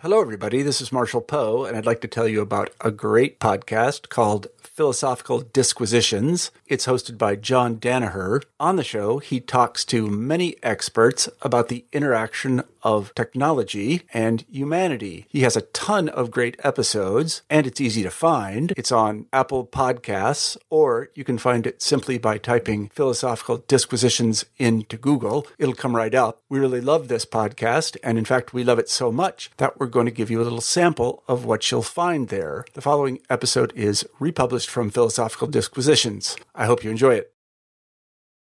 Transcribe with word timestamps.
Hello, 0.00 0.20
everybody. 0.20 0.60
This 0.60 0.82
is 0.82 0.92
Marshall 0.92 1.22
Poe, 1.22 1.64
and 1.64 1.74
I'd 1.74 1.86
like 1.86 2.02
to 2.02 2.06
tell 2.06 2.28
you 2.28 2.42
about 2.42 2.68
a 2.82 2.90
great 2.90 3.40
podcast 3.40 4.10
called 4.10 4.46
Philosophical 4.58 5.40
Disquisitions. 5.40 6.50
It's 6.66 6.84
hosted 6.84 7.16
by 7.16 7.34
John 7.36 7.76
Danaher. 7.76 8.42
On 8.60 8.76
the 8.76 8.84
show, 8.84 9.20
he 9.20 9.40
talks 9.40 9.86
to 9.86 10.06
many 10.06 10.56
experts 10.62 11.30
about 11.40 11.68
the 11.68 11.86
interaction 11.94 12.62
of 12.86 13.12
technology 13.16 14.02
and 14.14 14.44
humanity. 14.48 15.26
He 15.28 15.40
has 15.40 15.56
a 15.56 15.62
ton 15.62 16.08
of 16.08 16.30
great 16.30 16.56
episodes, 16.62 17.42
and 17.50 17.66
it's 17.66 17.80
easy 17.80 18.04
to 18.04 18.10
find. 18.10 18.72
It's 18.76 18.92
on 18.92 19.26
Apple 19.32 19.66
Podcasts, 19.66 20.56
or 20.70 21.10
you 21.16 21.24
can 21.24 21.36
find 21.36 21.66
it 21.66 21.82
simply 21.82 22.16
by 22.16 22.38
typing 22.38 22.88
Philosophical 22.90 23.64
Disquisitions 23.66 24.44
into 24.56 24.96
Google. 24.96 25.48
It'll 25.58 25.74
come 25.74 25.96
right 25.96 26.14
up. 26.14 26.42
We 26.48 26.60
really 26.60 26.80
love 26.80 27.08
this 27.08 27.26
podcast, 27.26 27.96
and 28.04 28.18
in 28.18 28.24
fact, 28.24 28.54
we 28.54 28.62
love 28.62 28.78
it 28.78 28.88
so 28.88 29.10
much 29.10 29.50
that 29.56 29.80
we're 29.80 29.86
going 29.86 30.06
to 30.06 30.12
give 30.12 30.30
you 30.30 30.40
a 30.40 30.44
little 30.44 30.60
sample 30.60 31.24
of 31.26 31.44
what 31.44 31.68
you'll 31.68 31.82
find 31.82 32.28
there. 32.28 32.64
The 32.74 32.80
following 32.80 33.18
episode 33.28 33.72
is 33.74 34.06
republished 34.20 34.70
from 34.70 34.90
Philosophical 34.90 35.48
Disquisitions. 35.48 36.36
I 36.54 36.66
hope 36.66 36.84
you 36.84 36.92
enjoy 36.92 37.14
it. 37.14 37.35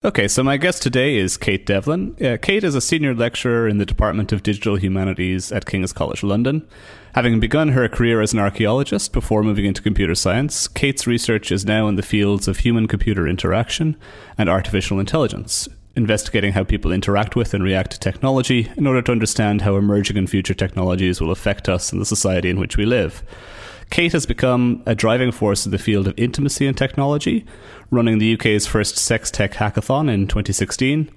Okay, 0.04 0.28
so 0.28 0.42
my 0.42 0.58
guest 0.58 0.82
today 0.82 1.16
is 1.16 1.38
Kate 1.38 1.64
Devlin. 1.64 2.16
Uh, 2.20 2.36
Kate 2.42 2.64
is 2.64 2.74
a 2.74 2.82
senior 2.82 3.14
lecturer 3.14 3.68
in 3.68 3.78
the 3.78 3.86
Department 3.86 4.32
of 4.32 4.42
Digital 4.42 4.76
Humanities 4.76 5.52
at 5.52 5.68
King's 5.68 5.94
College 5.94 6.24
London. 6.24 6.68
Having 7.14 7.40
begun 7.40 7.68
her 7.70 7.88
career 7.88 8.20
as 8.20 8.34
an 8.34 8.40
archaeologist 8.40 9.14
before 9.14 9.44
moving 9.44 9.66
into 9.66 9.84
computer 9.84 10.16
science, 10.16 10.68
Kate's 10.68 11.06
research 11.06 11.52
is 11.52 11.68
now 11.68 11.88
in 11.88 11.98
the 11.98 12.02
fields 12.02 12.48
of 12.48 12.58
human 12.58 12.88
computer 12.88 13.28
interaction 13.28 13.96
and 14.40 14.50
artificial 14.50 15.00
intelligence, 15.00 15.70
investigating 15.96 16.54
how 16.54 16.64
people 16.64 16.92
interact 16.92 17.36
with 17.36 17.54
and 17.54 17.64
react 17.64 17.92
to 17.92 18.00
technology 18.00 18.72
in 18.78 18.88
order 18.88 19.04
to 19.04 19.12
understand 19.12 19.62
how 19.62 19.76
emerging 19.76 20.18
and 20.18 20.32
future 20.32 20.56
technologies 20.56 21.22
will 21.22 21.30
affect 21.30 21.70
us 21.70 21.92
and 21.92 22.02
the 22.02 22.08
society 22.08 22.50
in 22.50 22.60
which 22.60 22.76
we 22.76 22.88
live. 22.88 23.24
Kate 23.92 24.14
has 24.14 24.26
become 24.26 24.82
a 24.86 24.96
driving 24.96 25.34
force 25.34 25.66
in 25.66 25.72
the 25.72 25.78
field 25.78 26.08
of 26.08 26.18
intimacy 26.18 26.66
and 26.66 26.78
technology, 26.78 27.46
running 27.92 28.18
the 28.18 28.34
UK's 28.34 28.66
first 28.66 28.98
sex 28.98 29.30
tech 29.30 29.54
hackathon 29.54 30.10
in 30.10 30.28
2016. 30.28 31.12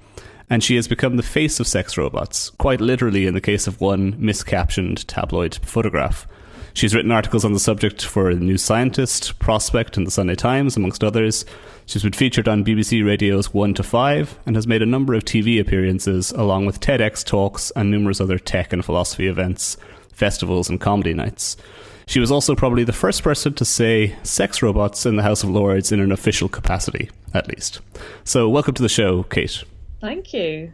And 0.51 0.63
she 0.63 0.77
has 0.77 0.87
become 0.87 1.17
the 1.17 1.23
face 1.23 1.59
of 1.59 1.67
sex 1.67 1.97
robots, 1.97 2.51
quite 2.51 2.81
literally 2.81 3.27
in 3.27 3.33
the 3.33 3.41
case 3.41 3.67
of 3.67 3.81
one 3.81 4.13
miscaptioned 4.15 5.05
tabloid 5.07 5.55
photograph. 5.63 6.27
She's 6.75 6.95
written 6.95 7.13
articles 7.13 7.45
on 7.45 7.53
the 7.53 7.61
subject 7.61 8.05
for 8.05 8.33
New 8.33 8.59
Scientist, 8.59 9.39
Prospect, 9.39 9.97
and 9.97 10.07
The 10.07 10.11
Sunday 10.11 10.35
Times, 10.35 10.77
amongst 10.77 11.05
others. 11.05 11.47
She's 11.87 12.03
been 12.03 12.13
featured 12.13 12.49
on 12.49 12.65
BBC 12.65 13.07
Radio's 13.07 13.55
1 13.55 13.75
to 13.75 13.83
5 13.85 14.41
and 14.45 14.57
has 14.57 14.67
made 14.67 14.83
a 14.83 14.87
number 14.87 15.15
of 15.15 15.25
TV 15.25 15.61
appearances, 15.61 16.33
along 16.33 16.67
with 16.67 16.81
TEDx 16.81 17.25
talks 17.25 17.71
and 17.77 17.91
numerous 17.91 18.21
other 18.21 18.41
tech 18.41 18.73
and 18.73 18.85
philosophy 18.85 19.29
events, 19.29 19.77
festivals, 20.13 20.69
and 20.69 20.81
comedy 20.81 21.15
nights. 21.15 21.57
She 22.07 22.21
was 22.21 22.31
also 22.31 22.55
probably 22.55 22.85
the 22.85 22.93
first 22.93 23.23
person 23.23 23.55
to 23.55 23.65
say 23.65 24.15
sex 24.23 24.63
robots 24.63 25.07
in 25.07 25.17
the 25.17 25.23
House 25.23 25.43
of 25.43 25.51
Lords 25.51 25.91
in 25.91 26.01
an 26.01 26.13
official 26.13 26.49
capacity, 26.49 27.11
at 27.33 27.49
least. 27.49 27.81
So, 28.25 28.49
welcome 28.49 28.75
to 28.75 28.83
the 28.83 28.89
show, 28.89 29.23
Kate. 29.25 29.65
Thank 30.01 30.33
you. 30.35 30.73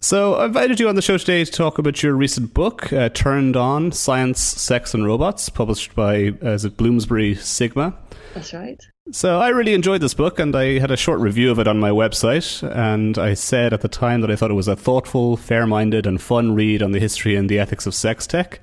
So, 0.00 0.34
I 0.34 0.46
invited 0.46 0.80
you 0.80 0.88
on 0.88 0.94
the 0.94 1.02
show 1.02 1.16
today 1.16 1.44
to 1.44 1.50
talk 1.50 1.78
about 1.78 2.02
your 2.02 2.14
recent 2.14 2.54
book, 2.54 2.92
uh, 2.92 3.08
Turned 3.10 3.56
On 3.56 3.92
Science, 3.92 4.40
Sex, 4.40 4.94
and 4.94 5.06
Robots, 5.06 5.48
published 5.48 5.94
by, 5.94 6.32
uh, 6.42 6.50
is 6.50 6.64
it 6.64 6.76
Bloomsbury 6.76 7.34
Sigma? 7.36 7.94
That's 8.34 8.52
right. 8.52 8.80
So, 9.10 9.40
I 9.40 9.48
really 9.48 9.74
enjoyed 9.74 10.00
this 10.00 10.14
book, 10.14 10.38
and 10.38 10.54
I 10.54 10.78
had 10.78 10.90
a 10.90 10.96
short 10.96 11.20
review 11.20 11.50
of 11.50 11.58
it 11.58 11.68
on 11.68 11.80
my 11.80 11.90
website. 11.90 12.62
And 12.76 13.18
I 13.18 13.34
said 13.34 13.72
at 13.72 13.80
the 13.80 13.88
time 13.88 14.20
that 14.22 14.30
I 14.30 14.36
thought 14.36 14.50
it 14.50 14.54
was 14.54 14.68
a 14.68 14.76
thoughtful, 14.76 15.36
fair 15.36 15.66
minded, 15.66 16.06
and 16.06 16.20
fun 16.20 16.54
read 16.54 16.82
on 16.82 16.92
the 16.92 17.00
history 17.00 17.36
and 17.36 17.48
the 17.48 17.58
ethics 17.58 17.86
of 17.86 17.94
sex 17.94 18.26
tech. 18.26 18.60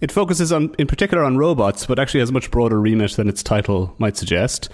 It 0.00 0.12
focuses 0.12 0.52
on, 0.52 0.74
in 0.78 0.86
particular, 0.86 1.24
on 1.24 1.38
robots, 1.38 1.86
but 1.86 1.98
actually 1.98 2.20
has 2.20 2.30
a 2.30 2.32
much 2.32 2.50
broader 2.50 2.80
remit 2.80 3.12
than 3.12 3.28
its 3.28 3.42
title 3.42 3.94
might 3.98 4.16
suggest. 4.16 4.68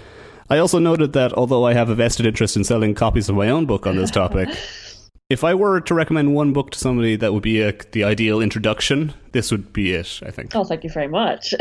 I 0.51 0.59
also 0.59 0.79
noted 0.79 1.13
that 1.13 1.33
although 1.33 1.65
I 1.65 1.75
have 1.75 1.89
a 1.89 1.95
vested 1.95 2.27
interest 2.27 2.57
in 2.57 2.65
selling 2.65 2.95
copies 2.95 3.29
of 3.29 3.37
my 3.37 3.49
own 3.49 3.67
book 3.67 3.87
on 3.87 3.97
this 3.97 4.11
topic, 4.11 4.49
if 5.31 5.45
I 5.45 5.55
were 5.55 5.81
to 5.81 5.95
recommend 5.95 6.35
one 6.35 6.53
book 6.53 6.73
to 6.73 6.79
somebody 6.79 7.17
that 7.17 7.33
would 7.33 7.43
be 7.43 7.63
a, 7.63 7.73
the 7.93 8.05
ideal 8.05 8.41
introduction, 8.41 9.15
this 9.33 9.51
would 9.51 9.73
be 9.73 9.95
it, 9.95 10.21
I 10.27 10.31
think. 10.31 10.55
Oh, 10.55 10.65
thank 10.65 10.85
you 10.85 10.91
very 10.91 11.09
much. 11.09 11.55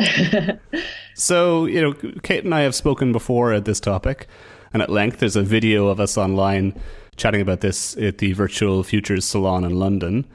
so, 1.15 1.65
you 1.65 1.81
know, 1.81 1.93
Kate 2.23 2.43
and 2.43 2.53
I 2.53 2.61
have 2.61 2.75
spoken 2.75 3.11
before 3.11 3.53
at 3.53 3.65
this 3.65 3.79
topic 3.79 4.27
and 4.73 4.81
at 4.81 4.89
length. 4.89 5.19
There's 5.19 5.35
a 5.35 5.43
video 5.43 5.87
of 5.87 5.99
us 5.99 6.17
online 6.17 6.77
chatting 7.15 7.41
about 7.41 7.61
this 7.61 7.95
at 7.97 8.17
the 8.17 8.33
Virtual 8.33 8.83
Futures 8.83 9.25
Salon 9.25 9.63
in 9.63 9.77
London 9.77 10.25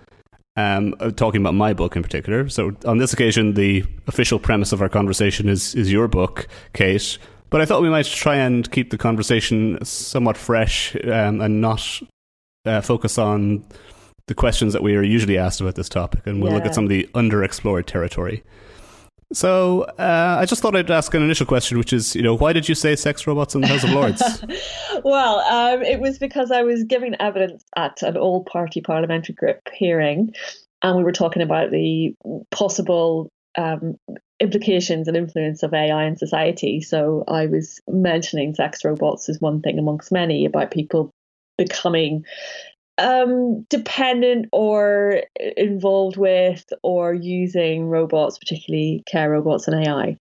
um, 0.56 0.94
talking 1.16 1.40
about 1.40 1.54
my 1.54 1.72
book 1.72 1.96
in 1.96 2.02
particular. 2.02 2.48
So 2.48 2.72
on 2.84 2.98
this 2.98 3.12
occasion, 3.12 3.54
the 3.54 3.84
official 4.06 4.38
premise 4.38 4.72
of 4.72 4.82
our 4.82 4.88
conversation 4.88 5.48
is 5.48 5.74
is 5.74 5.92
your 5.92 6.08
book, 6.08 6.48
Kate. 6.72 7.18
But 7.48 7.60
I 7.60 7.64
thought 7.64 7.82
we 7.82 7.90
might 7.90 8.06
try 8.06 8.36
and 8.36 8.68
keep 8.72 8.90
the 8.90 8.98
conversation 8.98 9.78
somewhat 9.84 10.36
fresh 10.36 10.96
um, 11.04 11.40
and 11.40 11.60
not 11.60 12.00
uh, 12.64 12.80
focus 12.80 13.18
on 13.18 13.64
the 14.26 14.34
questions 14.34 14.72
that 14.72 14.82
we 14.82 14.96
are 14.96 15.02
usually 15.02 15.38
asked 15.38 15.60
about 15.60 15.76
this 15.76 15.88
topic, 15.88 16.26
and 16.26 16.42
we'll 16.42 16.50
yeah. 16.50 16.58
look 16.58 16.66
at 16.66 16.74
some 16.74 16.84
of 16.84 16.90
the 16.90 17.08
underexplored 17.14 17.86
territory. 17.86 18.42
So 19.32 19.82
uh, 19.98 20.36
I 20.40 20.46
just 20.46 20.62
thought 20.62 20.76
I'd 20.76 20.90
ask 20.90 21.12
an 21.14 21.22
initial 21.22 21.46
question, 21.46 21.78
which 21.78 21.92
is, 21.92 22.14
you 22.14 22.22
know, 22.22 22.36
why 22.36 22.52
did 22.52 22.68
you 22.68 22.74
say 22.74 22.94
sex 22.94 23.26
robots 23.26 23.54
in 23.54 23.60
the 23.60 23.66
House 23.66 23.82
of 23.82 23.90
Lords? 23.90 24.22
well, 25.04 25.40
um, 25.40 25.82
it 25.82 26.00
was 26.00 26.18
because 26.18 26.52
I 26.52 26.62
was 26.62 26.84
giving 26.84 27.16
evidence 27.18 27.64
at 27.76 28.02
an 28.02 28.16
all-party 28.16 28.82
parliamentary 28.82 29.34
group 29.34 29.58
hearing, 29.72 30.32
and 30.82 30.96
we 30.96 31.02
were 31.02 31.12
talking 31.12 31.42
about 31.42 31.72
the 31.72 32.14
possible 32.52 33.30
um, 33.58 33.96
implications 34.38 35.08
and 35.08 35.16
influence 35.16 35.62
of 35.62 35.74
AI 35.74 36.04
in 36.04 36.16
society. 36.16 36.80
So 36.80 37.24
I 37.26 37.46
was 37.46 37.80
mentioning 37.88 38.54
sex 38.54 38.84
robots 38.84 39.28
as 39.28 39.40
one 39.40 39.60
thing 39.60 39.78
amongst 39.78 40.12
many 40.12 40.44
about 40.44 40.70
people 40.70 41.10
becoming 41.58 42.24
um, 42.98 43.62
dependent 43.68 44.48
or 44.52 45.22
involved 45.56 46.16
with 46.16 46.64
or 46.82 47.12
using 47.12 47.86
robots, 47.86 48.38
particularly 48.38 49.02
care 49.06 49.30
robots 49.30 49.68
and 49.68 49.86
AI. 49.86 50.16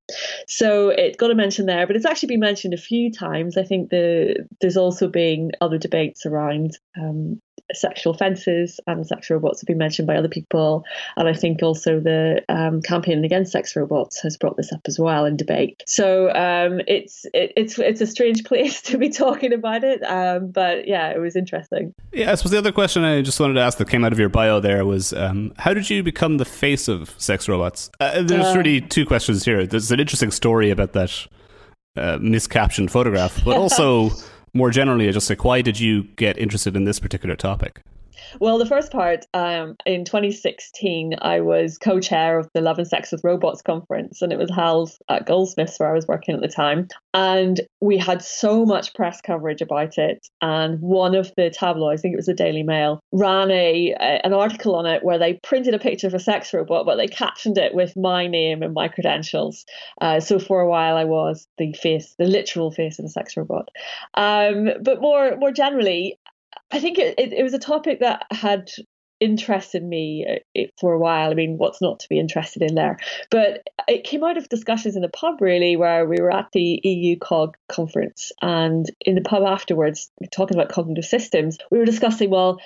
So 0.48 0.90
it 0.90 1.18
got 1.18 1.32
a 1.32 1.36
mention 1.36 1.66
there, 1.66 1.88
but 1.88 1.96
it's 1.96 2.06
actually 2.06 2.28
been 2.28 2.40
mentioned 2.42 2.74
a 2.74 2.78
few 2.78 3.12
times. 3.12 3.58
I 3.58 3.64
think 3.64 3.90
the 3.90 4.48
there's 4.60 4.78
also 4.78 5.08
been 5.08 5.52
other 5.62 5.78
debates 5.78 6.26
around 6.26 6.78
um, 7.00 7.42
sexual 7.74 8.14
offences 8.14 8.80
and 8.88 9.06
sex 9.06 9.30
robots 9.30 9.62
have 9.62 9.68
been 9.68 9.78
mentioned 9.78 10.08
by 10.08 10.16
other 10.16 10.30
people. 10.30 10.84
And 11.18 11.28
I 11.28 11.34
think 11.34 11.64
also 11.64 12.00
the 12.00 12.44
um, 12.50 12.82
campaign 12.82 13.24
against 13.24 13.52
sex 13.52 13.76
robots 13.76 14.22
has 14.22 14.38
brought 14.38 14.58
this 14.58 14.72
up 14.72 14.82
as 14.86 15.00
well 15.00 15.26
in 15.26 15.38
debate. 15.38 15.84
So 15.88 16.30
um, 16.30 16.82
it's 16.88 17.26
it, 17.34 17.54
it's 17.56 17.80
it's 17.80 18.02
a 18.02 18.08
strange 18.08 18.44
place 18.44 18.82
to 18.84 18.98
be 18.98 19.10
talking 19.10 19.54
about 19.54 19.84
it, 19.84 20.02
um, 20.04 20.52
but 20.52 20.88
yeah, 20.88 21.10
it 21.10 21.20
was 21.20 21.36
interesting. 21.36 21.94
Yeah, 22.14 22.32
I 22.32 22.36
suppose 22.36 22.52
the 22.52 22.58
other 22.58 22.72
question 22.72 23.04
I 23.04 23.22
just 23.22 23.40
wanted 23.40 23.56
to 23.56 23.62
ask 23.62 23.78
that 23.78 23.90
came 23.90 24.04
out 24.04 24.12
of 24.12 24.20
your 24.20 24.30
bio 24.30 24.60
there 24.60 24.86
was 24.86 25.14
um, 25.14 25.54
how 25.58 25.74
did 25.74 25.90
you 25.90 26.04
become 26.04 26.38
the 26.38 26.46
face 26.46 26.88
of 26.88 27.14
sex 27.18 27.48
robots? 27.48 27.90
Uh, 28.00 28.22
there's 28.22 28.46
uh, 28.46 28.58
really 28.58 28.82
two 28.82 29.06
questions 29.06 29.46
here. 29.46 29.66
There's 29.66 29.92
an 29.92 30.00
interesting 30.00 30.32
story 30.32 30.70
about 30.70 30.94
that 30.94 31.28
uh, 31.98 32.18
miscaptioned 32.18 32.90
photograph, 32.90 33.44
but 33.44 33.58
also 33.58 34.10
more 34.56 34.72
generally, 34.72 35.08
I 35.08 35.12
just 35.12 35.30
like 35.30 35.44
why 35.44 35.62
did 35.62 35.80
you 35.80 36.04
get 36.16 36.38
interested 36.38 36.76
in 36.76 36.86
this 36.86 37.00
particular 37.00 37.36
topic? 37.36 37.82
Well, 38.40 38.58
the 38.58 38.66
first 38.66 38.92
part, 38.92 39.26
um, 39.34 39.76
in 39.86 40.04
2016, 40.04 41.16
I 41.22 41.40
was 41.40 41.78
co 41.78 42.00
chair 42.00 42.38
of 42.38 42.50
the 42.54 42.62
Love 42.62 42.78
and 42.78 42.88
Sex 42.88 43.12
with 43.12 43.24
Robots 43.24 43.62
conference, 43.62 44.22
and 44.22 44.32
it 44.32 44.38
was 44.38 44.52
held 44.52 44.92
at 45.10 45.26
Goldsmiths, 45.26 45.80
where 45.80 45.90
I 45.90 45.94
was 45.94 46.08
working 46.08 46.36
at 46.36 46.42
the 46.42 46.48
time. 46.48 46.88
And 47.14 47.62
we 47.82 47.98
had 47.98 48.22
so 48.22 48.66
much 48.66 48.94
press 48.94 49.22
coverage 49.22 49.62
about 49.62 49.98
it. 49.98 50.28
And 50.42 50.80
one 50.82 51.16
of 51.16 51.32
the 51.38 51.50
tabloids, 51.50 52.02
I 52.02 52.02
think 52.02 52.14
it 52.14 52.18
was 52.18 52.26
the 52.26 52.34
Daily 52.34 52.64
Mail, 52.64 53.00
ran 53.12 53.52
a, 53.52 53.96
a 54.00 54.26
an 54.26 54.34
article 54.34 54.76
on 54.76 54.86
it 54.86 55.04
where 55.04 55.18
they 55.18 55.36
printed 55.44 55.74
a 55.74 55.80
picture 55.80 56.08
of 56.08 56.14
a 56.14 56.20
sex 56.20 56.54
robot, 56.54 56.86
but 56.86 56.96
they 56.98 57.08
captioned 57.08 57.58
it 57.58 57.74
with 57.74 57.96
my 57.96 58.28
name 58.28 58.64
and 58.64 58.74
my 58.74 58.88
credentials. 58.88 59.66
Uh, 60.02 60.20
so 60.20 60.40
for 60.40 60.62
a 60.62 60.70
while, 60.70 60.98
I 60.98 61.06
was 61.06 61.48
the 61.58 61.74
face, 61.74 62.16
the 62.18 62.26
literal 62.26 62.72
face 62.72 63.00
of 63.00 63.06
a 63.06 63.10
sex 63.10 63.38
robot. 63.38 63.70
Um, 64.16 64.70
but 64.82 65.00
more 65.00 65.38
more 65.38 65.52
generally, 65.52 66.18
I 66.72 66.80
think 66.80 66.98
it, 66.98 67.16
it, 67.18 67.34
it, 67.34 67.44
was 67.44 67.54
a 67.54 67.60
topic 67.60 68.00
that 68.00 68.26
had 68.32 68.70
interested 69.20 69.84
me 69.84 70.42
uh, 70.58 70.62
for 70.80 70.94
a 70.94 71.00
while. 71.00 71.32
I 71.32 71.34
mean, 71.34 71.58
what's 71.58 71.82
not 71.82 72.00
to 72.02 72.10
be 72.10 72.20
interested 72.20 72.62
in 72.62 72.76
there? 72.76 72.98
But 73.30 73.68
it 73.88 74.04
came 74.04 74.24
out 74.24 74.38
of 74.38 74.50
discussions 74.50 74.96
in 74.96 75.02
the 75.02 75.10
pub 75.10 75.42
really, 75.42 75.76
where 75.76 76.06
we 76.06 76.18
were 76.20 76.34
at 76.34 76.52
the 76.54 76.80
EU 76.84 77.18
COG 77.18 77.56
conference, 77.70 78.32
and 78.42 78.86
in 79.02 79.16
the 79.16 79.22
pub 79.22 79.44
afterwards, 79.44 80.12
talking 80.32 80.58
about 80.58 80.72
cognitive 80.72 81.06
systems, 81.06 81.58
we 81.72 81.78
were 81.78 81.86
discussing 81.86 82.30
well 82.30 82.60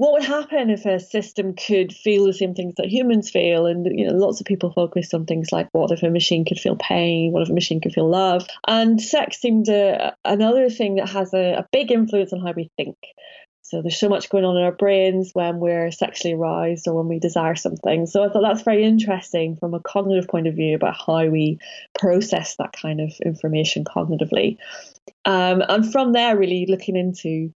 what 0.00 0.12
would 0.12 0.24
happen 0.24 0.70
if 0.70 0.86
a 0.86 0.98
system 0.98 1.54
could 1.54 1.92
feel 1.92 2.24
the 2.24 2.32
same 2.32 2.54
things 2.54 2.72
that 2.78 2.90
humans 2.90 3.28
feel? 3.28 3.66
And 3.66 3.84
you 3.84 4.08
know, 4.08 4.16
lots 4.16 4.40
of 4.40 4.46
people 4.46 4.72
focused 4.72 5.12
on 5.12 5.26
things 5.26 5.52
like 5.52 5.68
what 5.72 5.90
if 5.90 6.02
a 6.02 6.08
machine 6.08 6.46
could 6.46 6.58
feel 6.58 6.76
pain? 6.76 7.32
What 7.32 7.42
if 7.42 7.50
a 7.50 7.52
machine 7.52 7.82
could 7.82 7.92
feel 7.92 8.08
love? 8.08 8.46
And 8.66 8.98
sex 8.98 9.38
seemed 9.38 9.68
a, 9.68 10.16
another 10.24 10.70
thing 10.70 10.94
that 10.94 11.10
has 11.10 11.34
a, 11.34 11.52
a 11.52 11.66
big 11.70 11.92
influence 11.92 12.32
on 12.32 12.40
how 12.40 12.52
we 12.52 12.70
think. 12.78 12.96
So 13.60 13.82
there's 13.82 14.00
so 14.00 14.08
much 14.08 14.30
going 14.30 14.46
on 14.46 14.56
in 14.56 14.62
our 14.62 14.72
brains 14.72 15.32
when 15.34 15.58
we're 15.58 15.90
sexually 15.90 16.32
aroused 16.32 16.88
or 16.88 16.94
when 16.94 17.06
we 17.06 17.18
desire 17.18 17.54
something. 17.54 18.06
So 18.06 18.24
I 18.24 18.30
thought 18.30 18.42
that's 18.42 18.62
very 18.62 18.84
interesting 18.84 19.56
from 19.56 19.74
a 19.74 19.80
cognitive 19.80 20.28
point 20.28 20.46
of 20.46 20.54
view 20.54 20.74
about 20.74 20.96
how 20.96 21.26
we 21.26 21.58
process 21.98 22.56
that 22.56 22.72
kind 22.72 23.02
of 23.02 23.12
information 23.22 23.84
cognitively. 23.84 24.56
Um, 25.26 25.62
and 25.68 25.92
from 25.92 26.12
there, 26.12 26.38
really 26.38 26.66
looking 26.68 26.96
into 26.96 27.52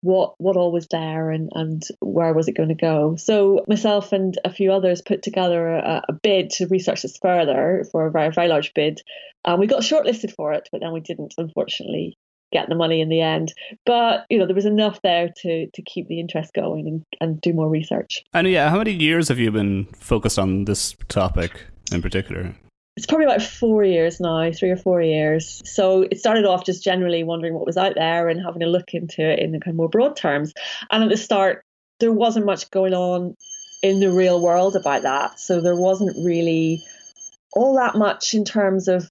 what 0.00 0.34
what 0.38 0.56
all 0.56 0.72
was 0.72 0.86
there 0.90 1.30
and 1.30 1.50
and 1.54 1.82
where 2.00 2.32
was 2.32 2.48
it 2.48 2.56
going 2.56 2.68
to 2.68 2.74
go. 2.74 3.16
So 3.16 3.64
myself 3.68 4.12
and 4.12 4.38
a 4.44 4.52
few 4.52 4.72
others 4.72 5.02
put 5.02 5.22
together 5.22 5.68
a, 5.68 6.02
a 6.08 6.12
bid 6.12 6.50
to 6.50 6.66
research 6.68 7.02
this 7.02 7.18
further 7.20 7.84
for 7.90 8.06
a 8.06 8.10
very 8.10 8.30
very 8.30 8.48
large 8.48 8.72
bid. 8.74 9.00
and 9.44 9.58
we 9.58 9.66
got 9.66 9.82
shortlisted 9.82 10.32
for 10.34 10.52
it, 10.52 10.68
but 10.70 10.80
then 10.80 10.92
we 10.92 11.00
didn't 11.00 11.34
unfortunately 11.38 12.16
get 12.50 12.68
the 12.68 12.74
money 12.74 13.00
in 13.00 13.08
the 13.08 13.20
end. 13.20 13.52
But 13.84 14.24
you 14.30 14.38
know 14.38 14.46
there 14.46 14.54
was 14.54 14.66
enough 14.66 15.00
there 15.02 15.30
to 15.42 15.66
to 15.72 15.82
keep 15.82 16.08
the 16.08 16.20
interest 16.20 16.52
going 16.54 16.86
and, 16.86 17.04
and 17.20 17.40
do 17.40 17.52
more 17.52 17.68
research. 17.68 18.24
And 18.32 18.48
yeah, 18.48 18.70
how 18.70 18.78
many 18.78 18.92
years 18.92 19.28
have 19.28 19.38
you 19.38 19.50
been 19.50 19.86
focused 19.96 20.38
on 20.38 20.64
this 20.64 20.94
topic 21.08 21.64
in 21.92 22.02
particular? 22.02 22.54
It's 22.98 23.06
probably 23.06 23.26
about 23.26 23.42
four 23.42 23.84
years 23.84 24.18
now, 24.18 24.50
three 24.50 24.70
or 24.70 24.76
four 24.76 25.00
years. 25.00 25.62
So 25.64 26.02
it 26.10 26.18
started 26.18 26.44
off 26.44 26.64
just 26.64 26.82
generally 26.82 27.22
wondering 27.22 27.54
what 27.54 27.64
was 27.64 27.76
out 27.76 27.94
there 27.94 28.28
and 28.28 28.44
having 28.44 28.64
a 28.64 28.66
look 28.66 28.92
into 28.92 29.22
it 29.22 29.38
in 29.38 29.52
the 29.52 29.60
kind 29.60 29.72
of 29.74 29.76
more 29.76 29.88
broad 29.88 30.16
terms. 30.16 30.52
And 30.90 31.04
at 31.04 31.08
the 31.08 31.16
start, 31.16 31.62
there 32.00 32.10
wasn't 32.10 32.46
much 32.46 32.68
going 32.72 32.94
on 32.94 33.36
in 33.84 34.00
the 34.00 34.10
real 34.10 34.42
world 34.42 34.74
about 34.74 35.02
that. 35.02 35.38
So 35.38 35.60
there 35.60 35.76
wasn't 35.76 36.16
really 36.26 36.82
all 37.52 37.76
that 37.76 37.94
much 37.94 38.34
in 38.34 38.44
terms 38.44 38.88
of 38.88 39.08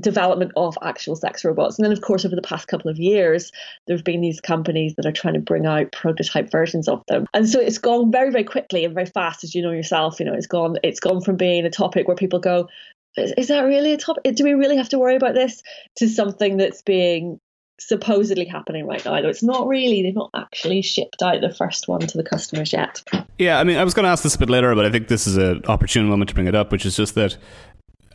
development 0.00 0.52
of 0.56 0.76
actual 0.82 1.14
sex 1.16 1.44
robots. 1.44 1.78
And 1.78 1.84
then, 1.84 1.92
of 1.92 2.00
course, 2.00 2.24
over 2.24 2.34
the 2.34 2.42
past 2.42 2.68
couple 2.68 2.90
of 2.90 2.98
years, 2.98 3.52
there 3.86 3.96
have 3.96 4.04
been 4.04 4.20
these 4.20 4.40
companies 4.40 4.94
that 4.96 5.06
are 5.06 5.12
trying 5.12 5.34
to 5.34 5.40
bring 5.40 5.66
out 5.66 5.92
prototype 5.92 6.50
versions 6.50 6.88
of 6.88 7.02
them. 7.08 7.26
And 7.32 7.48
so 7.48 7.60
it's 7.60 7.78
gone 7.78 8.10
very, 8.10 8.30
very 8.30 8.44
quickly 8.44 8.84
and 8.84 8.94
very 8.94 9.06
fast, 9.06 9.44
as 9.44 9.54
you 9.54 9.62
know 9.62 9.70
yourself. 9.70 10.18
You 10.18 10.26
know, 10.26 10.34
it's 10.34 10.46
gone 10.46 10.76
it's 10.82 11.00
gone 11.00 11.20
from 11.20 11.36
being 11.36 11.64
a 11.64 11.70
topic 11.70 12.08
where 12.08 12.16
people 12.16 12.40
go, 12.40 12.68
is, 13.16 13.32
is 13.36 13.48
that 13.48 13.62
really 13.62 13.92
a 13.92 13.98
topic? 13.98 14.34
Do 14.34 14.44
we 14.44 14.54
really 14.54 14.76
have 14.76 14.88
to 14.90 14.98
worry 14.98 15.16
about 15.16 15.34
this? 15.34 15.62
To 15.96 16.08
something 16.08 16.56
that's 16.56 16.82
being 16.82 17.40
supposedly 17.78 18.44
happening 18.44 18.86
right 18.86 19.04
now. 19.04 19.20
Though 19.20 19.28
it's 19.28 19.42
not 19.42 19.66
really, 19.66 20.02
they've 20.02 20.14
not 20.14 20.30
actually 20.34 20.82
shipped 20.82 21.22
out 21.22 21.40
the 21.40 21.52
first 21.52 21.88
one 21.88 22.00
to 22.00 22.16
the 22.16 22.24
customers 22.24 22.72
yet. 22.72 23.02
Yeah, 23.38 23.58
I 23.58 23.64
mean, 23.64 23.76
I 23.76 23.84
was 23.84 23.94
going 23.94 24.04
to 24.04 24.10
ask 24.10 24.22
this 24.22 24.34
a 24.34 24.38
bit 24.38 24.50
later, 24.50 24.74
but 24.74 24.84
I 24.84 24.90
think 24.90 25.08
this 25.08 25.26
is 25.26 25.36
an 25.36 25.62
opportune 25.66 26.06
moment 26.06 26.28
to 26.28 26.34
bring 26.34 26.46
it 26.46 26.54
up, 26.54 26.70
which 26.70 26.86
is 26.86 26.96
just 26.96 27.14
that 27.16 27.36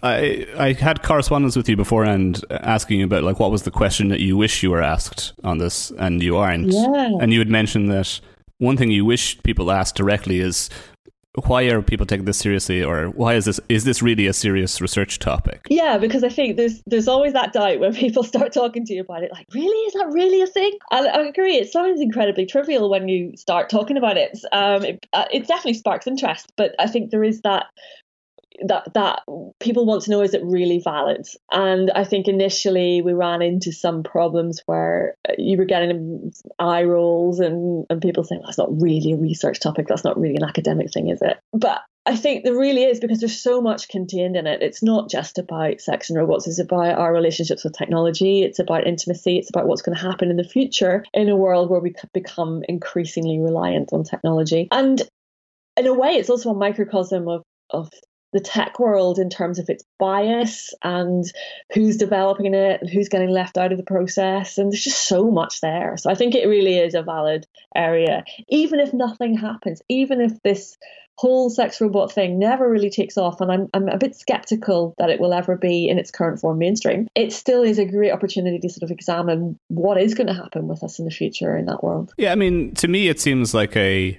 I 0.01 0.47
I 0.57 0.73
had 0.73 1.03
correspondence 1.03 1.55
with 1.55 1.67
you 1.67 1.75
before 1.75 2.05
and 2.05 2.41
asking 2.49 2.99
you 2.99 3.05
about 3.05 3.23
like 3.23 3.39
what 3.39 3.51
was 3.51 3.63
the 3.63 3.71
question 3.71 4.07
that 4.09 4.21
you 4.21 4.37
wish 4.37 4.63
you 4.63 4.71
were 4.71 4.81
asked 4.81 5.33
on 5.43 5.57
this, 5.57 5.91
and 5.91 6.23
you 6.23 6.37
aren't. 6.37 6.71
Yeah. 6.71 7.17
And 7.19 7.33
you 7.33 7.39
had 7.39 7.49
mentioned 7.49 7.91
that 7.91 8.19
one 8.59 8.77
thing 8.77 8.91
you 8.91 9.05
wish 9.05 9.41
people 9.43 9.71
asked 9.71 9.95
directly 9.95 10.39
is 10.39 10.69
why 11.45 11.63
are 11.63 11.81
people 11.81 12.05
taking 12.05 12.25
this 12.25 12.37
seriously 12.37 12.83
or 12.83 13.07
why 13.09 13.35
is 13.35 13.45
this 13.45 13.59
is 13.69 13.83
this 13.83 14.01
really 14.01 14.25
a 14.25 14.33
serious 14.33 14.81
research 14.81 15.19
topic? 15.19 15.61
Yeah 15.69 15.97
because 15.97 16.23
i 16.23 16.29
think 16.29 16.57
there's 16.57 16.81
there's 16.87 17.07
always 17.07 17.33
that 17.33 17.53
doubt 17.53 17.79
when 17.79 17.93
people 18.05 18.23
start 18.23 18.51
talking 18.51 18.85
to 18.85 18.93
you 18.93 19.01
about 19.01 19.23
it 19.23 19.31
like 19.31 19.45
really? 19.53 19.85
Is 19.87 19.93
that 19.93 20.09
really 20.11 20.41
a 20.41 20.47
thing? 20.47 20.71
And 20.91 21.07
i 21.07 21.21
agree 21.27 21.55
it 21.55 21.71
sounds 21.71 22.01
incredibly 22.01 22.45
trivial 22.45 22.89
when 22.89 23.07
you 23.07 23.35
start 23.37 23.69
talking 23.69 23.97
about 23.97 24.17
it. 24.17 24.37
Um 24.51 24.83
it, 24.83 25.05
uh, 25.13 25.25
it 25.31 25.47
definitely 25.47 25.75
sparks 25.75 26.07
interest 26.07 26.51
but 26.57 26.73
i 26.79 26.87
think 26.87 27.11
there 27.11 27.23
is 27.23 27.41
that 27.41 27.67
that 28.65 28.93
that 28.93 29.21
people 29.59 29.85
want 29.85 30.03
to 30.03 30.11
know 30.11 30.21
is 30.21 30.33
it 30.33 30.43
really 30.43 30.79
valid? 30.83 31.25
And 31.51 31.91
i 31.91 32.03
think 32.03 32.27
initially 32.27 33.01
we 33.01 33.13
ran 33.13 33.41
into 33.41 33.71
some 33.71 34.03
problems 34.03 34.61
where 34.65 35.15
uh, 35.27 35.33
you 35.37 35.57
were 35.57 35.65
getting 35.65 36.31
eye 36.57 36.83
rolls 36.83 37.39
and 37.39 37.85
and 37.89 38.01
people 38.01 38.23
saying 38.23 38.41
that's 38.43 38.57
not 38.57 38.81
really 38.81 39.13
a 39.13 39.17
research 39.17 39.59
topic. 39.59 39.87
That's 39.87 40.03
not 40.03 40.19
really 40.19 40.35
an 40.35 40.43
academic 40.43 40.91
thing 40.91 41.09
is 41.09 41.21
it? 41.21 41.37
But 41.53 41.81
I 42.05 42.15
think 42.15 42.43
there 42.43 42.57
really 42.57 42.85
is 42.85 42.99
because 42.99 43.19
there's 43.19 43.39
so 43.39 43.61
much 43.61 43.87
contained 43.87 44.35
in 44.35 44.47
it. 44.47 44.63
It's 44.63 44.81
not 44.81 45.11
just 45.11 45.37
about 45.37 45.79
sex 45.79 46.09
and 46.09 46.17
robots, 46.17 46.47
it's 46.47 46.57
about 46.57 46.97
our 46.97 47.13
relationships 47.13 47.63
with 47.63 47.77
technology, 47.77 48.41
it's 48.41 48.57
about 48.57 48.87
intimacy, 48.87 49.37
it's 49.37 49.51
about 49.51 49.67
what's 49.67 49.83
going 49.83 49.95
to 49.95 50.01
happen 50.01 50.31
in 50.31 50.37
the 50.37 50.43
future 50.43 51.05
in 51.13 51.29
a 51.29 51.35
world 51.35 51.69
where 51.69 51.81
we 51.81 51.93
become 52.13 52.63
increasingly 52.67 53.39
reliant 53.39 53.93
on 53.93 54.03
technology. 54.03 54.67
And 54.71 55.01
in 55.77 55.85
a 55.85 55.93
way, 55.93 56.13
it's 56.13 56.31
also 56.31 56.49
a 56.49 56.55
microcosm 56.55 57.27
of, 57.27 57.43
of 57.69 57.91
the 58.31 58.39
tech 58.39 58.79
world 58.79 59.17
in 59.19 59.29
terms 59.29 59.59
of 59.59 59.69
its 59.69 59.83
bias 59.97 60.73
and 60.83 61.25
who's 61.73 61.97
developing 61.97 62.53
it 62.53 62.81
and 62.81 62.89
who's 62.89 63.09
getting 63.09 63.29
left 63.29 63.57
out 63.57 63.71
of 63.71 63.77
the 63.77 63.83
process. 63.83 64.57
And 64.57 64.71
there's 64.71 64.83
just 64.83 65.07
so 65.07 65.31
much 65.31 65.61
there. 65.61 65.97
So 65.97 66.09
I 66.09 66.15
think 66.15 66.35
it 66.35 66.47
really 66.47 66.77
is 66.77 66.93
a 66.93 67.01
valid 67.01 67.47
area, 67.75 68.23
even 68.47 68.79
if 68.79 68.93
nothing 68.93 69.37
happens, 69.37 69.81
even 69.89 70.21
if 70.21 70.33
this 70.43 70.77
whole 71.17 71.49
sex 71.49 71.81
robot 71.81 72.13
thing 72.13 72.39
never 72.39 72.69
really 72.69 72.89
takes 72.89 73.17
off, 73.17 73.41
and 73.41 73.51
I'm, 73.51 73.67
I'm 73.73 73.89
a 73.89 73.97
bit 73.97 74.15
skeptical 74.15 74.93
that 74.99 75.09
it 75.09 75.19
will 75.19 75.33
ever 75.33 75.57
be 75.57 75.89
in 75.89 75.99
its 75.99 76.11
current 76.11 76.39
form 76.39 76.59
mainstream, 76.59 77.09
it 77.13 77.33
still 77.33 77.61
is 77.61 77.77
a 77.77 77.83
great 77.83 78.11
opportunity 78.11 78.57
to 78.59 78.69
sort 78.69 78.83
of 78.83 78.91
examine 78.91 79.57
what 79.67 80.01
is 80.01 80.13
going 80.13 80.27
to 80.27 80.33
happen 80.33 80.69
with 80.69 80.81
us 80.81 80.97
in 80.97 81.03
the 81.03 81.11
future 81.11 81.57
in 81.57 81.65
that 81.65 81.83
world. 81.83 82.13
Yeah, 82.17 82.31
I 82.31 82.35
mean, 82.35 82.73
to 82.75 82.87
me, 82.87 83.09
it 83.09 83.19
seems 83.19 83.53
like 83.53 83.75
a 83.75 84.17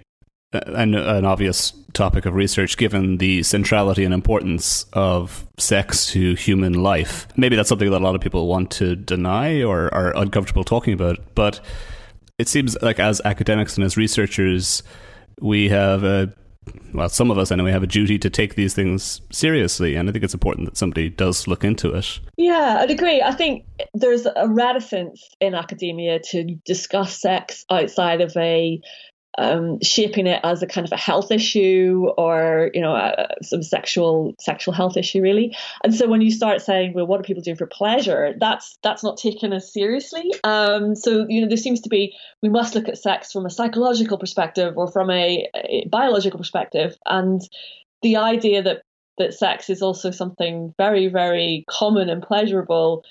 an, 0.53 0.95
an 0.95 1.25
obvious 1.25 1.73
topic 1.93 2.27
of 2.27 2.35
research 2.35 2.77
given 2.77 3.19
the 3.19 3.43
centrality 3.43 4.05
and 4.05 4.15
importance 4.15 4.85
of 4.93 5.45
sex 5.59 6.07
to 6.07 6.35
human 6.35 6.75
life. 6.75 7.27
Maybe 7.37 7.57
that's 7.57 7.69
something 7.69 7.91
that 7.91 8.01
a 8.01 8.05
lot 8.05 8.15
of 8.15 8.21
people 8.21 8.47
want 8.47 8.71
to 8.73 8.97
deny 8.97 9.63
or 9.63 9.93
are 9.95 10.17
uncomfortable 10.17 10.65
talking 10.65 10.95
about, 10.95 11.19
but 11.35 11.61
it 12.39 12.49
seems 12.49 12.77
like 12.83 12.99
as 12.99 13.21
academics 13.25 13.77
and 13.77 13.85
as 13.85 13.97
researchers, 13.97 14.83
we 15.41 15.69
have 15.69 16.05
a 16.05 16.33
well, 16.93 17.09
some 17.09 17.31
of 17.31 17.39
us 17.39 17.51
anyway 17.51 17.71
have 17.71 17.83
a 17.83 17.87
duty 17.87 18.19
to 18.19 18.29
take 18.29 18.55
these 18.55 18.75
things 18.75 19.21
seriously, 19.31 19.95
and 19.95 20.09
I 20.09 20.13
think 20.13 20.25
it's 20.25 20.35
important 20.35 20.67
that 20.67 20.77
somebody 20.77 21.09
does 21.09 21.47
look 21.47 21.65
into 21.65 21.95
it. 21.95 22.21
Yeah, 22.37 22.79
I'd 22.81 22.91
agree. 22.91 23.23
I 23.23 23.33
think 23.33 23.65
there's 23.95 24.27
a 24.27 24.49
reticence 24.49 25.29
in 25.41 25.55
academia 25.55 26.19
to 26.31 26.45
discuss 26.67 27.21
sex 27.21 27.65
outside 27.71 28.21
of 28.21 28.37
a 28.37 28.81
um, 29.39 29.81
shaping 29.83 30.27
it 30.27 30.41
as 30.43 30.63
a 30.63 30.67
kind 30.67 30.87
of 30.87 30.93
a 30.93 30.97
health 30.97 31.31
issue 31.31 32.09
or 32.19 32.71
you 32.75 32.81
know 32.81 33.27
some 33.43 33.63
sexual 33.63 34.35
sexual 34.41 34.75
health 34.75 34.97
issue 34.97 35.21
really. 35.21 35.57
And 35.85 35.95
so 35.95 36.09
when 36.09 36.21
you 36.21 36.31
start 36.31 36.63
saying 36.63 36.95
well 36.95 37.07
what 37.07 37.21
are 37.21 37.25
people 37.25 37.43
doing 37.43 37.57
for 37.57 37.67
pleasure? 37.67 38.35
That's 38.39 38.79
that's 38.83 39.05
not 39.05 39.19
taken 39.19 39.53
as 39.53 39.73
seriously. 39.73 40.33
Um, 40.45 40.95
so 40.95 41.27
you 41.29 41.41
know 41.41 41.49
there 41.49 41.57
seems 41.57 41.81
to 41.83 41.89
be 41.89 42.17
we 42.43 42.49
must 42.49 42.75
look 42.75 42.89
at 42.89 42.99
sex 42.99 43.33
from 43.33 43.47
a 43.47 43.51
psychological 43.51 44.19
perspective 44.19 44.75
or 44.77 44.91
from 44.91 45.11
a, 45.11 45.49
a 45.55 45.87
biological 45.89 46.39
perspective. 46.39 46.97
And 47.07 47.41
the 48.03 48.17
idea 48.17 48.63
that 48.63 48.83
that 49.19 49.35
sex 49.35 49.69
is 49.71 49.83
also 49.83 50.11
something 50.11 50.75
very 50.77 51.09
very 51.09 51.65
common 51.69 52.09
and 52.09 52.23
pleasurable 52.23 53.05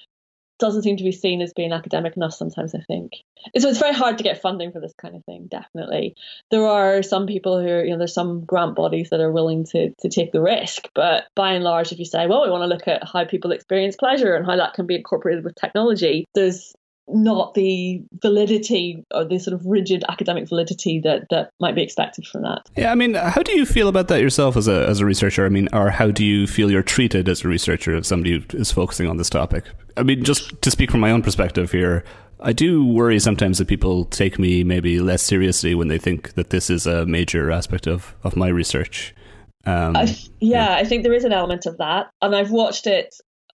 doesn't 0.59 0.83
seem 0.83 0.97
to 0.97 1.03
be 1.03 1.11
seen 1.11 1.41
as 1.41 1.53
being 1.53 1.71
academic 1.71 2.15
enough 2.15 2.33
sometimes 2.33 2.75
i 2.75 2.79
think. 2.81 3.13
So 3.57 3.69
it's 3.69 3.79
very 3.79 3.93
hard 3.93 4.17
to 4.17 4.23
get 4.23 4.41
funding 4.41 4.71
for 4.71 4.79
this 4.79 4.93
kind 4.93 5.15
of 5.15 5.23
thing 5.23 5.47
definitely. 5.47 6.15
There 6.51 6.67
are 6.67 7.01
some 7.01 7.25
people 7.25 7.59
who 7.59 7.83
you 7.83 7.91
know 7.91 7.97
there's 7.97 8.13
some 8.13 8.43
grant 8.45 8.75
bodies 8.75 9.09
that 9.09 9.21
are 9.21 9.31
willing 9.31 9.65
to 9.67 9.91
to 9.91 10.09
take 10.09 10.31
the 10.31 10.41
risk 10.41 10.89
but 10.93 11.25
by 11.35 11.53
and 11.53 11.63
large 11.63 11.91
if 11.91 11.99
you 11.99 12.05
say 12.05 12.27
well 12.27 12.43
we 12.43 12.51
want 12.51 12.63
to 12.63 12.67
look 12.67 12.87
at 12.87 13.07
how 13.07 13.25
people 13.25 13.51
experience 13.51 13.95
pleasure 13.95 14.35
and 14.35 14.45
how 14.45 14.55
that 14.55 14.73
can 14.73 14.85
be 14.85 14.95
incorporated 14.95 15.43
with 15.43 15.55
technology 15.55 16.25
there's 16.33 16.75
not 17.13 17.53
the 17.53 18.03
validity 18.21 19.05
or 19.13 19.25
the 19.25 19.39
sort 19.39 19.53
of 19.53 19.65
rigid 19.65 20.03
academic 20.09 20.47
validity 20.47 20.99
that, 20.99 21.27
that 21.29 21.51
might 21.59 21.75
be 21.75 21.81
expected 21.81 22.25
from 22.25 22.43
that. 22.43 22.69
Yeah, 22.77 22.91
I 22.91 22.95
mean, 22.95 23.15
how 23.15 23.41
do 23.41 23.53
you 23.53 23.65
feel 23.65 23.87
about 23.87 24.07
that 24.09 24.21
yourself 24.21 24.55
as 24.55 24.67
a 24.67 24.87
as 24.87 24.99
a 24.99 25.05
researcher? 25.05 25.45
I 25.45 25.49
mean, 25.49 25.69
or 25.73 25.89
how 25.89 26.11
do 26.11 26.25
you 26.25 26.47
feel 26.47 26.71
you're 26.71 26.83
treated 26.83 27.27
as 27.27 27.43
a 27.43 27.47
researcher 27.47 27.95
if 27.95 28.05
somebody 28.05 28.45
is 28.53 28.71
focusing 28.71 29.07
on 29.07 29.17
this 29.17 29.29
topic? 29.29 29.65
I 29.97 30.03
mean, 30.03 30.23
just 30.23 30.61
to 30.61 30.71
speak 30.71 30.91
from 30.91 30.99
my 30.99 31.11
own 31.11 31.21
perspective 31.21 31.71
here, 31.71 32.03
I 32.39 32.53
do 32.53 32.85
worry 32.85 33.19
sometimes 33.19 33.57
that 33.57 33.67
people 33.67 34.05
take 34.05 34.39
me 34.39 34.63
maybe 34.63 34.99
less 34.99 35.21
seriously 35.21 35.75
when 35.75 35.89
they 35.89 35.97
think 35.97 36.33
that 36.35 36.51
this 36.51 36.69
is 36.69 36.87
a 36.87 37.05
major 37.05 37.51
aspect 37.51 37.85
of, 37.85 38.15
of 38.23 38.35
my 38.35 38.47
research. 38.47 39.13
Um, 39.65 39.95
I, 39.95 40.03
yeah, 40.03 40.15
yeah, 40.39 40.75
I 40.75 40.85
think 40.85 41.03
there 41.03 41.13
is 41.13 41.25
an 41.25 41.33
element 41.33 41.65
of 41.65 41.77
that, 41.77 42.11
and 42.21 42.33
I've 42.33 42.51
watched 42.51 42.87
it 42.87 43.15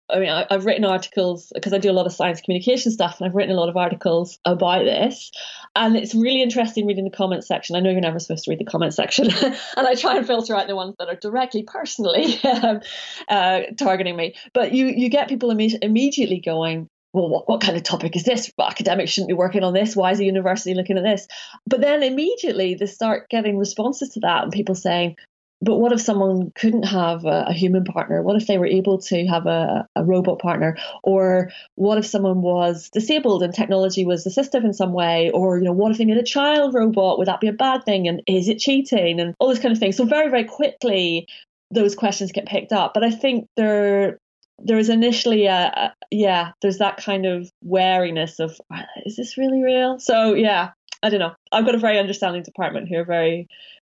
I 0.10 0.20
mean, 0.20 0.30
I, 0.30 0.46
have 0.50 0.66
written 0.66 0.84
articles 0.86 1.52
because 1.56 1.74
I 1.74 1.78
do 1.78 1.90
a 1.90 1.94
lot 1.94 2.06
of 2.06 2.14
science 2.14 2.42
communication 2.42 2.92
stuff, 2.92 3.20
and 3.20 3.28
I've 3.28 3.36
written 3.36 3.56
a 3.56 3.60
lot 3.60 3.70
of 3.70 3.78
articles 3.78 4.38
about 4.46 4.84
this. 4.84 5.32
And 5.76 5.96
it's 5.96 6.14
really 6.14 6.42
interesting 6.42 6.86
reading 6.86 7.06
the 7.06 7.10
comments 7.10 7.48
section. 7.48 7.76
I 7.76 7.80
know 7.80 7.90
you're 7.90 8.02
never 8.02 8.20
supposed 8.20 8.44
to 8.46 8.52
read 8.52 8.60
the 8.60 8.66
comments 8.66 8.96
section, 8.96 9.30
and 9.44 9.88
I 9.88 9.96
try 9.96 10.18
and 10.18 10.28
filter 10.28 10.56
out 10.56 10.68
the 10.68 10.76
ones 10.76 10.96
that 11.00 11.08
are 11.08 11.16
directly, 11.16 11.64
personally 11.64 12.40
um, 12.44 12.82
uh, 13.30 13.62
targeting 13.78 14.16
me. 14.16 14.36
But 14.54 14.74
you 14.74 14.88
you 14.88 15.10
get 15.10 15.30
people 15.30 15.50
imme- 15.50 15.80
immediately 15.82 16.42
going, 16.42 16.90
well, 17.14 17.30
what, 17.30 17.48
what 17.48 17.62
kind 17.62 17.78
of 17.78 17.84
topic 17.84 18.16
is 18.16 18.24
this? 18.24 18.52
Academics 18.60 19.12
shouldn't 19.12 19.30
be 19.30 19.36
working 19.36 19.64
on 19.64 19.74
this. 19.74 19.96
Why 19.96 20.12
is 20.12 20.18
the 20.18 20.26
university 20.26 20.74
looking 20.74 20.98
at 20.98 21.04
this? 21.04 21.28
But 21.66 21.82
then 21.82 22.04
immediately 22.04 22.76
they 22.76 22.88
start 22.88 23.30
getting 23.30 23.58
responses 23.58 24.10
to 24.10 24.20
that, 24.22 24.44
and 24.44 24.52
people 24.52 24.76
saying, 24.76 25.16
but 25.64 25.78
what 25.78 25.94
if 25.94 26.02
someone 26.02 26.52
couldn't 26.56 26.84
have 26.84 27.26
a, 27.26 27.46
a, 27.48 27.54
human 27.54 27.86
partner? 27.86 28.22
What 28.22 28.36
if 28.36 28.48
they 28.48 28.58
were 28.58 28.66
able 28.66 28.98
to 28.98 29.26
have 29.28 29.46
a, 29.46 29.88
a, 29.96 30.04
robot 30.04 30.40
partner? 30.40 30.78
Or 31.04 31.52
what 31.76 31.98
if 31.98 32.06
someone 32.06 32.42
was 32.42 32.90
disabled 32.90 33.44
and 33.44 33.54
technology 33.54 34.04
was 34.04 34.26
assistive 34.26 34.66
in 34.66 34.74
some 34.74 34.92
way? 34.92 35.32
Or, 35.32 35.58
you 35.58 35.64
know, 35.64 35.72
what 35.72 35.92
if 35.92 35.98
they 35.98 36.06
made 36.06 36.18
a 36.18 36.24
child 36.24 36.74
robot? 36.74 37.18
Would 37.18 37.28
that 37.28 37.40
be 37.40 37.48
a 37.48 37.54
bad 37.54 37.86
thing? 37.86 38.08
And 38.08 38.22
is 38.28 38.50
it 38.50 38.60
cheating? 38.60 39.22
And 39.22 39.36
all 39.40 39.50
this 39.50 39.60
kind 39.60 39.72
of 39.72 39.80
thing. 39.80 39.94
So 39.94 40.06
very, 40.06 40.30
very 40.30 40.44
quickly, 40.44 41.28
those 41.72 41.96
questions 41.96 42.32
get 42.34 42.46
picked 42.46 42.74
up. 42.74 42.94
But 42.94 43.04
I 43.04 43.12
think 43.12 43.48
there 43.56 44.18
there 44.60 44.78
was 44.78 44.90
initially 44.90 45.48
a, 45.48 45.66
a 45.76 45.94
yeah, 46.12 46.52
there's 46.62 46.78
that 46.78 46.98
kind 46.98 47.26
of 47.26 47.50
wariness 47.64 48.40
of 48.40 48.60
ah, 48.72 48.86
is 49.06 49.16
this 49.16 49.38
really 49.38 49.64
real? 49.64 50.00
So 50.00 50.34
yeah, 50.34 50.72
I 51.02 51.10
don't 51.10 51.20
know. 51.20 51.34
I've 51.52 51.66
got 51.66 51.76
a 51.76 51.80
very 51.80 52.00
understanding 52.00 52.44
department 52.44 52.90
who 52.90 52.98
are 52.98 53.06
very 53.06 53.48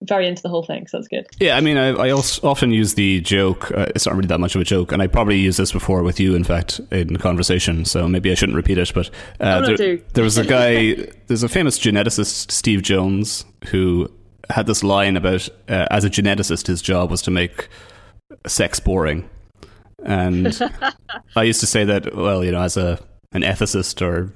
very 0.02 0.26
into 0.26 0.42
the 0.42 0.48
whole 0.48 0.62
thing, 0.62 0.86
so 0.86 0.98
it's 0.98 1.08
good. 1.08 1.26
Yeah, 1.40 1.56
I 1.56 1.60
mean, 1.60 1.76
I, 1.76 1.88
I 1.88 2.10
also 2.10 2.46
often 2.46 2.70
use 2.70 2.94
the 2.94 3.20
joke. 3.22 3.70
Uh, 3.70 3.86
it's 3.94 4.06
not 4.06 4.14
really 4.14 4.28
that 4.28 4.40
much 4.40 4.54
of 4.54 4.60
a 4.60 4.64
joke, 4.64 4.92
and 4.92 5.02
I 5.02 5.06
probably 5.06 5.38
used 5.38 5.58
this 5.58 5.72
before 5.72 6.02
with 6.02 6.20
you, 6.20 6.34
in 6.34 6.44
fact, 6.44 6.80
in 6.90 7.16
conversation. 7.16 7.84
So 7.84 8.06
maybe 8.08 8.30
I 8.30 8.34
shouldn't 8.34 8.56
repeat 8.56 8.78
it. 8.78 8.92
But 8.94 9.10
uh, 9.40 9.74
there, 9.76 9.96
there 9.96 10.24
was 10.24 10.38
a 10.38 10.44
guy. 10.44 11.08
there's 11.26 11.42
a 11.42 11.48
famous 11.48 11.78
geneticist, 11.78 12.50
Steve 12.50 12.82
Jones, 12.82 13.44
who 13.68 14.10
had 14.50 14.66
this 14.66 14.84
line 14.84 15.16
about 15.16 15.48
uh, 15.68 15.86
as 15.90 16.04
a 16.04 16.10
geneticist, 16.10 16.66
his 16.66 16.82
job 16.82 17.10
was 17.10 17.22
to 17.22 17.30
make 17.30 17.68
sex 18.46 18.80
boring. 18.80 19.28
And 20.04 20.58
I 21.36 21.42
used 21.42 21.60
to 21.60 21.66
say 21.66 21.84
that, 21.84 22.14
well, 22.14 22.44
you 22.44 22.52
know, 22.52 22.62
as 22.62 22.76
a 22.76 23.00
an 23.32 23.42
ethicist 23.42 24.00
or 24.02 24.32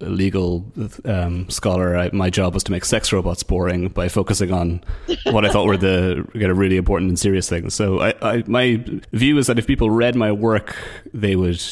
legal 0.00 0.64
um, 1.04 1.48
scholar, 1.48 1.96
I, 1.96 2.10
my 2.12 2.30
job 2.30 2.54
was 2.54 2.64
to 2.64 2.72
make 2.72 2.84
sex 2.84 3.12
robots 3.12 3.42
boring 3.42 3.88
by 3.88 4.08
focusing 4.08 4.52
on 4.52 4.82
what 5.24 5.44
I 5.44 5.50
thought 5.50 5.66
were 5.66 5.76
the 5.76 6.26
you 6.34 6.46
know, 6.46 6.54
really 6.54 6.76
important 6.76 7.08
and 7.08 7.18
serious 7.18 7.48
things. 7.48 7.74
So 7.74 8.00
I, 8.00 8.14
I, 8.22 8.44
my 8.46 8.84
view 9.12 9.38
is 9.38 9.46
that 9.46 9.58
if 9.58 9.66
people 9.66 9.90
read 9.90 10.16
my 10.16 10.32
work, 10.32 10.76
they 11.12 11.36
would 11.36 11.62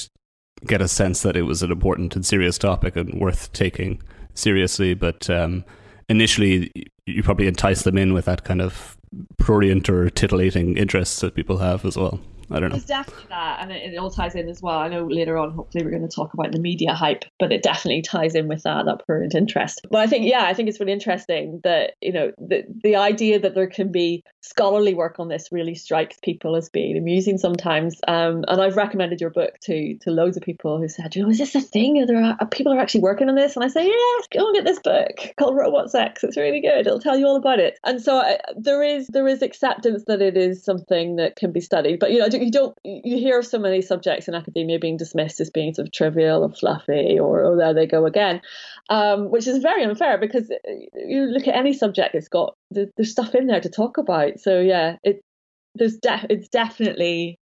get 0.67 0.81
a 0.81 0.89
sense 0.89 1.23
that 1.23 1.37
it 1.37 1.43
was 1.43 1.63
an 1.63 1.71
important 1.71 2.17
and 2.17 2.27
serious 2.27 2.59
topic 2.59 2.97
and 2.97 3.21
worth 3.21 3.53
taking 3.53 4.03
seriously. 4.35 4.95
But 4.95 5.29
um, 5.31 5.65
initially, 6.09 6.73
you 7.07 7.23
probably 7.23 7.47
entice 7.47 7.83
them 7.83 7.99
in 7.99 8.13
with 8.13 8.25
that 8.27 8.45
kind 8.45 8.61
of 8.61 8.97
prurient 9.39 9.89
or 9.89 10.11
titillating 10.11 10.77
interests 10.77 11.21
that 11.21 11.35
people 11.35 11.59
have 11.59 11.85
as 11.85 11.97
well. 11.97 12.21
I 12.51 12.61
don't 12.61 12.71
know. 12.71 12.77
There's 12.77 12.87
definitely 12.87 13.27
that, 13.29 13.59
and 13.61 13.71
it, 13.71 13.93
it, 13.93 13.97
all 13.99 14.11
ties 14.11 14.35
in 14.35 14.49
as 14.49 14.61
well. 14.63 14.79
I 14.79 14.89
know 14.89 15.07
later 15.07 15.37
on, 15.37 15.53
hopefully, 15.53 15.85
we're 15.85 15.91
going 15.91 16.09
to 16.09 16.15
talk 16.15 16.33
about 16.35 16.53
the 16.53 16.61
media 16.61 16.95
hype, 16.95 17.25
but 17.39 17.53
it 17.53 17.63
definitely 17.63 18.03
ties 18.03 18.35
in 18.35 18.49
with 18.49 18.63
that 18.63 18.87
that 18.87 19.07
current 19.07 19.35
interest. 19.35 19.87
But 19.91 19.99
I 19.99 20.07
think, 20.07 20.27
yeah, 20.27 20.45
I 20.45 20.55
think 20.55 20.69
it's 20.69 20.81
really 20.81 20.93
interesting 20.93 21.61
that 21.65 21.95
you 22.01 22.13
know 22.13 22.33
the 22.39 22.65
the 22.83 22.97
idea 22.97 23.39
that 23.41 23.55
there 23.55 23.67
can 23.67 23.93
be 23.93 24.25
scholarly 24.41 24.95
work 24.95 25.17
on 25.19 25.29
this 25.29 25.49
really 25.53 25.75
strikes 25.75 26.17
people 26.23 26.57
as 26.57 26.71
being 26.71 26.97
amusing 26.97 27.37
sometimes. 27.37 28.01
Um, 28.09 28.45
and 28.49 28.61
I've 28.61 28.77
recommended 28.77 29.21
your 29.21 29.31
book 29.31 29.55
to 29.65 29.99
to 30.03 30.11
loads 30.11 30.37
of 30.37 30.43
people 30.43 30.79
who 30.79 30.89
said, 30.89 31.15
you 31.17 31.23
know, 31.23 31.31
is 31.31 31.39
this 31.39 31.55
a 31.55 31.61
thing? 31.61 32.03
Are 32.03 32.07
there 32.07 32.37
are 32.41 32.47
people 32.47 32.73
are 32.73 32.81
actually 32.81 33.03
working 33.03 33.29
on 33.29 33.35
this? 33.35 33.57
And 33.57 33.65
I 33.65 33.69
say, 33.69 33.87
yes, 33.87 34.29
go 34.33 34.47
and 34.47 34.55
get 34.55 34.65
this 34.65 34.79
book 34.79 35.35
called 35.39 35.57
Robot 35.57 35.91
Sex. 35.91 36.25
It's 36.25 36.37
really 36.37 36.61
good. 36.61 36.87
It'll 36.87 37.01
tell 37.01 37.19
you 37.19 37.27
all 37.27 37.37
about 37.37 37.59
it. 37.59 37.79
And 37.85 38.01
so 38.01 38.17
I, 38.17 38.39
there 38.57 38.83
is 38.83 39.07
there 39.09 39.29
is 39.29 39.43
acceptance 39.43 40.05
that 40.07 40.23
it 40.23 40.37
is 40.37 40.65
something 40.65 41.17
that 41.17 41.37
can 41.37 41.53
be 41.53 41.61
studied. 41.61 41.99
But 41.99 42.13
you 42.13 42.19
know, 42.19 42.29
you 42.43 42.51
don't 42.51 42.77
you 42.85 43.19
hear 43.19 43.39
of 43.39 43.47
so 43.47 43.59
many 43.59 43.83
subjects 43.83 44.29
in 44.29 44.35
academia 44.35 44.79
being 44.79 44.97
dismissed 44.97 45.41
as 45.41 45.51
being 45.51 45.75
sort 45.75 45.89
of 45.89 45.93
trivial 45.93 46.43
or 46.43 46.53
fluffy 46.53 47.19
or 47.19 47.45
oh 47.45 47.57
there 47.57 47.75
they 47.75 47.87
go 47.87 48.07
again 48.07 48.41
um, 48.91 49.31
which 49.31 49.47
is 49.47 49.59
very 49.59 49.85
unfair 49.85 50.19
because 50.19 50.51
you 50.95 51.23
look 51.25 51.47
at 51.47 51.55
any 51.55 51.73
subject 51.73 52.15
it's 52.15 52.29
got 52.29 52.55
there's 52.71 53.11
stuff 53.11 53.35
in 53.35 53.47
there 53.47 53.61
to 53.61 53.69
talk 53.69 53.99
about. 53.99 54.39
So 54.41 54.61
yeah 54.61 54.97
it 55.03 55.21
there's 55.75 55.97
de- 55.99 56.27
it's 56.31 56.49
definitely 56.49 57.39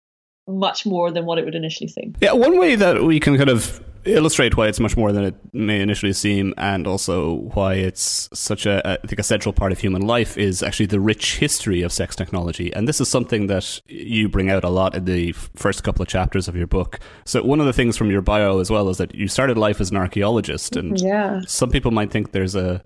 much 0.48 0.86
more 0.86 1.10
than 1.10 1.24
what 1.24 1.38
it 1.38 1.44
would 1.44 1.54
initially 1.54 1.88
seem. 1.88 2.14
Yeah 2.20 2.32
one 2.32 2.58
way 2.58 2.74
that 2.76 3.02
we 3.02 3.20
can 3.20 3.36
kind 3.36 3.50
of 3.50 3.82
illustrate 4.04 4.56
why 4.56 4.68
it's 4.68 4.80
much 4.80 4.96
more 4.96 5.12
than 5.12 5.24
it 5.24 5.34
may 5.52 5.80
initially 5.80 6.12
seem, 6.12 6.54
and 6.56 6.86
also 6.86 7.34
why 7.54 7.74
it's 7.74 8.28
such 8.32 8.66
a, 8.66 8.86
I 8.86 9.06
think, 9.06 9.18
a 9.18 9.22
central 9.22 9.52
part 9.52 9.72
of 9.72 9.78
human 9.78 10.02
life 10.02 10.36
is 10.36 10.62
actually 10.62 10.86
the 10.86 11.00
rich 11.00 11.38
history 11.38 11.82
of 11.82 11.92
sex 11.92 12.16
technology. 12.16 12.72
And 12.74 12.88
this 12.88 13.00
is 13.00 13.08
something 13.08 13.46
that 13.48 13.80
you 13.86 14.28
bring 14.28 14.50
out 14.50 14.64
a 14.64 14.68
lot 14.68 14.94
in 14.94 15.04
the 15.04 15.32
first 15.32 15.84
couple 15.84 16.02
of 16.02 16.08
chapters 16.08 16.48
of 16.48 16.56
your 16.56 16.66
book. 16.66 16.98
So 17.24 17.42
one 17.42 17.60
of 17.60 17.66
the 17.66 17.72
things 17.72 17.96
from 17.96 18.10
your 18.10 18.22
bio 18.22 18.58
as 18.58 18.70
well 18.70 18.88
is 18.88 18.98
that 18.98 19.14
you 19.14 19.28
started 19.28 19.58
life 19.58 19.80
as 19.80 19.90
an 19.90 19.96
archaeologist, 19.96 20.76
and 20.76 21.00
yeah. 21.00 21.40
some 21.46 21.70
people 21.70 21.90
might 21.90 22.10
think 22.10 22.32
there's 22.32 22.54
a 22.54 22.82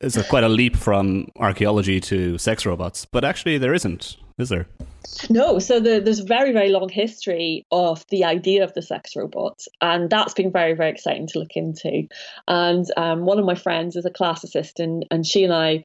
is 0.00 0.16
a 0.16 0.22
quite 0.24 0.44
a 0.44 0.48
leap 0.48 0.76
from 0.76 1.26
archaeology 1.36 1.98
to 1.98 2.38
sex 2.38 2.64
robots, 2.64 3.04
but 3.04 3.24
actually 3.24 3.58
there 3.58 3.74
isn't, 3.74 4.16
is 4.38 4.48
there? 4.48 4.66
No, 5.30 5.58
so 5.58 5.80
the, 5.80 6.00
there's 6.00 6.20
a 6.20 6.24
very, 6.24 6.52
very 6.52 6.70
long 6.70 6.88
history 6.88 7.66
of 7.70 8.04
the 8.08 8.24
idea 8.24 8.64
of 8.64 8.72
the 8.74 8.82
sex 8.82 9.14
robot, 9.16 9.60
and 9.80 10.08
that's 10.08 10.34
been 10.34 10.52
very, 10.52 10.74
very 10.74 10.90
exciting 10.90 11.26
to 11.28 11.38
look 11.38 11.56
into. 11.56 12.06
And 12.48 12.86
um, 12.96 13.24
one 13.24 13.38
of 13.38 13.44
my 13.44 13.54
friends 13.54 13.96
is 13.96 14.06
a 14.06 14.10
classicist, 14.10 14.78
and 14.78 15.26
she 15.26 15.44
and 15.44 15.52
I 15.52 15.84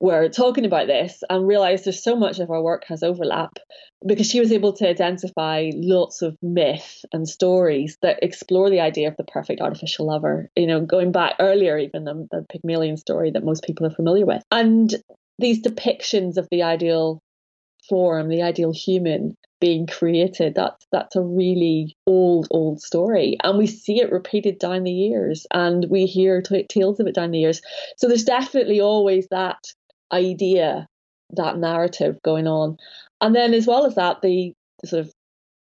were 0.00 0.28
talking 0.28 0.64
about 0.64 0.86
this 0.86 1.22
and 1.30 1.46
realized 1.46 1.84
there's 1.84 2.02
so 2.02 2.16
much 2.16 2.38
of 2.38 2.50
our 2.50 2.62
work 2.62 2.84
has 2.86 3.02
overlap 3.02 3.58
because 4.06 4.28
she 4.28 4.40
was 4.40 4.52
able 4.52 4.72
to 4.74 4.88
identify 4.88 5.70
lots 5.74 6.20
of 6.20 6.36
myth 6.42 7.04
and 7.12 7.28
stories 7.28 7.96
that 8.02 8.22
explore 8.22 8.68
the 8.68 8.80
idea 8.80 9.08
of 9.08 9.16
the 9.16 9.24
perfect 9.24 9.60
artificial 9.60 10.06
lover 10.06 10.50
you 10.56 10.66
know 10.66 10.80
going 10.80 11.12
back 11.12 11.36
earlier 11.38 11.78
even 11.78 12.04
the 12.04 12.44
pygmalion 12.50 12.96
story 12.96 13.30
that 13.30 13.44
most 13.44 13.64
people 13.64 13.86
are 13.86 13.94
familiar 13.94 14.26
with 14.26 14.42
and 14.50 14.96
these 15.38 15.62
depictions 15.62 16.36
of 16.36 16.46
the 16.50 16.62
ideal 16.62 17.20
form, 17.88 18.28
the 18.28 18.42
ideal 18.42 18.72
human 18.72 19.36
being 19.60 19.86
created. 19.86 20.54
That's 20.54 20.86
that's 20.92 21.16
a 21.16 21.22
really 21.22 21.96
old, 22.06 22.48
old 22.50 22.80
story, 22.80 23.36
and 23.42 23.58
we 23.58 23.66
see 23.66 24.00
it 24.00 24.12
repeated 24.12 24.58
down 24.58 24.84
the 24.84 24.92
years, 24.92 25.46
and 25.52 25.86
we 25.88 26.06
hear 26.06 26.42
t- 26.42 26.66
tales 26.68 27.00
of 27.00 27.06
it 27.06 27.14
down 27.14 27.30
the 27.30 27.38
years. 27.38 27.60
So 27.96 28.08
there's 28.08 28.24
definitely 28.24 28.80
always 28.80 29.28
that 29.28 29.58
idea, 30.12 30.86
that 31.30 31.58
narrative 31.58 32.20
going 32.22 32.46
on, 32.46 32.78
and 33.20 33.34
then 33.34 33.54
as 33.54 33.66
well 33.66 33.86
as 33.86 33.94
that, 33.94 34.22
the, 34.22 34.52
the 34.82 34.88
sort 34.88 35.06
of 35.06 35.12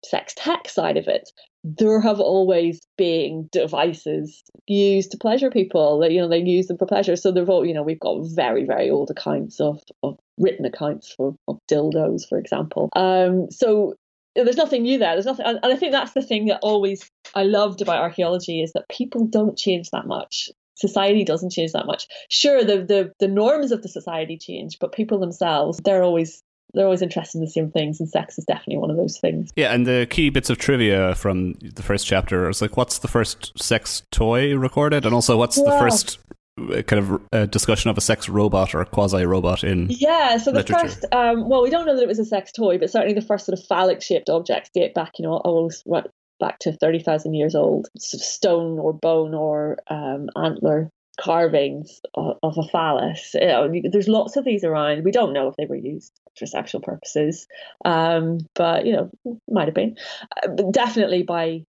sex 0.05 0.35
tech 0.37 0.69
side 0.69 0.97
of 0.97 1.09
it 1.09 1.31
there 1.67 2.01
have 2.01 2.21
always 2.21 2.81
been 2.97 3.49
devices 3.51 4.45
used 4.69 5.11
to 5.11 5.19
pleasure 5.19 5.51
people 5.51 5.99
that 5.99 6.13
you 6.13 6.21
know 6.21 6.29
they 6.29 6.39
use 6.39 6.67
them 6.67 6.79
for 6.79 6.87
pleasure 6.87 7.17
so 7.17 7.33
they've 7.33 7.49
all 7.51 7.67
you 7.67 7.75
know 7.75 7.83
we've 7.83 7.99
got 7.99 8.25
very 8.35 8.65
very 8.65 8.89
old 8.89 9.11
accounts 9.11 9.61
of, 9.61 9.81
of 10.05 10.17
written 10.39 10.65
accounts 10.65 11.13
for 11.13 11.37
of 11.49 11.59
dildos 11.69 12.29
for 12.29 12.39
example. 12.39 12.89
Um 12.95 13.51
so 13.51 13.95
there's 14.35 14.57
nothing 14.57 14.83
new 14.83 14.99
there. 14.99 15.15
There's 15.15 15.27
nothing 15.27 15.47
and 15.47 15.61
i 15.63 15.77
think 15.77 15.93
that's 15.93 16.13
the 16.13 16.23
thing 16.23 16.47
that 16.47 16.61
always 16.63 17.11
i 17.35 17.43
loved 17.43 17.83
about 17.83 18.03
archaeology 18.03 18.63
is 18.63 18.73
that 18.73 18.89
people 18.89 19.27
don't 19.27 19.57
change 19.57 19.91
that 19.91 20.07
much. 20.07 20.51
Society 20.75 21.25
doesn't 21.25 21.53
change 21.53 21.73
that 21.73 21.87
much. 21.87 22.07
Sure 22.29 22.63
the 22.63 22.79
the, 22.79 23.13
the 23.19 23.29
norms 23.29 23.73
of 23.73 23.83
the 23.83 23.89
society 23.89 24.37
change 24.37 24.79
but 24.79 24.93
people 24.93 25.19
themselves 25.19 25.81
they're 25.85 26.03
always 26.03 26.43
they're 26.77 26.85
always 26.85 27.03
interested 27.03 27.39
in 27.39 27.45
the 27.45 27.51
same 27.51 27.71
things, 27.71 28.01
and 28.01 28.09
sex 28.09 28.39
is 28.39 28.45
definitely 28.45 28.77
one 28.77 28.91
of 28.91 28.97
those 28.97 29.19
things. 29.19 29.51
Yeah, 29.57 29.73
and 29.73 29.87
the 29.87 30.07
key 30.09 30.31
bits 30.31 30.51
of 30.51 30.59
trivia 30.59 31.15
from 31.15 31.55
the 31.55 31.83
first 31.83 32.07
chapter 32.07 32.49
is 32.51 32.61
like, 32.61 32.77
what's 32.77 32.99
the 32.99 33.09
first 33.09 33.59
sex 33.61 34.03
toy 34.11 34.55
recorded, 34.55 35.07
and 35.07 35.15
also 35.15 35.37
what's 35.37 35.57
yeah. 35.57 35.65
the 35.65 35.79
first 35.79 36.19
kind 36.57 36.93
of 36.93 37.23
uh, 37.33 37.47
discussion 37.47 37.91
of 37.91 37.99
a 37.99 38.01
sex 38.01 38.29
robot 38.29 38.75
or 38.75 38.81
a 38.81 38.87
quasi 38.87 39.27
robot 39.27 39.63
in 39.63 39.89
yeah 39.91 40.39
so 40.39 40.51
the 40.51 40.59
literature. 40.59 40.89
first 40.89 41.05
um, 41.13 41.49
well 41.49 41.63
we 41.63 41.69
don't 41.69 41.85
know 41.85 41.95
that 41.95 42.03
it 42.03 42.09
was 42.09 42.19
a 42.19 42.25
sex 42.25 42.51
toy 42.51 42.79
but 42.79 42.91
certainly 42.91 43.13
the 43.13 43.27
first 43.27 43.45
sort 43.45 43.59
of 43.59 43.65
phallic 43.67 44.01
shaped 44.01 44.31
objects 44.31 44.71
date 44.73 44.95
back 44.95 45.13
you 45.19 45.23
know 45.25 45.35
almost 45.37 45.83
right 45.87 46.07
back 46.39 46.59
to 46.61 46.73
30,000 46.73 47.35
years 47.35 47.55
old 47.55 47.89
sort 47.99 48.21
of 48.21 48.25
stone 48.25 48.79
or 48.79 48.93
bone 48.93 49.35
or 49.35 49.79
um, 49.89 50.29
antler 50.37 50.91
carvings 51.19 52.01
of, 52.15 52.37
of 52.43 52.59
a 52.59 52.69
phallus. 52.69 53.35
You 53.35 53.47
know, 53.47 53.73
there's 53.91 54.09
lots 54.09 54.37
of 54.37 54.45
these 54.45 54.65
around. 54.65 55.05
We 55.05 55.13
don't 55.13 55.33
know 55.33 55.49
if 55.49 55.57
they 55.57 55.67
were 55.67 55.77
used 55.77 56.13
for 56.39 56.47
sexual 56.47 56.81
purposes, 56.81 57.47
um, 57.85 58.39
but 58.55 58.87
you 58.87 58.93
know, 58.93 59.11
might 59.49 59.69
have 59.69 59.75
been. 59.75 59.97
Uh, 60.43 60.63
definitely 60.71 61.23
by 61.23 61.65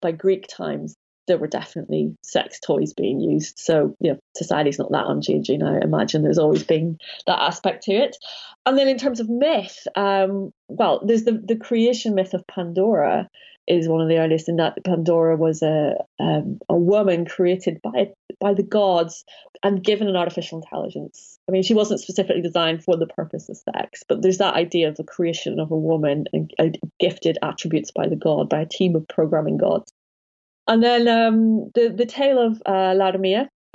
by 0.00 0.12
Greek 0.12 0.46
times, 0.48 0.94
there 1.26 1.38
were 1.38 1.46
definitely 1.46 2.16
sex 2.22 2.60
toys 2.60 2.94
being 2.94 3.20
used. 3.20 3.58
So, 3.58 3.96
you 4.00 4.12
know, 4.12 4.18
society's 4.36 4.78
not 4.78 4.92
that 4.92 5.06
unchanging. 5.06 5.62
I 5.62 5.80
imagine 5.80 6.22
there's 6.22 6.38
always 6.38 6.64
been 6.64 6.98
that 7.26 7.40
aspect 7.40 7.84
to 7.84 7.92
it. 7.92 8.16
And 8.66 8.76
then 8.76 8.88
in 8.88 8.98
terms 8.98 9.20
of 9.20 9.28
myth, 9.28 9.86
um, 9.96 10.52
well, 10.68 11.02
there's 11.04 11.24
the, 11.24 11.32
the 11.32 11.56
creation 11.56 12.14
myth 12.14 12.34
of 12.34 12.46
Pandora, 12.46 13.28
is 13.66 13.88
one 13.88 14.00
of 14.00 14.08
the 14.08 14.18
earliest 14.18 14.48
in 14.48 14.56
that 14.56 14.82
Pandora 14.84 15.36
was 15.36 15.62
a 15.62 15.94
um, 16.18 16.58
a 16.68 16.76
woman 16.76 17.24
created 17.24 17.80
by 17.82 18.10
by 18.40 18.54
the 18.54 18.62
gods 18.62 19.24
and 19.62 19.84
given 19.84 20.08
an 20.08 20.16
artificial 20.16 20.60
intelligence. 20.60 21.38
I 21.48 21.52
mean, 21.52 21.62
she 21.62 21.74
wasn't 21.74 22.00
specifically 22.00 22.42
designed 22.42 22.82
for 22.82 22.96
the 22.96 23.06
purpose 23.06 23.48
of 23.48 23.56
sex, 23.56 24.02
but 24.08 24.22
there's 24.22 24.38
that 24.38 24.54
idea 24.54 24.88
of 24.88 24.96
the 24.96 25.04
creation 25.04 25.60
of 25.60 25.70
a 25.70 25.76
woman 25.76 26.24
and 26.32 26.52
uh, 26.58 26.68
gifted 26.98 27.38
attributes 27.42 27.92
by 27.92 28.08
the 28.08 28.16
god, 28.16 28.48
by 28.48 28.62
a 28.62 28.66
team 28.66 28.96
of 28.96 29.06
programming 29.06 29.58
gods. 29.58 29.92
And 30.66 30.82
then 30.82 31.08
um, 31.08 31.70
the 31.74 31.88
the 31.88 32.06
tale 32.06 32.38
of 32.38 32.62
uh, 32.66 32.94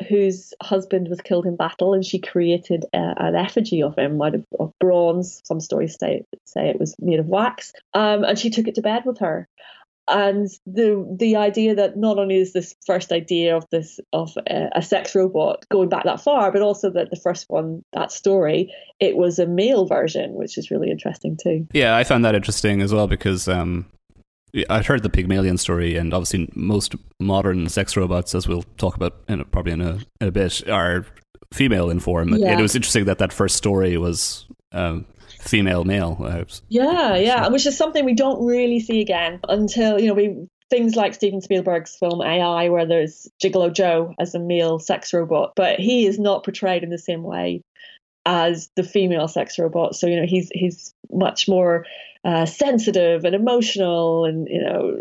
whose 0.08 0.54
husband 0.62 1.08
was 1.10 1.22
killed 1.22 1.46
in 1.46 1.56
battle, 1.56 1.94
and 1.94 2.06
she 2.06 2.20
created 2.20 2.86
a, 2.94 3.14
an 3.18 3.36
effigy 3.36 3.82
of 3.82 3.98
him 3.98 4.22
out 4.22 4.36
of, 4.36 4.46
of, 4.60 4.74
bronze. 4.80 5.42
Some 5.44 5.60
stories 5.60 5.98
say 6.00 6.24
say 6.46 6.70
it 6.70 6.80
was 6.80 6.96
made 7.00 7.20
of 7.20 7.28
wax, 7.28 7.74
um, 7.94 8.24
and 8.24 8.38
she 8.38 8.50
took 8.50 8.68
it 8.68 8.76
to 8.76 8.82
bed 8.82 9.04
with 9.06 9.20
her. 9.20 9.48
And 10.10 10.48
the 10.66 11.06
the 11.20 11.36
idea 11.36 11.76
that 11.76 11.98
not 11.98 12.18
only 12.18 12.38
is 12.38 12.54
this 12.54 12.76
first 12.86 13.12
idea 13.12 13.58
of 13.58 13.66
this 13.72 14.00
of 14.14 14.32
a, 14.50 14.70
a 14.76 14.82
sex 14.82 15.14
robot 15.16 15.66
going 15.70 15.90
back 15.90 16.06
that 16.06 16.22
far, 16.22 16.52
but 16.52 16.62
also 16.62 16.90
that 16.92 17.10
the 17.10 17.20
first 17.22 17.46
one, 17.50 17.84
that 17.92 18.12
story, 18.14 18.74
it 19.02 19.18
was 19.18 19.40
a 19.40 19.46
male 19.46 19.86
version, 19.86 20.34
which 20.34 20.58
is 20.58 20.72
really 20.72 20.90
interesting 20.90 21.38
too. 21.42 21.68
Yeah, 21.74 21.98
I 21.98 22.06
found 22.06 22.24
that 22.24 22.36
interesting 22.36 22.82
as 22.82 22.94
well 22.94 23.08
because 23.08 23.50
um, 23.50 23.86
I'd 24.70 24.86
heard 24.86 25.04
the 25.04 25.10
Pygmalion 25.10 25.58
story, 25.58 25.96
and 25.96 26.14
obviously 26.14 26.50
most 26.56 26.96
modern 27.20 27.70
sex 27.70 27.96
robots, 27.98 28.34
as 28.36 28.48
we'll 28.48 28.64
talk 28.78 28.96
about 28.96 29.16
in 29.28 29.42
a, 29.42 29.46
probably 29.46 29.74
in 29.74 29.82
a, 29.82 30.00
in 30.22 30.28
a 30.28 30.32
bit, 30.32 30.68
are 30.70 31.06
female 31.54 31.90
in 31.90 32.00
form. 32.00 32.34
Yeah. 32.36 32.58
It 32.58 32.62
was 32.62 32.76
interesting 32.76 33.06
that 33.06 33.20
that 33.20 33.34
first 33.34 33.56
story 33.56 33.98
was 33.98 34.46
um, 34.72 35.06
female 35.40 35.84
male. 35.84 36.18
Uh, 36.20 36.44
yeah, 36.70 37.16
yeah, 37.16 37.48
which 37.48 37.66
is 37.66 37.78
something 37.78 38.06
we 38.06 38.14
don't 38.14 38.46
really 38.46 38.80
see 38.80 39.02
again 39.02 39.40
until 39.48 40.00
you 40.00 40.08
know 40.08 40.14
we 40.14 40.48
things 40.70 40.96
like 40.96 41.14
Steven 41.14 41.42
Spielberg's 41.42 41.96
film 41.96 42.22
AI, 42.22 42.70
where 42.70 42.86
there's 42.86 43.28
Gigolo 43.42 43.72
Joe 43.72 44.14
as 44.20 44.36
a 44.36 44.40
male 44.40 44.80
sex 44.80 45.14
robot, 45.14 45.54
but 45.56 45.80
he 45.80 46.06
is 46.06 46.20
not 46.20 46.44
portrayed 46.44 46.84
in 46.84 46.90
the 46.90 46.98
same 46.98 47.24
way 47.24 47.62
as 48.26 48.70
the 48.76 48.84
female 48.84 49.28
sex 49.28 49.58
robot. 49.58 49.96
So 49.96 50.08
you 50.08 50.18
know 50.18 50.28
he's 50.28 50.50
he's 50.54 50.94
much 51.12 51.48
more 51.48 51.86
uh, 52.28 52.46
sensitive 52.46 53.24
and 53.24 53.34
emotional, 53.34 54.26
and 54.26 54.50
you 54.50 54.62
know 54.62 54.98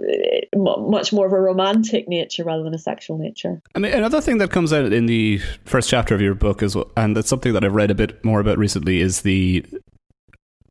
much 0.78 1.12
more 1.12 1.26
of 1.26 1.32
a 1.32 1.40
romantic 1.40 2.06
nature 2.06 2.44
rather 2.44 2.62
than 2.62 2.72
a 2.72 2.78
sexual 2.78 3.18
nature. 3.18 3.60
I 3.74 3.80
mean, 3.80 3.92
another 3.92 4.20
thing 4.20 4.38
that 4.38 4.52
comes 4.52 4.72
out 4.72 4.92
in 4.92 5.06
the 5.06 5.38
first 5.64 5.90
chapter 5.90 6.14
of 6.14 6.20
your 6.20 6.34
book 6.34 6.62
is, 6.62 6.76
and 6.96 7.16
that's 7.16 7.28
something 7.28 7.52
that 7.52 7.64
I've 7.64 7.74
read 7.74 7.90
a 7.90 7.96
bit 7.96 8.24
more 8.24 8.38
about 8.38 8.58
recently, 8.58 9.00
is 9.00 9.22
the 9.22 9.66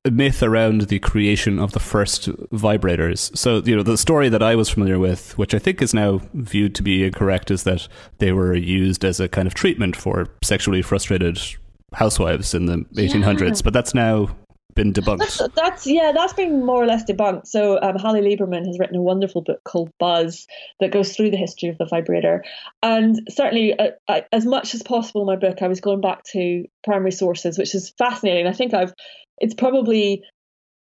myth 0.10 0.42
around 0.42 0.82
the 0.84 1.00
creation 1.00 1.60
of 1.60 1.74
the 1.74 1.80
first 1.82 2.30
vibrators. 2.54 3.36
So, 3.36 3.58
you 3.58 3.76
know, 3.76 3.84
the 3.84 3.98
story 3.98 4.30
that 4.30 4.42
I 4.42 4.56
was 4.56 4.70
familiar 4.70 4.98
with, 4.98 5.38
which 5.38 5.54
I 5.54 5.60
think 5.60 5.82
is 5.82 5.94
now 5.94 6.22
viewed 6.34 6.74
to 6.76 6.84
be 6.84 7.04
incorrect, 7.04 7.52
is 7.52 7.64
that 7.64 7.90
they 8.20 8.32
were 8.32 8.56
used 8.56 9.04
as 9.04 9.20
a 9.20 9.28
kind 9.28 9.46
of 9.46 9.56
treatment 9.56 9.98
for 9.98 10.28
sexually 10.42 10.82
frustrated 10.82 11.38
housewives 11.92 12.54
in 12.54 12.68
the 12.68 12.78
1800s, 12.94 13.58
yeah. 13.58 13.62
but 13.64 13.74
that's 13.74 13.94
now 13.94 14.30
been 14.76 14.94
debunked. 14.94 15.20
That's, 15.20 15.42
that's, 15.56 15.88
yeah, 15.88 16.12
that's 16.14 16.34
been 16.34 16.66
more 16.66 16.84
or 16.84 16.86
less 16.86 17.04
debunked. 17.06 17.48
So 17.48 17.80
um, 17.82 17.98
Lieberman 17.98 18.68
has 18.68 18.78
written 18.78 18.96
a 18.96 19.02
wonderful 19.02 19.42
book 19.42 19.64
called 19.64 19.90
Buzz 20.00 20.46
that 20.80 20.92
goes 20.92 21.16
through 21.16 21.32
the 21.32 21.38
history 21.38 21.70
of 21.70 21.78
the 21.78 21.86
vibrator, 21.86 22.44
and 22.84 23.20
certainly 23.30 23.78
uh, 23.78 23.92
I, 24.08 24.26
as 24.32 24.46
much 24.46 24.76
as 24.76 24.84
possible 24.84 25.22
in 25.22 25.28
my 25.28 25.36
book, 25.36 25.62
I 25.62 25.68
was 25.68 25.82
going 25.82 26.02
back 26.02 26.24
to 26.32 26.66
primary 26.84 27.12
sources, 27.12 27.58
which 27.58 27.74
is 27.74 27.94
fascinating. 27.98 28.48
I 28.48 28.54
think 28.54 28.74
I've 28.74 28.94
it's 29.40 29.54
probably 29.54 30.24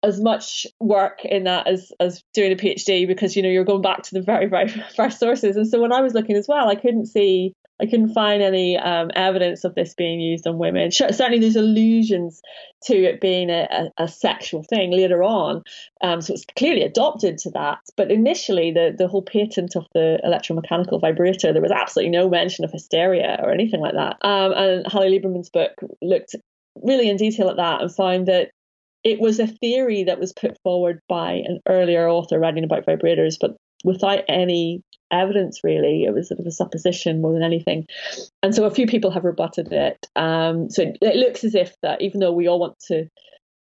as 0.02 0.20
much 0.20 0.66
work 0.80 1.24
in 1.24 1.44
that 1.44 1.66
as 1.66 1.90
as 1.98 2.22
doing 2.34 2.52
a 2.52 2.56
PhD 2.56 3.06
because 3.06 3.36
you 3.36 3.42
know 3.42 3.48
you're 3.48 3.64
going 3.64 3.82
back 3.82 4.02
to 4.02 4.14
the 4.14 4.22
very 4.22 4.46
very 4.46 4.68
first 4.96 5.18
sources. 5.18 5.56
And 5.56 5.66
so 5.66 5.80
when 5.80 5.92
I 5.92 6.00
was 6.00 6.14
looking 6.14 6.36
as 6.36 6.46
well, 6.48 6.68
I 6.68 6.74
couldn't 6.74 7.06
see 7.06 7.54
I 7.80 7.86
couldn't 7.86 8.14
find 8.14 8.40
any 8.40 8.78
um, 8.78 9.10
evidence 9.16 9.64
of 9.64 9.74
this 9.74 9.94
being 9.94 10.20
used 10.20 10.46
on 10.46 10.58
women. 10.58 10.92
Certainly, 10.92 11.40
there's 11.40 11.56
allusions 11.56 12.40
to 12.84 12.94
it 12.94 13.20
being 13.20 13.50
a, 13.50 13.90
a, 13.98 14.04
a 14.04 14.08
sexual 14.08 14.62
thing 14.62 14.92
later 14.92 15.22
on, 15.22 15.62
um, 16.00 16.20
so 16.20 16.34
it's 16.34 16.44
clearly 16.56 16.82
adopted 16.82 17.38
to 17.38 17.50
that. 17.50 17.78
But 17.96 18.12
initially, 18.12 18.70
the 18.70 18.94
the 18.96 19.08
whole 19.08 19.22
patent 19.22 19.74
of 19.74 19.86
the 19.92 20.20
electromechanical 20.24 21.00
vibrator, 21.00 21.52
there 21.52 21.62
was 21.62 21.72
absolutely 21.72 22.10
no 22.10 22.28
mention 22.28 22.64
of 22.64 22.70
hysteria 22.70 23.40
or 23.42 23.50
anything 23.50 23.80
like 23.80 23.94
that. 23.94 24.16
Um, 24.22 24.52
and 24.52 24.86
Hallie 24.86 25.18
Lieberman's 25.18 25.50
book 25.50 25.72
looked 26.00 26.36
really 26.82 27.08
in 27.08 27.16
detail 27.16 27.50
at 27.50 27.56
that 27.56 27.80
and 27.82 27.94
found 27.94 28.26
that 28.26 28.50
it 29.02 29.20
was 29.20 29.38
a 29.38 29.46
theory 29.46 30.04
that 30.04 30.18
was 30.18 30.32
put 30.32 30.58
forward 30.62 31.00
by 31.08 31.32
an 31.32 31.60
earlier 31.68 32.08
author 32.08 32.38
writing 32.38 32.64
about 32.64 32.86
vibrators, 32.86 33.36
but 33.40 33.56
without 33.84 34.24
any 34.28 34.82
evidence 35.14 35.60
really. 35.62 36.04
It 36.04 36.14
was 36.14 36.28
sort 36.28 36.40
of 36.40 36.46
a 36.46 36.50
supposition 36.50 37.20
more 37.20 37.32
than 37.32 37.42
anything. 37.42 37.86
And 38.42 38.54
so 38.54 38.64
a 38.64 38.70
few 38.70 38.86
people 38.86 39.10
have 39.10 39.24
rebutted 39.24 39.72
it. 39.72 40.06
Um, 40.16 40.70
so 40.70 40.82
it, 40.82 40.98
it, 41.00 41.16
looks 41.16 41.44
as 41.44 41.54
if 41.54 41.74
that 41.82 42.02
even 42.02 42.20
though 42.20 42.32
we 42.32 42.48
all 42.48 42.58
want 42.58 42.78
to, 42.88 43.08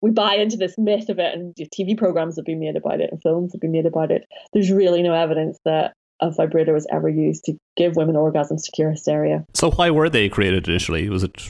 we 0.01 0.11
buy 0.11 0.35
into 0.35 0.57
this 0.57 0.77
myth 0.77 1.09
of 1.09 1.19
it, 1.19 1.33
and 1.33 1.55
TV 1.55 1.95
programs 1.97 2.35
have 2.35 2.45
been 2.45 2.59
made 2.59 2.75
about 2.75 3.01
it, 3.01 3.11
and 3.11 3.21
films 3.21 3.53
have 3.53 3.61
been 3.61 3.71
made 3.71 3.85
about 3.85 4.11
it. 4.11 4.25
There's 4.51 4.71
really 4.71 5.03
no 5.03 5.13
evidence 5.13 5.59
that 5.65 5.93
a 6.21 6.31
vibrator 6.31 6.73
was 6.73 6.87
ever 6.91 7.09
used 7.09 7.43
to 7.45 7.57
give 7.75 7.95
women 7.95 8.15
orgasms 8.15 8.63
to 8.65 8.71
cure 8.71 8.91
hysteria. 8.91 9.43
So 9.53 9.71
why 9.71 9.89
were 9.89 10.09
they 10.09 10.29
created 10.29 10.67
initially? 10.67 11.09
Was 11.09 11.23
it 11.23 11.41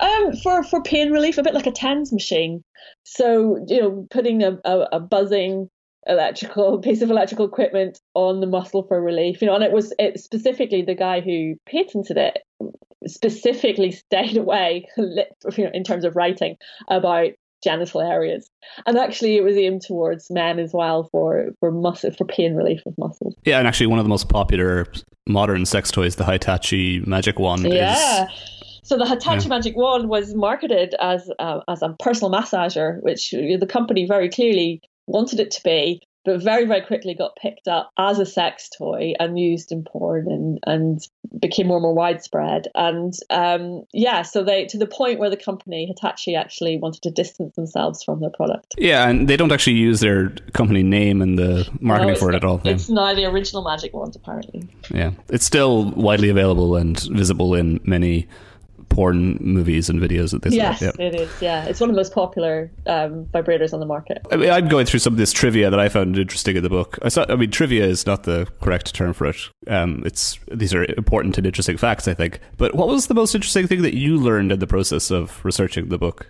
um, 0.00 0.36
for 0.36 0.62
for 0.62 0.82
pain 0.82 1.10
relief, 1.10 1.38
a 1.38 1.42
bit 1.42 1.54
like 1.54 1.66
a 1.66 1.72
TENS 1.72 2.12
machine? 2.12 2.62
So 3.04 3.64
you 3.68 3.80
know, 3.80 4.06
putting 4.10 4.42
a, 4.42 4.58
a, 4.64 4.88
a 4.92 5.00
buzzing 5.00 5.68
electrical 6.06 6.78
piece 6.82 7.02
of 7.02 7.10
electrical 7.10 7.46
equipment 7.46 8.00
on 8.14 8.40
the 8.40 8.46
muscle 8.46 8.82
for 8.84 9.00
relief 9.00 9.40
you 9.40 9.46
know 9.46 9.54
and 9.54 9.64
it 9.64 9.72
was 9.72 9.92
it 9.98 10.18
specifically 10.18 10.82
the 10.82 10.94
guy 10.94 11.20
who 11.20 11.54
patented 11.66 12.16
it 12.16 12.38
specifically 13.06 13.90
stayed 13.92 14.36
away 14.36 14.86
you 14.96 15.24
know, 15.58 15.70
in 15.72 15.84
terms 15.84 16.04
of 16.04 16.16
writing 16.16 16.56
about 16.88 17.30
genital 17.62 18.00
areas. 18.00 18.48
And 18.86 18.96
actually 18.96 19.36
it 19.36 19.44
was 19.44 19.54
aimed 19.54 19.82
towards 19.82 20.30
men 20.30 20.58
as 20.58 20.70
well 20.72 21.08
for 21.12 21.50
for 21.60 21.70
muscle 21.70 22.10
for 22.10 22.24
pain 22.24 22.54
relief 22.54 22.80
of 22.86 22.94
muscles. 22.96 23.34
Yeah 23.44 23.58
and 23.58 23.68
actually 23.68 23.86
one 23.86 23.98
of 23.98 24.04
the 24.04 24.10
most 24.10 24.28
popular 24.28 24.86
modern 25.28 25.66
sex 25.66 25.90
toys 25.90 26.16
the 26.16 26.24
hitachi 26.24 27.00
magic 27.00 27.38
wand 27.38 27.70
yeah. 27.70 28.24
Is 28.24 28.30
so 28.82 28.96
the 28.96 29.06
Hitachi 29.06 29.42
yeah. 29.42 29.48
Magic 29.48 29.76
Wand 29.76 30.08
was 30.08 30.34
marketed 30.34 30.96
as 31.00 31.30
uh, 31.38 31.60
as 31.68 31.80
a 31.80 31.94
personal 32.00 32.32
massager, 32.32 33.00
which 33.02 33.30
the 33.30 33.66
company 33.68 34.04
very 34.04 34.28
clearly 34.28 34.80
wanted 35.06 35.40
it 35.40 35.50
to 35.52 35.62
be, 35.62 36.02
but 36.24 36.42
very, 36.42 36.66
very 36.66 36.82
quickly 36.82 37.14
got 37.14 37.36
picked 37.36 37.66
up 37.66 37.90
as 37.98 38.18
a 38.18 38.26
sex 38.26 38.68
toy 38.76 39.14
and 39.18 39.38
used 39.38 39.72
in 39.72 39.84
porn 39.84 40.26
and, 40.30 40.58
and 40.66 41.00
became 41.40 41.68
more 41.68 41.78
and 41.78 41.82
more 41.82 41.94
widespread. 41.94 42.68
And 42.74 43.14
um, 43.30 43.84
yeah, 43.92 44.22
so 44.22 44.44
they 44.44 44.66
to 44.66 44.78
the 44.78 44.86
point 44.86 45.18
where 45.18 45.30
the 45.30 45.36
company 45.36 45.86
Hitachi 45.86 46.36
actually 46.36 46.78
wanted 46.78 47.02
to 47.02 47.10
distance 47.10 47.54
themselves 47.56 48.04
from 48.04 48.20
their 48.20 48.30
product. 48.30 48.74
Yeah, 48.76 49.08
and 49.08 49.28
they 49.28 49.36
don't 49.36 49.52
actually 49.52 49.76
use 49.76 50.00
their 50.00 50.30
company 50.52 50.82
name 50.82 51.22
in 51.22 51.36
the 51.36 51.68
marketing 51.80 52.14
no, 52.14 52.20
for 52.20 52.30
it 52.30 52.34
at 52.34 52.44
all. 52.44 52.60
It's 52.64 52.88
yeah. 52.88 52.94
not 52.94 53.16
the 53.16 53.24
original 53.24 53.64
Magic 53.64 53.94
Wand, 53.94 54.14
apparently. 54.14 54.68
Yeah, 54.90 55.12
it's 55.28 55.46
still 55.46 55.90
widely 55.92 56.28
available 56.28 56.76
and 56.76 57.00
visible 57.12 57.54
in 57.54 57.80
many 57.84 58.28
porn 59.00 59.38
movies 59.40 59.88
and 59.88 59.98
videos 59.98 60.34
at 60.34 60.42
this 60.42 60.52
yes, 60.52 60.82
yeah. 60.82 60.90
it 60.98 61.14
is. 61.14 61.30
Yeah, 61.40 61.64
it's 61.64 61.80
one 61.80 61.88
of 61.88 61.96
the 61.96 61.98
most 61.98 62.12
popular 62.12 62.70
um, 62.86 63.24
vibrators 63.32 63.72
on 63.72 63.80
the 63.80 63.86
market. 63.86 64.18
I 64.30 64.36
mean, 64.36 64.50
I'm 64.50 64.68
going 64.68 64.84
through 64.84 65.00
some 65.00 65.14
of 65.14 65.16
this 65.16 65.32
trivia 65.32 65.70
that 65.70 65.80
I 65.80 65.88
found 65.88 66.18
interesting 66.18 66.54
in 66.54 66.62
the 66.62 66.68
book. 66.68 66.98
I, 67.00 67.08
saw, 67.08 67.24
I 67.30 67.36
mean, 67.36 67.50
trivia 67.50 67.86
is 67.86 68.04
not 68.04 68.24
the 68.24 68.46
correct 68.60 68.94
term 68.94 69.14
for 69.14 69.24
it. 69.24 69.36
Um, 69.68 70.02
it's 70.04 70.38
these 70.52 70.74
are 70.74 70.84
important 70.98 71.38
and 71.38 71.46
interesting 71.46 71.78
facts, 71.78 72.08
I 72.08 72.12
think. 72.12 72.40
But 72.58 72.74
what 72.74 72.88
was 72.88 73.06
the 73.06 73.14
most 73.14 73.34
interesting 73.34 73.66
thing 73.66 73.80
that 73.80 73.96
you 73.96 74.18
learned 74.18 74.52
in 74.52 74.58
the 74.58 74.66
process 74.66 75.10
of 75.10 75.42
researching 75.46 75.88
the 75.88 75.96
book? 75.96 76.26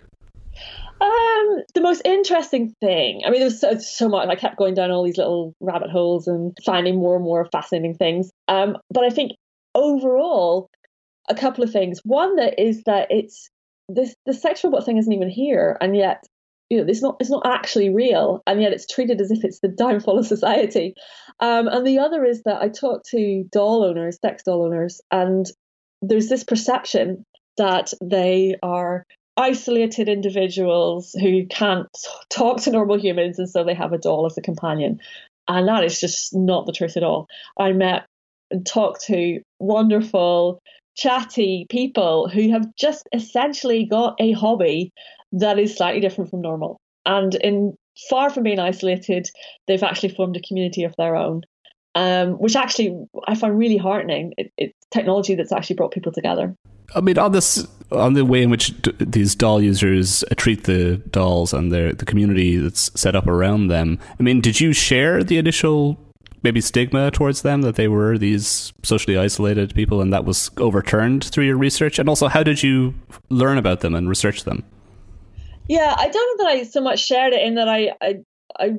Um, 1.01 1.63
the 1.73 1.81
most 1.81 2.03
interesting 2.05 2.73
thing, 2.79 3.23
I 3.25 3.31
mean, 3.31 3.41
there's 3.41 3.59
so, 3.59 3.77
so, 3.79 4.07
much. 4.07 4.29
I 4.29 4.35
kept 4.35 4.55
going 4.55 4.75
down 4.75 4.91
all 4.91 5.03
these 5.03 5.17
little 5.17 5.53
rabbit 5.59 5.89
holes 5.89 6.25
and 6.25 6.57
finding 6.65 6.95
more 6.95 7.17
and 7.17 7.25
more 7.25 7.43
fascinating 7.51 7.95
things. 7.95 8.31
Um, 8.47 8.77
but 8.89 9.03
I 9.03 9.09
think 9.09 9.33
overall, 9.75 10.69
a 11.31 11.35
couple 11.35 11.63
of 11.63 11.71
things. 11.71 11.99
One 12.03 12.35
that 12.35 12.59
is 12.59 12.83
that 12.83 13.07
it's 13.09 13.49
this 13.89 14.15
the 14.25 14.33
sex 14.33 14.63
robot 14.63 14.85
thing 14.85 14.97
isn't 14.97 15.11
even 15.11 15.29
here, 15.29 15.77
and 15.81 15.95
yet 15.95 16.23
you 16.69 16.77
know 16.77 16.85
it's 16.87 17.01
not 17.01 17.17
it's 17.19 17.29
not 17.29 17.45
actually 17.45 17.89
real, 17.89 18.41
and 18.45 18.61
yet 18.61 18.73
it's 18.73 18.85
treated 18.85 19.19
as 19.21 19.31
if 19.31 19.43
it's 19.43 19.59
the 19.61 19.67
downfall 19.77 20.19
of 20.19 20.27
society. 20.27 20.93
Um, 21.39 21.67
and 21.67 21.87
the 21.87 21.99
other 21.99 22.23
is 22.23 22.43
that 22.43 22.61
I 22.61 22.69
talk 22.69 23.03
to 23.11 23.45
doll 23.51 23.83
owners, 23.83 24.19
sex 24.23 24.43
doll 24.43 24.65
owners, 24.65 25.01
and 25.09 25.45
there's 26.01 26.29
this 26.29 26.43
perception 26.43 27.25
that 27.57 27.93
they 28.01 28.55
are 28.61 29.05
isolated 29.37 30.09
individuals 30.09 31.15
who 31.19 31.45
can't 31.47 31.87
talk 32.29 32.61
to 32.61 32.71
normal 32.71 32.99
humans, 32.99 33.39
and 33.39 33.49
so 33.49 33.63
they 33.63 33.73
have 33.73 33.93
a 33.93 33.97
doll 33.97 34.25
as 34.25 34.37
a 34.37 34.41
companion. 34.41 34.99
And 35.47 35.67
that 35.67 35.83
is 35.83 35.99
just 35.99 36.35
not 36.35 36.65
the 36.65 36.71
truth 36.71 36.97
at 36.97 37.03
all. 37.03 37.27
I 37.57 37.71
met 37.71 38.05
and 38.51 38.65
talked 38.65 39.05
to 39.05 39.41
wonderful 39.59 40.61
chatty 41.01 41.65
people 41.69 42.29
who 42.29 42.51
have 42.51 42.75
just 42.75 43.07
essentially 43.13 43.85
got 43.85 44.15
a 44.19 44.33
hobby 44.33 44.91
that 45.31 45.57
is 45.57 45.75
slightly 45.75 46.01
different 46.01 46.29
from 46.29 46.41
normal. 46.41 46.79
And 47.05 47.33
in 47.35 47.75
far 48.09 48.29
from 48.29 48.43
being 48.43 48.59
isolated, 48.59 49.29
they've 49.67 49.83
actually 49.83 50.09
formed 50.09 50.37
a 50.37 50.41
community 50.41 50.83
of 50.83 50.93
their 50.97 51.15
own, 51.15 51.41
um, 51.95 52.33
which 52.33 52.55
actually 52.55 53.05
I 53.27 53.35
find 53.35 53.57
really 53.57 53.77
heartening. 53.77 54.33
It, 54.37 54.51
it's 54.57 54.77
technology 54.91 55.35
that's 55.35 55.51
actually 55.51 55.77
brought 55.77 55.91
people 55.91 56.11
together. 56.11 56.55
I 56.93 57.01
mean, 57.01 57.17
on 57.17 57.31
this, 57.31 57.65
on 57.91 58.13
the 58.13 58.25
way 58.25 58.43
in 58.43 58.49
which 58.49 58.79
d- 58.81 58.91
these 58.99 59.33
doll 59.33 59.61
users 59.61 60.23
treat 60.35 60.65
the 60.65 60.97
dolls 61.09 61.53
and 61.53 61.71
the 61.71 61.95
the 61.97 62.05
community 62.05 62.57
that's 62.57 62.91
set 62.99 63.15
up 63.15 63.27
around 63.27 63.67
them. 63.67 63.97
I 64.19 64.23
mean, 64.23 64.41
did 64.41 64.59
you 64.59 64.73
share 64.73 65.23
the 65.23 65.37
initial 65.37 65.97
maybe 66.43 66.61
stigma 66.61 67.11
towards 67.11 67.41
them 67.41 67.61
that 67.61 67.75
they 67.75 67.87
were 67.87 68.17
these 68.17 68.73
socially 68.83 69.17
isolated 69.17 69.73
people, 69.75 70.01
and 70.01 70.11
that 70.13 70.25
was 70.25 70.51
overturned 70.57 71.23
through 71.23 71.45
your 71.45 71.57
research? 71.57 71.99
And 71.99 72.09
also, 72.09 72.27
how 72.27 72.43
did 72.43 72.63
you 72.63 72.93
learn 73.29 73.57
about 73.57 73.81
them 73.81 73.95
and 73.95 74.09
research 74.09 74.43
them? 74.43 74.63
Yeah, 75.67 75.95
I 75.97 76.07
don't 76.09 76.37
know 76.37 76.45
that 76.45 76.51
I 76.51 76.63
so 76.63 76.81
much 76.81 77.05
shared 77.05 77.33
it 77.33 77.41
in 77.41 77.55
that 77.55 77.69
I 77.69 77.93
I, 78.01 78.15
I 78.59 78.71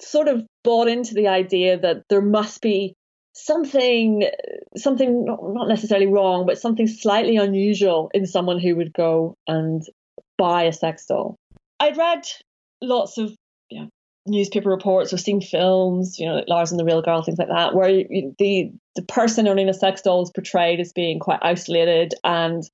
sort 0.00 0.28
of 0.28 0.46
bought 0.64 0.88
into 0.88 1.14
the 1.14 1.28
idea 1.28 1.78
that 1.78 2.04
there 2.08 2.22
must 2.22 2.60
be 2.60 2.94
something 3.32 4.28
something 4.76 5.24
not 5.24 5.68
necessarily 5.68 6.06
wrong 6.06 6.46
but 6.46 6.58
something 6.58 6.88
slightly 6.88 7.36
unusual 7.36 8.10
in 8.12 8.26
someone 8.26 8.58
who 8.58 8.74
would 8.74 8.92
go 8.92 9.36
and 9.46 9.82
buy 10.36 10.64
a 10.64 10.72
sex 10.72 11.06
doll 11.06 11.36
i'd 11.78 11.96
read 11.96 12.22
lots 12.82 13.18
of 13.18 13.32
newspaper 14.26 14.68
reports 14.68 15.12
or 15.12 15.16
seen 15.18 15.40
films 15.40 16.18
you 16.18 16.26
know 16.26 16.34
like 16.34 16.48
lars 16.48 16.70
and 16.70 16.78
the 16.78 16.84
real 16.84 17.00
girl 17.00 17.22
things 17.22 17.38
like 17.38 17.48
that 17.48 17.74
where 17.74 17.88
the 18.38 18.70
the 18.94 19.02
person 19.02 19.48
owning 19.48 19.68
a 19.68 19.74
sex 19.74 20.02
doll 20.02 20.22
is 20.22 20.30
portrayed 20.30 20.78
as 20.78 20.92
being 20.92 21.18
quite 21.18 21.38
isolated 21.42 22.14
and 22.22 22.68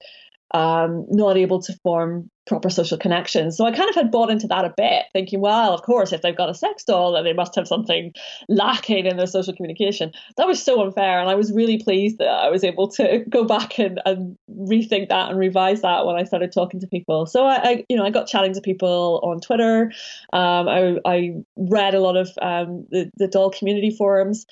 um, 0.52 1.06
not 1.08 1.36
able 1.36 1.60
to 1.62 1.72
form 1.82 2.30
proper 2.46 2.70
social 2.70 2.96
connections. 2.96 3.56
So 3.56 3.66
I 3.66 3.72
kind 3.72 3.88
of 3.88 3.96
had 3.96 4.12
bought 4.12 4.30
into 4.30 4.46
that 4.46 4.64
a 4.64 4.72
bit, 4.76 5.06
thinking, 5.12 5.40
well, 5.40 5.74
of 5.74 5.82
course, 5.82 6.12
if 6.12 6.22
they've 6.22 6.36
got 6.36 6.48
a 6.48 6.54
sex 6.54 6.84
doll, 6.84 7.12
then 7.12 7.24
they 7.24 7.32
must 7.32 7.56
have 7.56 7.66
something 7.66 8.12
lacking 8.48 9.06
in 9.06 9.16
their 9.16 9.26
social 9.26 9.52
communication. 9.52 10.12
That 10.36 10.46
was 10.46 10.62
so 10.62 10.80
unfair. 10.80 11.18
And 11.18 11.28
I 11.28 11.34
was 11.34 11.52
really 11.52 11.82
pleased 11.82 12.18
that 12.18 12.28
I 12.28 12.48
was 12.48 12.62
able 12.62 12.88
to 12.92 13.24
go 13.28 13.44
back 13.44 13.80
and, 13.80 14.00
and 14.06 14.36
rethink 14.48 15.08
that 15.08 15.30
and 15.30 15.38
revise 15.38 15.82
that 15.82 16.06
when 16.06 16.14
I 16.14 16.22
started 16.22 16.52
talking 16.52 16.78
to 16.80 16.86
people. 16.86 17.26
So 17.26 17.44
I, 17.44 17.56
I 17.56 17.84
you 17.88 17.96
know, 17.96 18.04
I 18.04 18.10
got 18.10 18.28
chatting 18.28 18.54
to 18.54 18.60
people 18.60 19.20
on 19.24 19.40
Twitter. 19.40 19.92
Um, 20.32 20.68
I, 20.68 20.98
I 21.04 21.34
read 21.56 21.94
a 21.94 22.00
lot 22.00 22.16
of 22.16 22.30
um, 22.40 22.86
the, 22.90 23.10
the 23.16 23.26
doll 23.26 23.50
community 23.50 23.90
forums. 23.90 24.46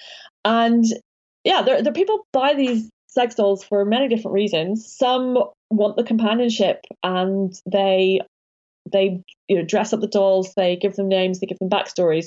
And 0.44 0.84
yeah, 1.44 1.62
there, 1.62 1.80
there 1.80 1.92
people 1.92 2.26
buy 2.32 2.54
these 2.54 2.90
sex 3.06 3.36
dolls 3.36 3.62
for 3.62 3.84
many 3.84 4.08
different 4.08 4.34
reasons. 4.34 4.92
Some 4.92 5.38
want 5.76 5.96
the 5.96 6.04
companionship 6.04 6.84
and 7.02 7.54
they 7.70 8.20
they 8.92 9.22
you 9.48 9.56
know 9.56 9.64
dress 9.64 9.92
up 9.92 10.00
the 10.00 10.06
dolls 10.06 10.52
they 10.56 10.76
give 10.76 10.94
them 10.94 11.08
names 11.08 11.40
they 11.40 11.46
give 11.46 11.58
them 11.58 11.70
backstories. 11.70 12.26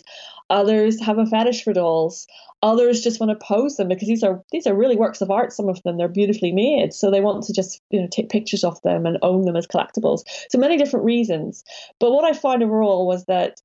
Others 0.49 1.01
have 1.01 1.17
a 1.17 1.25
fetish 1.25 1.63
for 1.63 1.73
dolls. 1.73 2.25
Others 2.63 3.01
just 3.01 3.19
want 3.19 3.29
to 3.29 3.45
pose 3.45 3.75
them 3.75 3.87
because 3.89 4.07
these 4.07 4.23
are 4.23 4.41
these 4.51 4.65
are 4.65 4.75
really 4.75 4.95
works 4.95 5.21
of 5.21 5.29
art 5.29 5.53
some 5.53 5.69
of 5.69 5.81
them. 5.83 5.97
They're 5.97 6.07
beautifully 6.07 6.51
made. 6.51 6.93
So 6.93 7.11
they 7.11 7.21
want 7.21 7.43
to 7.43 7.53
just 7.53 7.81
you 7.91 8.01
know 8.01 8.07
take 8.09 8.29
pictures 8.29 8.63
of 8.63 8.81
them 8.81 9.05
and 9.05 9.17
own 9.21 9.43
them 9.43 9.55
as 9.55 9.67
collectibles. 9.67 10.23
So 10.49 10.57
many 10.57 10.77
different 10.77 11.05
reasons. 11.05 11.63
But 11.99 12.11
what 12.11 12.25
i 12.25 12.33
found 12.33 12.63
overall 12.63 13.05
was 13.07 13.25
that 13.25 13.61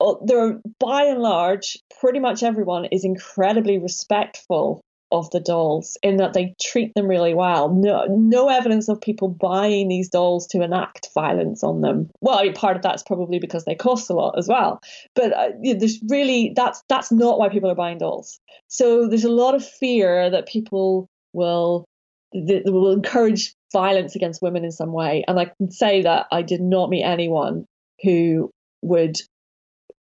uh, 0.00 0.14
there 0.24 0.60
by 0.78 1.04
and 1.04 1.20
large 1.20 1.78
pretty 2.00 2.18
much 2.18 2.42
everyone 2.42 2.86
is 2.86 3.04
incredibly 3.04 3.78
respectful 3.78 4.82
of 5.18 5.30
the 5.30 5.40
dolls 5.40 5.96
in 6.02 6.16
that 6.16 6.32
they 6.32 6.54
treat 6.60 6.92
them 6.94 7.06
really 7.06 7.34
well. 7.34 7.72
No, 7.72 8.06
no 8.08 8.48
evidence 8.48 8.88
of 8.88 9.00
people 9.00 9.28
buying 9.28 9.88
these 9.88 10.08
dolls 10.08 10.46
to 10.48 10.62
enact 10.62 11.08
violence 11.14 11.62
on 11.62 11.80
them. 11.80 12.10
Well, 12.20 12.38
I 12.38 12.44
mean, 12.44 12.54
part 12.54 12.76
of 12.76 12.82
that's 12.82 13.02
probably 13.02 13.38
because 13.38 13.64
they 13.64 13.74
cost 13.74 14.10
a 14.10 14.14
lot 14.14 14.38
as 14.38 14.48
well. 14.48 14.80
But 15.14 15.32
uh, 15.32 15.50
there's 15.62 16.00
really 16.08 16.52
that's 16.54 16.82
that's 16.88 17.12
not 17.12 17.38
why 17.38 17.48
people 17.48 17.70
are 17.70 17.76
buying 17.76 17.98
dolls. 17.98 18.40
So 18.68 19.08
there's 19.08 19.24
a 19.24 19.30
lot 19.30 19.54
of 19.54 19.66
fear 19.66 20.30
that 20.30 20.48
people 20.48 21.08
will 21.32 21.84
that 22.32 22.62
will 22.66 22.92
encourage 22.92 23.54
violence 23.72 24.16
against 24.16 24.42
women 24.42 24.64
in 24.64 24.72
some 24.72 24.92
way. 24.92 25.24
And 25.28 25.38
I 25.38 25.46
can 25.46 25.70
say 25.70 26.02
that 26.02 26.26
I 26.32 26.42
did 26.42 26.60
not 26.60 26.90
meet 26.90 27.04
anyone 27.04 27.66
who 28.02 28.50
would 28.82 29.16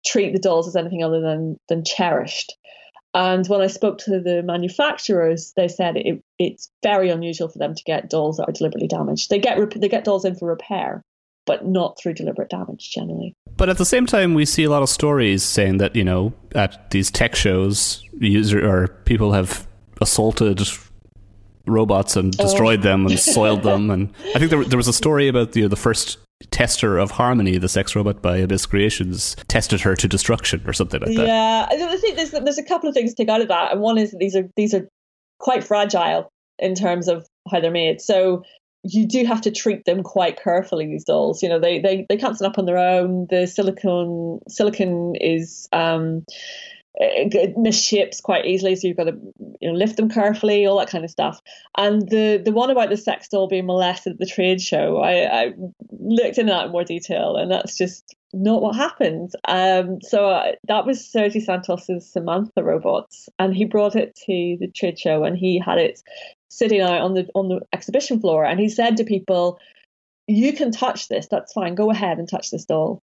treat 0.06 0.34
the 0.34 0.40
dolls 0.40 0.68
as 0.68 0.76
anything 0.76 1.04
other 1.04 1.22
than 1.22 1.58
than 1.68 1.84
cherished. 1.84 2.56
And 3.14 3.48
when 3.48 3.62
I 3.62 3.68
spoke 3.68 3.98
to 4.00 4.20
the 4.20 4.44
manufacturers, 4.44 5.54
they 5.56 5.68
said 5.68 5.98
it, 5.98 6.24
it's 6.38 6.70
very 6.84 7.10
unusual 7.10 7.48
for 7.48 7.58
them 7.58 7.74
to 7.74 7.84
get 7.84 8.10
dolls 8.10 8.38
that 8.38 8.48
are 8.48 8.52
deliberately 8.52 8.88
damaged. 8.88 9.30
They 9.30 9.40
get 9.40 9.58
they 9.80 9.90
get 9.90 10.04
dolls 10.04 10.26
in 10.26 10.36
for 10.36 10.48
repair, 10.48 11.02
but 11.46 11.66
not 11.66 12.00
through 12.00 12.14
deliberate 12.14 12.50
damage 12.50 12.92
generally. 12.92 13.36
But 13.58 13.70
at 13.70 13.78
the 13.78 13.86
same 13.86 14.06
time, 14.06 14.36
we 14.36 14.46
see 14.46 14.64
a 14.64 14.70
lot 14.70 14.84
of 14.84 14.90
stories 14.90 15.44
saying 15.44 15.78
that 15.78 15.96
you 15.96 16.04
know 16.04 16.34
at 16.54 16.92
these 16.92 17.10
tech 17.10 17.36
shows, 17.36 18.04
user 18.20 18.64
or 18.64 18.88
people 19.06 19.34
have 19.34 19.68
assaulted 20.02 20.62
robots 21.66 22.16
and 22.16 22.36
oh. 22.40 22.44
destroyed 22.44 22.80
oh. 22.80 22.84
them 22.84 23.08
and 23.08 23.20
soiled 23.20 23.64
them. 23.64 23.90
And 23.90 24.14
I 24.36 24.40
think 24.40 24.52
there, 24.52 24.64
there 24.64 24.78
was 24.78 24.88
a 24.88 24.94
story 24.94 25.28
about 25.28 25.54
the 25.54 25.68
the 25.68 25.76
first 25.76 26.20
tester 26.52 26.98
of 26.98 27.12
Harmony, 27.12 27.58
the 27.58 27.70
sex 27.70 27.96
robot 27.96 28.22
by 28.22 28.38
Abyss 28.38 28.66
Creations, 28.66 29.36
tested 29.48 29.82
her 29.82 29.96
to 29.96 30.08
destruction 30.08 30.62
or 30.66 30.74
something 30.74 31.02
like 31.02 31.16
that. 31.16 31.28
Yeah, 31.28 31.68
I 31.70 31.98
think 31.98 32.16
there's 32.16 32.32
there's 32.32 32.58
a 32.58 32.64
couple 32.64 32.90
of 32.90 32.96
things 32.96 33.14
to 33.14 33.16
take 33.16 33.30
out 33.30 33.42
of 33.42 33.48
that, 33.50 33.72
and 33.72 33.82
one 33.82 33.98
is 33.98 34.12
that 34.12 34.20
these 34.20 34.36
are 34.36 34.50
these 34.56 34.74
are 34.74 34.88
quite 35.40 35.64
fragile 35.64 36.32
in 36.58 36.76
terms 36.76 37.08
of 37.08 37.26
how 37.50 37.60
they're 37.60 37.72
made. 37.72 38.02
So 38.02 38.44
you 38.84 39.06
do 39.08 39.26
have 39.26 39.42
to 39.42 39.52
treat 39.52 39.86
them 39.86 40.04
quite 40.04 40.42
carefully. 40.42 40.86
These 40.86 41.06
dolls, 41.06 41.44
you 41.44 41.50
know, 41.50 41.60
they 41.60 41.80
they 41.80 42.06
they 42.08 42.18
can't 42.18 42.36
stand 42.36 42.52
up 42.52 42.58
on 42.58 42.66
their 42.66 42.78
own. 42.78 43.28
The 43.30 43.46
silicone 43.46 44.40
silicon 44.48 45.16
is 45.16 45.68
um, 45.74 46.26
it 47.00 47.58
misships 47.58 48.20
quite 48.20 48.46
easily, 48.46 48.76
so 48.76 48.88
you've 48.88 48.98
got 48.98 49.06
to 49.06 49.18
you 49.62 49.72
know 49.72 49.74
lift 49.74 49.96
them 49.96 50.10
carefully, 50.10 50.66
all 50.66 50.78
that 50.80 50.90
kind 50.90 51.06
of 51.06 51.10
stuff. 51.10 51.40
And 51.78 52.08
the 52.10 52.42
the 52.44 52.52
one 52.52 52.70
about 52.70 52.90
the 52.90 52.98
sex 52.98 53.30
doll 53.30 53.48
being 53.48 53.66
molested 53.66 54.14
at 54.14 54.20
the 54.20 54.26
trade 54.26 54.62
show, 54.62 54.98
I, 54.98 55.44
I 55.44 55.54
looked 55.92 56.38
into 56.38 56.52
that 56.52 56.66
in 56.66 56.72
more 56.72 56.84
detail, 56.84 57.38
and 57.38 57.50
that's 57.50 57.78
just 57.78 58.16
not 58.34 58.62
what 58.62 58.76
happened. 58.76 59.32
Um, 59.48 60.02
so 60.02 60.30
uh, 60.30 60.52
that 60.68 60.86
was 60.86 61.10
Sergi 61.10 61.40
Santos's 61.40 62.12
Samantha 62.12 62.64
robots, 62.64 63.30
and 63.40 63.56
he 63.56 63.64
brought 63.64 63.96
it 63.96 64.16
to 64.26 64.58
the 64.60 64.70
trade 64.76 65.00
show, 65.00 65.24
and 65.24 65.38
he 65.38 65.58
had 65.58 65.78
it 65.78 66.02
sitting 66.50 66.82
out 66.82 67.02
on 67.02 67.14
the 67.14 67.28
on 67.34 67.48
the 67.48 67.62
exhibition 67.72 68.20
floor, 68.20 68.44
and 68.44 68.60
he 68.60 68.68
said 68.68 68.98
to 68.98 69.06
people, 69.06 69.58
"You 70.28 70.52
can 70.52 70.72
touch 70.72 71.08
this. 71.08 71.28
That's 71.32 71.54
fine. 71.54 71.76
Go 71.76 71.92
ahead 71.92 72.20
and 72.20 72.28
touch 72.28 72.52
this 72.52 72.66
doll." 72.66 73.02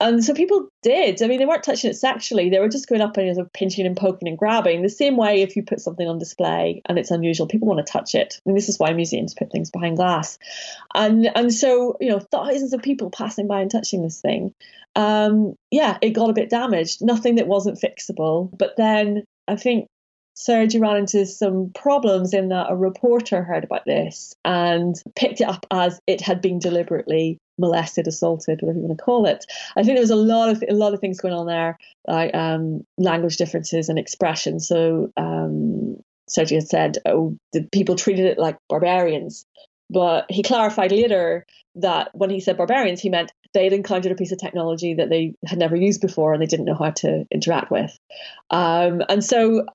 And 0.00 0.24
so 0.24 0.32
people 0.32 0.68
did. 0.82 1.22
I 1.22 1.26
mean, 1.26 1.38
they 1.38 1.46
weren't 1.46 1.64
touching 1.64 1.90
it 1.90 1.94
sexually. 1.94 2.50
They 2.50 2.60
were 2.60 2.68
just 2.68 2.88
going 2.88 3.00
up 3.00 3.16
and 3.16 3.34
sort 3.34 3.46
of 3.46 3.52
pinching 3.52 3.84
and 3.84 3.96
poking 3.96 4.28
and 4.28 4.38
grabbing. 4.38 4.82
The 4.82 4.88
same 4.88 5.16
way 5.16 5.42
if 5.42 5.56
you 5.56 5.64
put 5.64 5.80
something 5.80 6.06
on 6.06 6.18
display 6.18 6.82
and 6.86 6.98
it's 6.98 7.10
unusual, 7.10 7.48
people 7.48 7.66
want 7.66 7.84
to 7.84 7.92
touch 7.92 8.14
it. 8.14 8.40
And 8.46 8.56
this 8.56 8.68
is 8.68 8.78
why 8.78 8.92
museums 8.92 9.34
put 9.34 9.50
things 9.50 9.70
behind 9.70 9.96
glass. 9.96 10.38
And 10.94 11.28
and 11.36 11.52
so, 11.52 11.96
you 12.00 12.10
know, 12.10 12.20
thousands 12.20 12.72
of 12.72 12.82
people 12.82 13.10
passing 13.10 13.48
by 13.48 13.60
and 13.60 13.70
touching 13.70 14.02
this 14.02 14.20
thing. 14.20 14.54
Um, 14.94 15.54
yeah, 15.70 15.98
it 16.00 16.10
got 16.10 16.30
a 16.30 16.34
bit 16.34 16.50
damaged. 16.50 17.02
Nothing 17.02 17.36
that 17.36 17.48
wasn't 17.48 17.80
fixable. 17.80 18.56
But 18.56 18.76
then 18.76 19.24
I 19.48 19.56
think 19.56 19.88
Sergi 20.40 20.78
ran 20.78 20.96
into 20.96 21.26
some 21.26 21.72
problems 21.74 22.32
in 22.32 22.50
that 22.50 22.70
a 22.70 22.76
reporter 22.76 23.42
heard 23.42 23.64
about 23.64 23.84
this 23.84 24.36
and 24.44 24.94
picked 25.16 25.40
it 25.40 25.48
up 25.48 25.66
as 25.72 26.00
it 26.06 26.20
had 26.20 26.40
been 26.40 26.60
deliberately 26.60 27.38
molested, 27.58 28.06
assaulted, 28.06 28.62
whatever 28.62 28.78
you 28.78 28.86
want 28.86 28.96
to 28.96 29.04
call 29.04 29.26
it. 29.26 29.44
I 29.76 29.82
think 29.82 29.96
there 29.96 30.02
was 30.02 30.10
a 30.10 30.14
lot 30.14 30.50
of 30.50 30.62
a 30.68 30.74
lot 30.74 30.94
of 30.94 31.00
things 31.00 31.20
going 31.20 31.34
on 31.34 31.46
there, 31.46 31.76
like 32.06 32.32
um, 32.36 32.84
language 32.98 33.36
differences 33.36 33.88
and 33.88 33.98
expression. 33.98 34.60
So 34.60 35.10
um, 35.16 35.96
Sergi 36.28 36.54
had 36.54 36.68
said, 36.68 36.98
"Oh, 37.04 37.36
the 37.52 37.64
people 37.72 37.96
treated 37.96 38.26
it 38.26 38.38
like 38.38 38.58
barbarians," 38.68 39.44
but 39.90 40.26
he 40.30 40.44
clarified 40.44 40.92
later 40.92 41.46
that 41.74 42.10
when 42.14 42.30
he 42.30 42.38
said 42.38 42.56
barbarians, 42.56 43.00
he 43.00 43.08
meant 43.08 43.32
they'd 43.54 43.72
encountered 43.72 44.12
a 44.12 44.14
piece 44.14 44.30
of 44.30 44.38
technology 44.38 44.94
that 44.94 45.10
they 45.10 45.34
had 45.46 45.58
never 45.58 45.74
used 45.74 46.00
before 46.00 46.32
and 46.32 46.40
they 46.40 46.46
didn't 46.46 46.66
know 46.66 46.76
how 46.76 46.90
to 46.90 47.26
interact 47.32 47.72
with. 47.72 47.98
Um, 48.50 49.02
and 49.08 49.24
so 49.24 49.66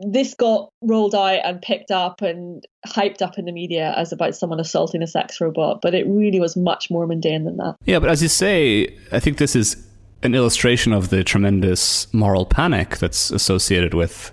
this 0.00 0.34
got 0.34 0.70
rolled 0.82 1.14
out 1.14 1.40
and 1.44 1.60
picked 1.62 1.90
up 1.90 2.20
and 2.20 2.64
hyped 2.86 3.22
up 3.22 3.38
in 3.38 3.44
the 3.44 3.52
media 3.52 3.94
as 3.96 4.12
about 4.12 4.34
someone 4.34 4.60
assaulting 4.60 5.02
a 5.02 5.06
sex 5.06 5.40
robot, 5.40 5.80
but 5.82 5.94
it 5.94 6.06
really 6.06 6.40
was 6.40 6.56
much 6.56 6.90
more 6.90 7.06
mundane 7.06 7.44
than 7.44 7.56
that. 7.58 7.76
Yeah, 7.84 7.98
but 7.98 8.10
as 8.10 8.22
you 8.22 8.28
say, 8.28 8.96
I 9.12 9.20
think 9.20 9.38
this 9.38 9.54
is 9.54 9.76
an 10.22 10.34
illustration 10.34 10.92
of 10.92 11.10
the 11.10 11.22
tremendous 11.22 12.12
moral 12.12 12.46
panic 12.46 12.98
that's 12.98 13.30
associated 13.30 13.94
with 13.94 14.32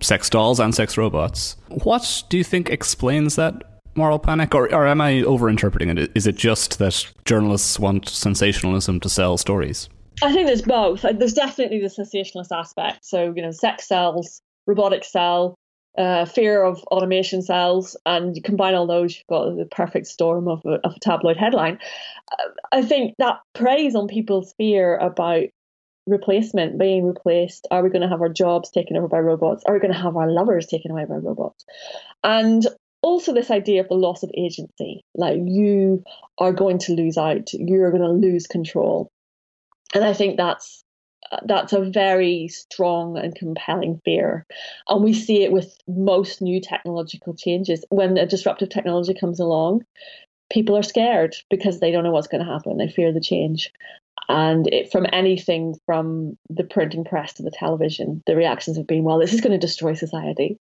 sex 0.00 0.30
dolls 0.30 0.60
and 0.60 0.74
sex 0.74 0.96
robots. 0.96 1.56
What 1.68 2.22
do 2.28 2.38
you 2.38 2.44
think 2.44 2.70
explains 2.70 3.36
that 3.36 3.64
moral 3.94 4.18
panic, 4.18 4.54
or, 4.54 4.72
or 4.72 4.86
am 4.86 5.00
I 5.00 5.22
overinterpreting 5.22 5.98
it? 5.98 6.12
Is 6.14 6.26
it 6.26 6.36
just 6.36 6.78
that 6.78 7.06
journalists 7.24 7.78
want 7.78 8.08
sensationalism 8.08 9.00
to 9.00 9.08
sell 9.08 9.36
stories? 9.36 9.88
I 10.22 10.32
think 10.32 10.46
there's 10.46 10.62
both. 10.62 11.02
There's 11.02 11.32
definitely 11.32 11.80
the 11.80 11.90
sensationalist 11.90 12.52
aspect. 12.52 13.04
So, 13.04 13.32
you 13.34 13.42
know, 13.42 13.50
sex 13.50 13.88
sells, 13.88 14.42
robotic 14.70 15.04
cell, 15.04 15.54
uh, 15.98 16.24
fear 16.24 16.62
of 16.62 16.82
automation 16.84 17.42
sells, 17.42 17.96
and 18.06 18.36
you 18.36 18.42
combine 18.42 18.74
all 18.74 18.86
those, 18.86 19.16
you've 19.16 19.26
got 19.26 19.56
the 19.56 19.66
perfect 19.66 20.06
storm 20.06 20.48
of 20.48 20.62
a, 20.64 20.80
of 20.86 20.94
a 20.96 21.00
tabloid 21.00 21.36
headline. 21.36 21.78
Uh, 22.32 22.48
I 22.72 22.82
think 22.82 23.14
that 23.18 23.40
preys 23.54 23.94
on 23.94 24.08
people's 24.08 24.54
fear 24.56 24.96
about 24.96 25.44
replacement, 26.06 26.78
being 26.78 27.04
replaced? 27.04 27.68
Are 27.70 27.82
we 27.82 27.90
going 27.90 28.02
to 28.02 28.08
have 28.08 28.22
our 28.22 28.28
jobs 28.28 28.70
taken 28.70 28.96
over 28.96 29.08
by 29.08 29.18
robots? 29.18 29.64
Are 29.66 29.74
we 29.74 29.80
going 29.80 29.92
to 29.92 29.98
have 29.98 30.16
our 30.16 30.30
lovers 30.30 30.66
taken 30.66 30.90
away 30.90 31.04
by 31.04 31.16
robots? 31.16 31.64
And 32.24 32.66
also 33.02 33.32
this 33.32 33.50
idea 33.50 33.80
of 33.80 33.88
the 33.88 33.94
loss 33.94 34.22
of 34.22 34.30
agency 34.36 35.02
like 35.14 35.38
you 35.44 36.04
are 36.38 36.52
going 36.52 36.78
to 36.78 36.92
lose 36.92 37.16
out 37.16 37.52
you're 37.52 37.90
going 37.90 38.02
to 38.02 38.08
lose 38.08 38.46
control 38.46 39.10
and 39.94 40.04
i 40.04 40.12
think 40.12 40.36
that's 40.36 40.84
that's 41.46 41.72
a 41.72 41.80
very 41.80 42.48
strong 42.48 43.16
and 43.16 43.34
compelling 43.34 44.00
fear 44.04 44.46
and 44.88 45.04
we 45.04 45.12
see 45.12 45.42
it 45.42 45.52
with 45.52 45.76
most 45.86 46.42
new 46.42 46.60
technological 46.60 47.34
changes 47.34 47.84
when 47.90 48.18
a 48.18 48.26
disruptive 48.26 48.68
technology 48.68 49.14
comes 49.14 49.40
along 49.40 49.84
people 50.50 50.76
are 50.76 50.82
scared 50.82 51.36
because 51.48 51.80
they 51.80 51.90
don't 51.90 52.04
know 52.04 52.10
what's 52.10 52.28
going 52.28 52.44
to 52.44 52.50
happen 52.50 52.76
they 52.76 52.88
fear 52.88 53.12
the 53.12 53.20
change 53.20 53.72
and 54.30 54.68
it, 54.68 54.92
from 54.92 55.06
anything 55.12 55.74
from 55.86 56.36
the 56.48 56.62
printing 56.62 57.04
press 57.04 57.32
to 57.34 57.42
the 57.42 57.50
television, 57.50 58.22
the 58.26 58.36
reactions 58.36 58.76
have 58.76 58.86
been, 58.86 59.02
well, 59.02 59.18
this 59.18 59.32
is 59.32 59.40
going 59.40 59.52
to 59.52 59.58
destroy 59.58 59.94
society. 59.94 60.56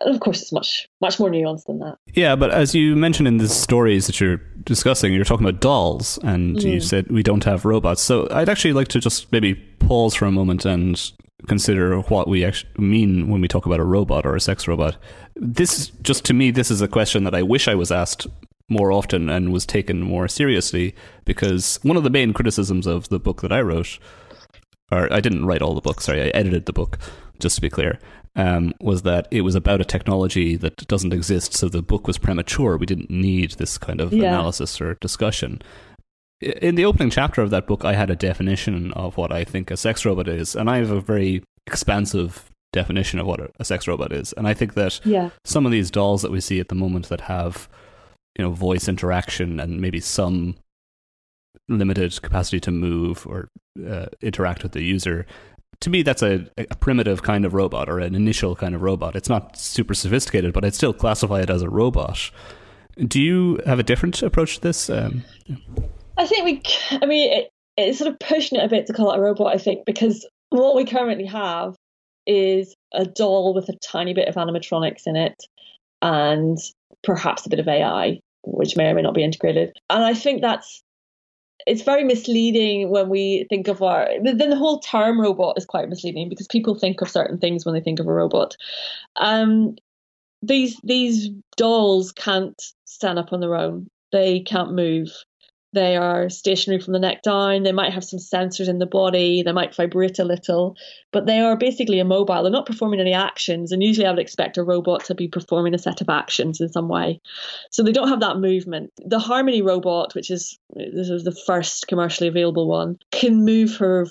And 0.00 0.14
of 0.14 0.20
course, 0.20 0.40
it's 0.40 0.52
much, 0.52 0.88
much 1.02 1.20
more 1.20 1.28
nuanced 1.28 1.66
than 1.66 1.78
that. 1.80 1.98
Yeah, 2.14 2.36
but 2.36 2.50
as 2.50 2.74
you 2.74 2.96
mentioned 2.96 3.28
in 3.28 3.36
the 3.36 3.48
stories 3.48 4.06
that 4.06 4.18
you're 4.18 4.38
discussing, 4.64 5.12
you're 5.12 5.24
talking 5.24 5.46
about 5.46 5.60
dolls, 5.60 6.18
and 6.22 6.56
mm. 6.56 6.62
you 6.62 6.80
said 6.80 7.10
we 7.10 7.22
don't 7.22 7.44
have 7.44 7.66
robots. 7.66 8.02
So 8.02 8.28
I'd 8.30 8.48
actually 8.48 8.72
like 8.72 8.88
to 8.88 8.98
just 8.98 9.30
maybe 9.30 9.54
pause 9.86 10.14
for 10.14 10.26
a 10.26 10.32
moment 10.32 10.64
and 10.64 11.12
consider 11.46 12.00
what 12.00 12.28
we 12.28 12.44
actually 12.44 12.70
mean 12.78 13.28
when 13.28 13.40
we 13.40 13.48
talk 13.48 13.66
about 13.66 13.80
a 13.80 13.84
robot 13.84 14.26
or 14.26 14.34
a 14.34 14.40
sex 14.40 14.66
robot. 14.66 14.96
This, 15.36 15.88
just 16.02 16.24
to 16.26 16.34
me, 16.34 16.50
this 16.50 16.70
is 16.70 16.80
a 16.80 16.88
question 16.88 17.24
that 17.24 17.34
I 17.34 17.42
wish 17.42 17.68
I 17.68 17.74
was 17.74 17.92
asked 17.92 18.26
more 18.68 18.90
often 18.90 19.28
and 19.28 19.52
was 19.52 19.64
taken 19.64 20.02
more 20.02 20.26
seriously 20.26 20.94
because 21.24 21.78
one 21.82 21.96
of 21.96 22.02
the 22.02 22.10
main 22.10 22.32
criticisms 22.32 22.86
of 22.86 23.08
the 23.10 23.20
book 23.20 23.42
that 23.42 23.52
I 23.52 23.60
wrote, 23.60 23.98
or 24.90 25.12
I 25.12 25.20
didn't 25.20 25.46
write 25.46 25.62
all 25.62 25.74
the 25.74 25.80
book, 25.80 26.00
sorry, 26.00 26.22
I 26.22 26.28
edited 26.28 26.66
the 26.66 26.72
book, 26.72 26.98
just 27.38 27.56
to 27.56 27.62
be 27.62 27.70
clear, 27.70 27.98
um, 28.34 28.72
was 28.80 29.02
that 29.02 29.28
it 29.30 29.42
was 29.42 29.54
about 29.54 29.80
a 29.80 29.84
technology 29.84 30.56
that 30.56 30.76
doesn't 30.88 31.12
exist, 31.12 31.54
so 31.54 31.68
the 31.68 31.82
book 31.82 32.06
was 32.06 32.18
premature. 32.18 32.76
We 32.76 32.86
didn't 32.86 33.10
need 33.10 33.52
this 33.52 33.78
kind 33.78 34.00
of 34.00 34.12
yeah. 34.12 34.28
analysis 34.30 34.80
or 34.80 34.94
discussion. 34.96 35.62
In 36.40 36.74
the 36.74 36.84
opening 36.84 37.10
chapter 37.10 37.40
of 37.40 37.50
that 37.50 37.66
book, 37.66 37.84
I 37.84 37.94
had 37.94 38.10
a 38.10 38.16
definition 38.16 38.92
of 38.92 39.16
what 39.16 39.32
I 39.32 39.44
think 39.44 39.70
a 39.70 39.76
sex 39.76 40.04
robot 40.04 40.28
is, 40.28 40.54
and 40.54 40.68
I 40.68 40.78
have 40.78 40.90
a 40.90 41.00
very 41.00 41.42
expansive 41.66 42.50
definition 42.72 43.18
of 43.18 43.26
what 43.26 43.50
a 43.58 43.64
sex 43.64 43.88
robot 43.88 44.12
is. 44.12 44.34
And 44.34 44.46
I 44.46 44.52
think 44.52 44.74
that 44.74 45.00
yeah. 45.04 45.30
some 45.44 45.64
of 45.64 45.72
these 45.72 45.90
dolls 45.90 46.22
that 46.22 46.30
we 46.30 46.40
see 46.40 46.60
at 46.60 46.68
the 46.68 46.74
moment 46.74 47.08
that 47.08 47.22
have 47.22 47.68
you 48.36 48.44
know 48.44 48.50
voice 48.50 48.88
interaction 48.88 49.58
and 49.58 49.80
maybe 49.80 50.00
some 50.00 50.56
limited 51.68 52.20
capacity 52.22 52.60
to 52.60 52.70
move 52.70 53.26
or 53.26 53.48
uh, 53.88 54.06
interact 54.20 54.62
with 54.62 54.72
the 54.72 54.82
user 54.82 55.26
to 55.80 55.90
me 55.90 56.02
that's 56.02 56.22
a, 56.22 56.46
a, 56.56 56.76
primitive 56.76 57.22
kind 57.22 57.44
of 57.44 57.54
robot 57.54 57.88
or 57.88 57.98
an 57.98 58.14
initial 58.14 58.54
kind 58.54 58.74
of 58.74 58.82
robot 58.82 59.16
it's 59.16 59.28
not 59.28 59.58
super 59.58 59.94
sophisticated 59.94 60.52
but 60.52 60.64
i'd 60.64 60.74
still 60.74 60.92
classify 60.92 61.40
it 61.40 61.50
as 61.50 61.62
a 61.62 61.68
robot 61.68 62.30
do 63.08 63.20
you 63.20 63.60
have 63.66 63.78
a 63.78 63.82
different 63.82 64.22
approach 64.22 64.56
to 64.56 64.60
this 64.62 64.88
um, 64.88 65.22
i 66.16 66.26
think 66.26 66.44
we 66.44 66.98
i 67.02 67.06
mean 67.06 67.32
it, 67.32 67.50
it's 67.76 67.98
sort 67.98 68.10
of 68.10 68.18
pushing 68.18 68.58
it 68.58 68.64
a 68.64 68.68
bit 68.68 68.86
to 68.86 68.92
call 68.92 69.12
it 69.12 69.18
a 69.18 69.20
robot 69.20 69.54
i 69.54 69.58
think 69.58 69.84
because 69.86 70.26
what 70.50 70.76
we 70.76 70.84
currently 70.84 71.26
have 71.26 71.74
is 72.26 72.74
a 72.92 73.04
doll 73.04 73.54
with 73.54 73.68
a 73.68 73.78
tiny 73.84 74.14
bit 74.14 74.28
of 74.28 74.34
animatronics 74.34 75.02
in 75.06 75.16
it 75.16 75.44
and 76.02 76.58
perhaps 77.02 77.46
a 77.46 77.48
bit 77.48 77.60
of 77.60 77.68
ai 77.68 78.18
which 78.46 78.76
may 78.76 78.86
or 78.86 78.94
may 78.94 79.02
not 79.02 79.14
be 79.14 79.24
integrated. 79.24 79.76
And 79.90 80.02
I 80.04 80.14
think 80.14 80.40
that's 80.40 80.82
it's 81.66 81.82
very 81.82 82.04
misleading 82.04 82.90
when 82.90 83.08
we 83.08 83.46
think 83.48 83.66
of 83.66 83.82
our 83.82 84.08
then 84.22 84.38
the 84.38 84.56
whole 84.56 84.78
term 84.78 85.20
robot 85.20 85.56
is 85.56 85.64
quite 85.64 85.88
misleading 85.88 86.28
because 86.28 86.46
people 86.46 86.78
think 86.78 87.00
of 87.00 87.10
certain 87.10 87.38
things 87.38 87.64
when 87.64 87.74
they 87.74 87.80
think 87.80 87.98
of 87.98 88.06
a 88.06 88.12
robot. 88.12 88.56
Um, 89.16 89.76
these 90.42 90.78
these 90.84 91.30
dolls 91.56 92.12
can't 92.12 92.60
stand 92.84 93.18
up 93.18 93.32
on 93.32 93.40
their 93.40 93.56
own. 93.56 93.88
They 94.12 94.40
can't 94.40 94.74
move. 94.74 95.08
They 95.76 95.94
are 95.94 96.30
stationary 96.30 96.80
from 96.80 96.94
the 96.94 96.98
neck 96.98 97.20
down. 97.22 97.62
They 97.62 97.72
might 97.72 97.92
have 97.92 98.02
some 98.02 98.18
sensors 98.18 98.66
in 98.66 98.78
the 98.78 98.86
body. 98.86 99.42
They 99.42 99.52
might 99.52 99.74
vibrate 99.74 100.18
a 100.18 100.24
little, 100.24 100.74
but 101.12 101.26
they 101.26 101.38
are 101.38 101.54
basically 101.54 101.98
immobile. 101.98 102.42
They're 102.42 102.50
not 102.50 102.64
performing 102.64 102.98
any 102.98 103.12
actions. 103.12 103.72
And 103.72 103.82
usually 103.82 104.06
I 104.06 104.10
would 104.10 104.18
expect 104.18 104.56
a 104.56 104.62
robot 104.62 105.04
to 105.04 105.14
be 105.14 105.28
performing 105.28 105.74
a 105.74 105.78
set 105.78 106.00
of 106.00 106.08
actions 106.08 106.62
in 106.62 106.70
some 106.70 106.88
way. 106.88 107.20
So 107.70 107.82
they 107.82 107.92
don't 107.92 108.08
have 108.08 108.20
that 108.20 108.38
movement. 108.38 108.90
The 109.04 109.18
Harmony 109.18 109.60
robot, 109.60 110.14
which 110.14 110.30
is 110.30 110.58
this 110.74 111.10
is 111.10 111.24
the 111.24 111.38
first 111.46 111.88
commercially 111.88 112.28
available 112.28 112.66
one, 112.66 112.98
can 113.12 113.44
move 113.44 113.76
her 113.76 114.06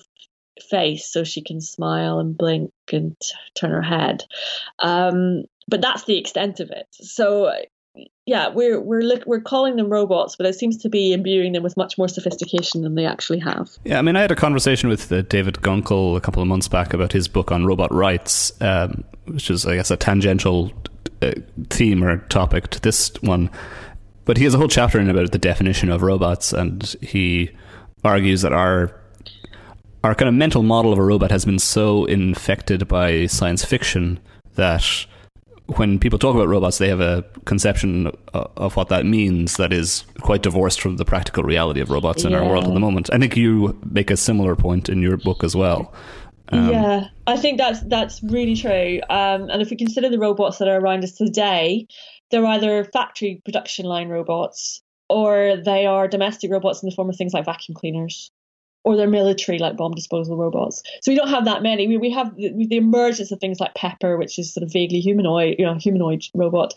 face 0.70 1.12
so 1.12 1.24
she 1.24 1.42
can 1.42 1.62
smile 1.62 2.20
and 2.20 2.38
blink 2.38 2.72
and 2.94 3.18
turn 3.56 3.72
her 3.72 3.82
head. 3.82 4.24
Um, 4.78 5.46
but 5.68 5.82
that's 5.82 6.04
the 6.04 6.20
extent 6.20 6.60
of 6.60 6.70
it. 6.70 6.86
So 6.92 7.52
yeah, 8.26 8.50
we're 8.50 8.80
we're 8.82 9.02
look, 9.02 9.24
we're 9.26 9.42
calling 9.42 9.76
them 9.76 9.90
robots, 9.90 10.36
but 10.36 10.46
it 10.46 10.56
seems 10.56 10.78
to 10.78 10.90
be 10.90 11.14
imbuing 11.14 11.54
them 11.54 11.64
with 11.64 11.78
much 11.78 11.98
more 11.98 12.08
sophistication 12.08 12.82
than 12.82 12.96
they 12.96 13.06
actually 13.06 13.40
have. 13.40 13.70
Yeah, 13.84 14.00
I 14.00 14.02
mean, 14.02 14.16
I 14.16 14.22
had 14.22 14.32
a 14.32 14.36
conversation 14.36 14.90
with 14.90 15.12
uh, 15.12 15.22
David 15.24 15.56
Gunkel 15.56 16.18
a 16.18 16.22
couple 16.22 16.42
of 16.42 16.48
months 16.48 16.68
back 16.68 16.94
about 16.94 17.12
his 17.12 17.28
book 17.28 17.52
on 17.52 17.66
robot 17.66 17.94
rights, 17.94 18.52
um, 18.62 19.04
which 19.26 19.50
is, 19.52 19.66
I 19.66 19.76
guess, 19.76 19.92
a 19.92 19.98
tangential 19.98 20.72
uh, 21.22 21.34
theme 21.70 22.04
or 22.04 22.18
topic 22.18 22.70
to 22.72 22.82
this 22.82 23.14
one. 23.22 23.50
But 24.26 24.38
he 24.38 24.44
has 24.46 24.56
a 24.56 24.58
whole 24.58 24.68
chapter 24.68 25.00
in 25.00 25.10
about 25.10 25.32
the 25.32 25.38
definition 25.38 25.90
of 25.90 26.02
robots, 26.02 26.52
and 26.52 26.84
he 27.02 27.52
argues 28.04 28.42
that 28.42 28.54
our 28.54 29.00
our 30.04 30.14
kind 30.14 30.30
of 30.30 30.36
mental 30.36 30.62
model 30.62 30.94
of 30.94 31.00
a 31.00 31.04
robot 31.04 31.32
has 31.32 31.46
been 31.46 31.58
so 31.58 32.06
infected 32.06 32.88
by 32.88 33.26
science 33.26 33.66
fiction 33.66 34.20
that 34.54 35.06
when 35.68 36.00
people 36.00 36.20
talk 36.20 36.36
about 36.36 36.48
robots, 36.48 36.78
they 36.78 36.90
have 36.90 37.02
a 37.02 37.24
conception 37.46 38.12
of 38.34 38.76
what 38.76 38.90
that 38.90 39.06
means 39.06 39.58
that 39.58 39.74
is 39.74 40.06
quite 40.22 40.44
divorced 40.44 40.80
from 40.80 40.98
the 40.98 41.06
practical 41.06 41.44
reality 41.44 41.80
of 41.82 41.90
robots 41.90 42.24
in 42.24 42.32
yeah. 42.32 42.40
our 42.40 42.48
world 42.48 42.66
at 42.66 42.74
the 42.74 42.80
moment. 42.80 43.10
I 43.12 43.18
think 43.18 43.36
you 43.36 43.80
make 43.90 44.12
a 44.12 44.18
similar 44.18 44.56
point 44.56 44.90
in 44.90 45.02
your 45.02 45.18
book 45.18 45.44
as 45.44 45.56
well. 45.56 45.94
Um, 46.50 46.70
yeah, 46.70 47.08
I 47.26 47.38
think 47.38 47.58
that's 47.58 47.82
that's 47.82 48.22
really 48.22 48.56
true. 48.56 49.00
Um, 49.10 49.50
and 49.50 49.62
if 49.62 49.72
we 49.72 49.78
consider 49.78 50.10
the 50.10 50.20
robots 50.20 50.60
that 50.60 50.68
are 50.68 50.80
around 50.80 51.04
us 51.04 51.14
today, 51.14 51.88
they're 52.30 52.46
either 52.46 52.84
factory 52.86 53.42
production 53.44 53.86
line 53.86 54.10
robots 54.10 54.84
or 55.10 55.58
they 55.64 55.86
are 55.86 56.08
domestic 56.08 56.52
robots 56.52 56.84
in 56.84 56.90
the 56.90 56.96
form 56.96 57.10
of 57.10 57.16
things 57.16 57.34
like 57.34 57.46
vacuum 57.46 57.76
cleaners 57.76 58.32
or 58.86 58.96
they're 58.96 59.08
military 59.08 59.58
like 59.58 59.76
bomb 59.76 59.94
disposal 59.94 60.38
robots. 60.38 60.84
So 61.02 61.12
we 61.12 61.18
don't 61.18 61.30
have 61.30 61.46
that 61.46 61.64
many. 61.64 61.88
We, 61.88 61.98
we 61.98 62.12
have 62.12 62.36
the, 62.36 62.54
the, 62.68 62.78
emergence 62.78 63.32
of 63.32 63.40
things 63.40 63.60
like 63.60 63.74
Pepper, 63.74 64.16
which 64.16 64.38
is 64.38 64.54
sort 64.54 64.64
of 64.64 64.72
vaguely 64.72 65.00
humanoid, 65.00 65.56
you 65.58 65.66
know, 65.66 65.74
humanoid 65.74 66.24
robot. 66.36 66.74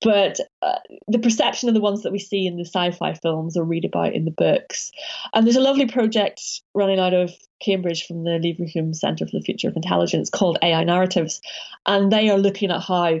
But 0.00 0.38
uh, 0.62 0.78
the 1.08 1.18
perception 1.18 1.68
of 1.68 1.74
the 1.74 1.80
ones 1.80 2.02
that 2.02 2.12
we 2.12 2.20
see 2.20 2.46
in 2.46 2.56
the 2.56 2.64
sci-fi 2.64 3.14
films 3.14 3.56
or 3.56 3.64
read 3.64 3.84
about 3.84 4.14
in 4.14 4.24
the 4.24 4.30
books. 4.30 4.92
And 5.34 5.44
there's 5.44 5.56
a 5.56 5.60
lovely 5.60 5.86
project 5.86 6.40
running 6.74 7.00
out 7.00 7.12
of 7.12 7.32
Cambridge 7.60 8.06
from 8.06 8.22
the 8.22 8.38
Leverhulme 8.38 8.94
Centre 8.94 9.26
for 9.26 9.36
the 9.36 9.44
Future 9.44 9.68
of 9.68 9.76
Intelligence 9.76 10.30
called 10.30 10.58
AI 10.62 10.84
Narratives, 10.84 11.40
and 11.86 12.12
they 12.12 12.30
are 12.30 12.38
looking 12.38 12.70
at 12.70 12.82
how 12.82 13.18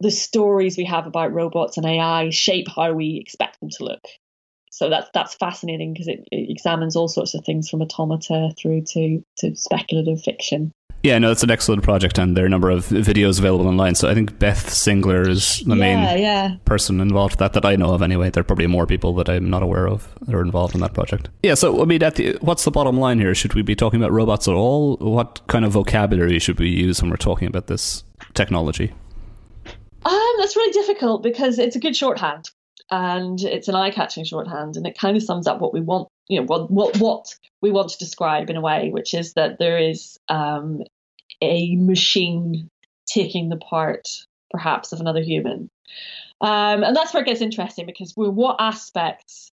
the 0.00 0.10
stories 0.10 0.76
we 0.76 0.84
have 0.84 1.06
about 1.06 1.32
robots 1.32 1.76
and 1.76 1.86
AI 1.86 2.30
shape 2.30 2.68
how 2.68 2.92
we 2.92 3.16
expect 3.16 3.58
them 3.60 3.70
to 3.70 3.84
look 3.84 4.04
so 4.70 4.88
that's 4.88 5.08
that's 5.14 5.34
fascinating 5.34 5.92
because 5.92 6.08
it, 6.08 6.20
it, 6.30 6.50
examines 6.50 6.96
all 6.96 7.08
sorts 7.08 7.34
of 7.34 7.44
things 7.44 7.68
from 7.68 7.82
automata 7.82 8.52
through 8.58 8.82
to 8.92 9.22
to 9.38 9.54
speculative 9.56 10.22
fiction. 10.22 10.72
Yeah, 11.04 11.16
no, 11.18 11.30
it's 11.30 11.44
an 11.44 11.50
excellent 11.50 11.84
project, 11.84 12.18
and 12.18 12.36
there 12.36 12.42
are 12.42 12.48
a 12.48 12.50
number 12.50 12.70
of 12.70 12.86
videos 12.86 13.38
available 13.38 13.68
online. 13.68 13.94
So 13.94 14.08
I 14.08 14.14
think 14.14 14.36
Beth 14.40 14.68
Singler 14.68 15.28
is 15.28 15.60
the 15.60 15.76
yeah, 15.76 15.80
main 15.80 16.18
yeah. 16.18 16.56
person 16.64 17.00
involved 17.00 17.38
that 17.38 17.52
that 17.52 17.64
I 17.64 17.76
know 17.76 17.94
of. 17.94 18.02
Anyway, 18.02 18.30
there 18.30 18.40
are 18.40 18.44
probably 18.44 18.66
more 18.66 18.84
people 18.84 19.14
that 19.14 19.28
I'm 19.28 19.48
not 19.48 19.62
aware 19.62 19.86
of 19.86 20.12
that 20.22 20.34
are 20.34 20.40
involved 20.40 20.74
in 20.74 20.80
that 20.80 20.94
project. 20.94 21.28
Yeah, 21.44 21.54
so 21.54 21.80
I 21.80 21.84
mean, 21.84 22.02
at 22.02 22.16
the, 22.16 22.36
what's 22.40 22.64
the 22.64 22.72
bottom 22.72 22.98
line 22.98 23.20
here? 23.20 23.34
Should 23.34 23.54
we 23.54 23.62
be 23.62 23.76
talking 23.76 24.00
about 24.00 24.10
robots 24.10 24.48
at 24.48 24.54
all? 24.54 24.96
What 24.96 25.40
kind 25.46 25.64
of 25.64 25.72
vocabulary 25.72 26.40
should 26.40 26.58
we 26.58 26.68
use 26.68 27.00
when 27.00 27.10
we're 27.10 27.16
talking 27.16 27.46
about 27.46 27.68
this 27.68 28.02
technology? 28.34 28.92
Um, 30.04 30.32
that's 30.38 30.56
really 30.56 30.72
difficult 30.72 31.22
because 31.22 31.58
it's 31.60 31.76
a 31.76 31.80
good 31.80 31.94
shorthand 31.94 32.50
and 32.90 33.40
it's 33.42 33.68
an 33.68 33.74
eye-catching 33.74 34.24
shorthand, 34.24 34.76
and 34.76 34.86
it 34.86 34.98
kind 34.98 35.16
of 35.16 35.22
sums 35.22 35.46
up 35.46 35.60
what 35.60 35.72
we 35.72 35.80
want, 35.80 36.08
you 36.28 36.40
know, 36.40 36.46
what 36.46 36.70
what, 36.70 36.96
what 36.98 37.34
we 37.60 37.70
want 37.70 37.90
to 37.90 37.98
describe 37.98 38.50
in 38.50 38.56
a 38.56 38.60
way, 38.60 38.90
which 38.90 39.14
is 39.14 39.34
that 39.34 39.58
there 39.58 39.78
is 39.78 40.18
um, 40.28 40.82
a 41.42 41.76
machine 41.76 42.68
taking 43.06 43.48
the 43.48 43.56
part, 43.56 44.08
perhaps, 44.50 44.92
of 44.92 45.00
another 45.00 45.22
human, 45.22 45.70
um, 46.40 46.82
and 46.82 46.94
that's 46.94 47.12
where 47.12 47.22
it 47.22 47.26
gets 47.26 47.40
interesting 47.40 47.86
because 47.86 48.12
what 48.14 48.56
aspects 48.58 49.52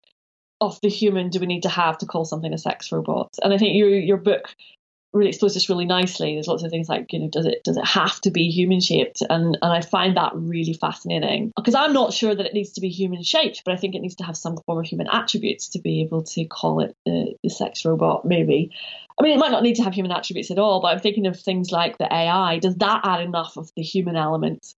of 0.60 0.80
the 0.80 0.88
human 0.88 1.30
do 1.30 1.40
we 1.40 1.46
need 1.46 1.62
to 1.62 1.68
have 1.68 1.98
to 1.98 2.06
call 2.06 2.24
something 2.24 2.52
a 2.52 2.58
sex 2.58 2.90
robot? 2.90 3.34
And 3.42 3.52
I 3.52 3.58
think 3.58 3.76
your 3.76 3.90
your 3.90 4.16
book 4.16 4.54
really 5.12 5.28
explores 5.28 5.54
this 5.54 5.68
really 5.68 5.86
nicely. 5.86 6.34
There's 6.34 6.48
lots 6.48 6.62
of 6.62 6.70
things 6.70 6.88
like, 6.88 7.12
you 7.12 7.18
know, 7.18 7.28
does 7.28 7.46
it 7.46 7.64
does 7.64 7.76
it 7.76 7.86
have 7.86 8.20
to 8.22 8.30
be 8.30 8.50
human 8.50 8.80
shaped? 8.80 9.22
And 9.28 9.58
and 9.62 9.72
I 9.72 9.80
find 9.80 10.16
that 10.16 10.32
really 10.34 10.74
fascinating 10.74 11.52
because 11.56 11.74
I'm 11.74 11.92
not 11.92 12.12
sure 12.12 12.34
that 12.34 12.46
it 12.46 12.54
needs 12.54 12.72
to 12.72 12.80
be 12.80 12.88
human 12.88 13.22
shaped, 13.22 13.62
but 13.64 13.72
I 13.72 13.76
think 13.76 13.94
it 13.94 14.00
needs 14.00 14.16
to 14.16 14.24
have 14.24 14.36
some 14.36 14.58
form 14.66 14.80
of 14.80 14.86
human 14.86 15.08
attributes 15.10 15.68
to 15.70 15.80
be 15.80 16.02
able 16.02 16.22
to 16.24 16.44
call 16.44 16.80
it 16.80 16.94
the, 17.06 17.34
the 17.42 17.50
sex 17.50 17.84
robot. 17.84 18.24
Maybe. 18.24 18.70
I 19.18 19.24
mean, 19.24 19.32
it 19.32 19.38
might 19.38 19.50
not 19.50 19.64
need 19.64 19.74
to 19.76 19.82
have 19.82 19.94
human 19.94 20.12
attributes 20.12 20.50
at 20.50 20.58
all, 20.58 20.80
but 20.80 20.88
I'm 20.88 21.00
thinking 21.00 21.26
of 21.26 21.40
things 21.40 21.72
like 21.72 21.98
the 21.98 22.12
AI. 22.12 22.58
Does 22.60 22.76
that 22.76 23.00
add 23.02 23.20
enough 23.20 23.56
of 23.56 23.70
the 23.74 23.82
human 23.82 24.14
element 24.14 24.74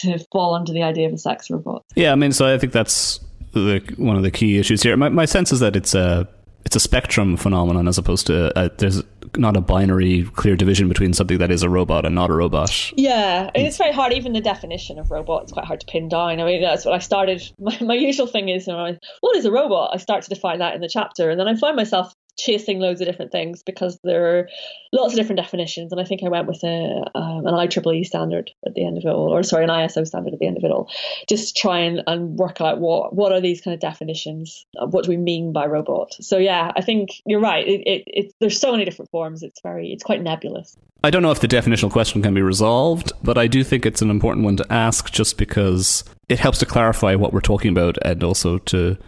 to 0.00 0.18
fall 0.32 0.54
under 0.54 0.72
the 0.72 0.82
idea 0.82 1.06
of 1.06 1.12
a 1.12 1.18
sex 1.18 1.50
robot? 1.50 1.84
Yeah, 1.94 2.12
I 2.12 2.14
mean, 2.14 2.32
so 2.32 2.52
I 2.52 2.56
think 2.56 2.72
that's 2.72 3.20
the, 3.52 3.82
one 3.98 4.16
of 4.16 4.22
the 4.22 4.30
key 4.30 4.58
issues 4.58 4.82
here. 4.82 4.96
My, 4.96 5.10
my 5.10 5.26
sense 5.26 5.52
is 5.52 5.60
that 5.60 5.76
it's 5.76 5.94
a 5.94 6.26
it's 6.64 6.76
a 6.76 6.80
spectrum 6.80 7.36
phenomenon 7.36 7.88
as 7.88 7.96
opposed 7.96 8.26
to 8.26 8.52
a, 8.58 8.68
there's 8.76 9.02
not 9.36 9.56
a 9.56 9.60
binary 9.60 10.24
clear 10.34 10.56
division 10.56 10.88
between 10.88 11.12
something 11.12 11.38
that 11.38 11.50
is 11.50 11.62
a 11.62 11.68
robot 11.68 12.04
and 12.06 12.14
not 12.14 12.30
a 12.30 12.34
robot. 12.34 12.92
Yeah, 12.96 13.46
mm. 13.46 13.50
it's 13.54 13.76
very 13.76 13.92
hard. 13.92 14.12
Even 14.12 14.32
the 14.32 14.40
definition 14.40 14.98
of 14.98 15.10
robot 15.10 15.44
is 15.44 15.52
quite 15.52 15.66
hard 15.66 15.80
to 15.80 15.86
pin 15.86 16.08
down. 16.08 16.40
I 16.40 16.44
mean, 16.44 16.62
that's 16.62 16.84
what 16.84 16.94
I 16.94 16.98
started. 16.98 17.42
My, 17.58 17.76
my 17.80 17.94
usual 17.94 18.26
thing 18.26 18.48
is, 18.48 18.66
you 18.66 18.72
know, 18.72 18.96
what 19.20 19.36
is 19.36 19.44
a 19.44 19.50
robot? 19.50 19.90
I 19.92 19.98
start 19.98 20.22
to 20.22 20.28
define 20.30 20.60
that 20.60 20.74
in 20.74 20.80
the 20.80 20.88
chapter, 20.88 21.30
and 21.30 21.38
then 21.38 21.48
I 21.48 21.54
find 21.54 21.76
myself 21.76 22.14
chasing 22.38 22.78
loads 22.78 23.00
of 23.00 23.06
different 23.06 23.32
things 23.32 23.62
because 23.62 23.98
there 24.04 24.38
are 24.38 24.48
lots 24.92 25.12
of 25.12 25.18
different 25.18 25.38
definitions. 25.38 25.92
And 25.92 26.00
I 26.00 26.04
think 26.04 26.22
I 26.22 26.28
went 26.28 26.46
with 26.46 26.62
a, 26.62 27.04
um, 27.14 27.46
an 27.46 27.54
IEEE 27.54 28.06
standard 28.06 28.50
at 28.64 28.74
the 28.74 28.86
end 28.86 28.96
of 28.96 29.04
it 29.04 29.08
all, 29.08 29.34
or 29.34 29.42
sorry, 29.42 29.64
an 29.64 29.70
ISO 29.70 30.06
standard 30.06 30.32
at 30.32 30.38
the 30.38 30.46
end 30.46 30.56
of 30.56 30.64
it 30.64 30.70
all, 30.70 30.90
just 31.28 31.56
try 31.56 31.80
and, 31.80 32.02
and 32.06 32.38
work 32.38 32.60
out 32.60 32.78
what 32.78 33.14
what 33.14 33.32
are 33.32 33.40
these 33.40 33.60
kind 33.60 33.74
of 33.74 33.80
definitions? 33.80 34.66
What 34.74 35.04
do 35.04 35.10
we 35.10 35.16
mean 35.16 35.52
by 35.52 35.66
robot? 35.66 36.14
So 36.20 36.38
yeah, 36.38 36.72
I 36.76 36.80
think 36.80 37.10
you're 37.26 37.40
right. 37.40 37.66
It, 37.66 37.80
it, 37.86 38.04
it 38.06 38.34
there's 38.40 38.60
so 38.60 38.72
many 38.72 38.84
different 38.84 39.10
forms. 39.10 39.42
It's 39.42 39.60
very 39.60 39.92
it's 39.92 40.04
quite 40.04 40.22
nebulous. 40.22 40.76
I 41.04 41.10
don't 41.10 41.22
know 41.22 41.30
if 41.30 41.40
the 41.40 41.48
definitional 41.48 41.92
question 41.92 42.22
can 42.22 42.34
be 42.34 42.42
resolved, 42.42 43.12
but 43.22 43.38
I 43.38 43.46
do 43.46 43.62
think 43.62 43.86
it's 43.86 44.02
an 44.02 44.10
important 44.10 44.44
one 44.44 44.56
to 44.56 44.72
ask 44.72 45.12
just 45.12 45.38
because 45.38 46.04
it 46.28 46.40
helps 46.40 46.58
to 46.58 46.66
clarify 46.66 47.14
what 47.14 47.32
we're 47.32 47.40
talking 47.40 47.70
about 47.70 47.98
and 48.02 48.22
also 48.24 48.58
to 48.58 48.98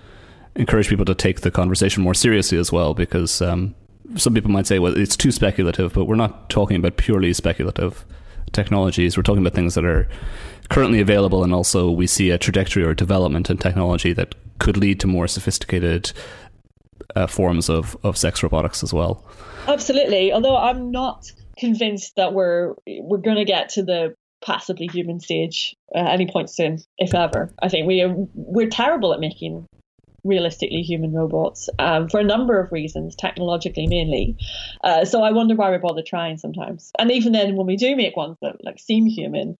encourage 0.56 0.88
people 0.88 1.04
to 1.04 1.14
take 1.14 1.40
the 1.40 1.50
conversation 1.50 2.02
more 2.02 2.14
seriously 2.14 2.58
as 2.58 2.72
well, 2.72 2.94
because 2.94 3.40
um, 3.40 3.74
some 4.16 4.34
people 4.34 4.50
might 4.50 4.66
say, 4.66 4.78
well, 4.78 4.96
it's 4.96 5.16
too 5.16 5.30
speculative, 5.30 5.92
but 5.92 6.06
we're 6.06 6.16
not 6.16 6.50
talking 6.50 6.76
about 6.76 6.96
purely 6.96 7.32
speculative 7.32 8.04
technologies. 8.52 9.16
We're 9.16 9.22
talking 9.22 9.42
about 9.42 9.54
things 9.54 9.74
that 9.74 9.84
are 9.84 10.08
currently 10.68 11.00
available, 11.00 11.44
and 11.44 11.54
also 11.54 11.90
we 11.90 12.06
see 12.06 12.30
a 12.30 12.38
trajectory 12.38 12.82
or 12.82 12.94
development 12.94 13.50
in 13.50 13.58
technology 13.58 14.12
that 14.14 14.34
could 14.58 14.76
lead 14.76 15.00
to 15.00 15.06
more 15.06 15.28
sophisticated 15.28 16.12
uh, 17.16 17.26
forms 17.26 17.68
of, 17.68 17.96
of 18.02 18.16
sex 18.16 18.42
robotics 18.42 18.82
as 18.82 18.92
well. 18.92 19.24
Absolutely. 19.66 20.32
Although 20.32 20.56
I'm 20.56 20.90
not 20.90 21.30
convinced 21.58 22.16
that 22.16 22.32
we're 22.32 22.74
we're 22.86 23.18
going 23.18 23.36
to 23.36 23.44
get 23.44 23.68
to 23.70 23.82
the 23.82 24.14
passively 24.42 24.86
human 24.86 25.20
stage 25.20 25.76
at 25.94 26.06
any 26.06 26.30
point 26.30 26.50
soon, 26.50 26.78
if 26.98 27.14
ever. 27.14 27.52
I 27.62 27.68
think 27.68 27.86
we 27.86 28.00
are, 28.00 28.14
we're 28.34 28.70
terrible 28.70 29.12
at 29.12 29.20
making 29.20 29.66
realistically 30.24 30.82
human 30.82 31.12
robots 31.12 31.68
um, 31.78 32.08
for 32.08 32.20
a 32.20 32.24
number 32.24 32.60
of 32.60 32.72
reasons, 32.72 33.16
technologically 33.16 33.86
mainly. 33.86 34.36
Uh, 34.82 35.04
so 35.04 35.22
I 35.22 35.32
wonder 35.32 35.54
why 35.54 35.70
we 35.70 35.78
bother 35.78 36.02
trying 36.02 36.38
sometimes. 36.38 36.92
And 36.98 37.10
even 37.10 37.32
then, 37.32 37.56
when 37.56 37.66
we 37.66 37.76
do 37.76 37.96
make 37.96 38.16
ones 38.16 38.36
that 38.42 38.64
like 38.64 38.78
seem 38.78 39.06
human, 39.06 39.56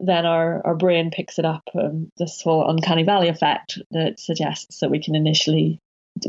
then 0.00 0.26
our, 0.26 0.66
our 0.66 0.74
brain 0.74 1.10
picks 1.10 1.38
it 1.38 1.44
up. 1.44 1.68
Um, 1.74 2.10
this 2.16 2.40
whole 2.42 2.68
uncanny 2.68 3.02
valley 3.02 3.28
effect 3.28 3.78
that 3.90 4.18
suggests 4.18 4.80
that 4.80 4.90
we 4.90 5.02
can 5.02 5.14
initially 5.14 5.80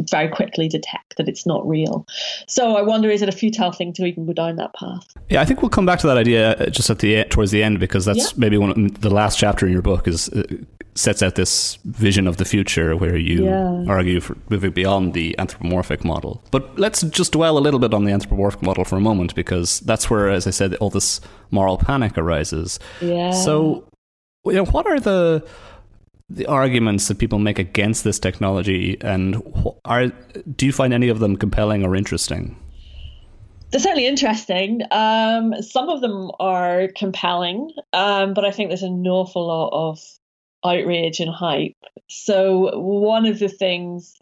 very 0.10 0.30
quickly 0.30 0.68
detect 0.68 1.18
that 1.18 1.28
it's 1.28 1.46
not 1.46 1.68
real. 1.68 2.06
So 2.48 2.76
I 2.76 2.82
wonder, 2.82 3.10
is 3.10 3.22
it 3.22 3.30
a 3.30 3.32
futile 3.32 3.72
thing 3.72 3.94
to 3.94 4.06
even 4.06 4.26
go 4.26 4.34
down 4.34 4.58
that 4.58 4.74
path? 4.74 5.06
Yeah, 5.30 5.42
I 5.42 5.46
think 5.46 5.62
we'll 5.62 5.70
come 5.70 5.86
back 5.86 6.00
to 6.00 6.08
that 6.08 6.18
idea 6.18 6.54
uh, 6.56 6.70
just 6.70 6.90
at 6.90 7.00
the 7.00 7.24
towards 7.26 7.52
the 7.52 7.64
end 7.64 7.80
because 7.80 8.06
that's 8.06 8.32
yeah. 8.32 8.38
maybe 8.38 8.58
one 8.58 8.70
of, 8.72 9.02
the 9.02 9.10
last 9.10 9.40
chapter 9.40 9.66
in 9.66 9.74
your 9.74 9.82
book 9.82 10.08
is 10.08 10.30
uh, 10.30 10.44
sets 10.96 11.24
out 11.24 11.36
this 11.36 11.78
vision 11.86 12.28
of 12.28 12.38
the 12.38 12.46
future 12.46 12.96
where 12.98 13.16
you 13.18 13.46
yeah. 13.46 13.86
argue 13.88 14.20
for 14.20 14.38
moving 14.50 14.72
beyond 14.72 15.14
the 15.14 15.38
anthropomorphic 15.40 16.04
model. 16.04 16.44
But 16.52 16.78
let's 16.78 17.02
just 17.02 17.32
dwell 17.32 17.58
a 17.58 17.60
little 17.60 17.80
bit 17.80 17.94
on 17.94 18.04
the 18.04 18.12
anthropomorphic 18.12 18.62
model 18.62 18.84
for 18.84 18.98
a 18.98 19.02
moment 19.02 19.34
because 19.34 19.80
that's 19.82 20.10
where, 20.10 20.30
as 20.30 20.48
I 20.48 20.50
said, 20.52 20.76
all 20.76 20.90
this 20.90 21.22
moral 21.50 21.78
panic 21.78 22.18
arises. 22.18 22.80
Yeah. 23.00 23.32
So, 23.32 23.88
you 24.46 24.54
know, 24.54 24.66
what 24.66 24.86
are 24.86 25.00
the 25.00 25.46
the 26.30 26.46
arguments 26.46 27.10
that 27.10 27.18
people 27.18 27.40
make 27.40 27.60
against 27.60 28.06
this 28.06 28.18
technology, 28.18 28.98
and 29.02 29.42
are 29.86 30.08
do 30.56 30.66
you 30.66 30.72
find 30.72 30.94
any 30.94 31.10
of 31.10 31.20
them 31.20 31.36
compelling 31.36 31.84
or 31.86 31.96
interesting? 31.96 32.58
They're 33.72 33.80
certainly 33.80 34.08
interesting. 34.08 34.82
Um, 34.92 35.62
some 35.62 35.90
of 35.90 36.02
them 36.02 36.32
are 36.40 36.90
compelling, 36.96 37.72
um, 37.94 38.34
but 38.34 38.44
I 38.44 38.52
think 38.52 38.70
there's 38.70 38.84
an 38.84 39.08
awful 39.08 39.48
lot 39.48 39.70
of 39.72 40.00
outrage 40.64 41.20
and 41.20 41.34
hype. 41.34 41.76
So 42.08 42.80
one 42.80 43.26
of 43.26 43.40
the 43.40 43.50
things 43.50 44.16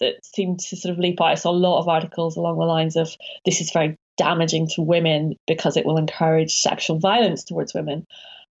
that 0.00 0.24
seemed 0.24 0.60
to 0.60 0.76
sort 0.76 0.92
of 0.92 0.98
leap 0.98 1.20
out, 1.20 1.28
I 1.28 1.34
saw 1.34 1.50
a 1.50 1.52
lot 1.52 1.80
of 1.80 1.88
articles 1.88 2.36
along 2.36 2.58
the 2.58 2.64
lines 2.64 2.96
of 2.96 3.14
this 3.44 3.60
is 3.60 3.70
very 3.70 3.96
damaging 4.16 4.68
to 4.68 4.82
women 4.82 5.34
because 5.46 5.76
it 5.76 5.86
will 5.86 5.98
encourage 5.98 6.60
sexual 6.60 6.98
violence 6.98 7.44
towards 7.44 7.74
women. 7.74 8.06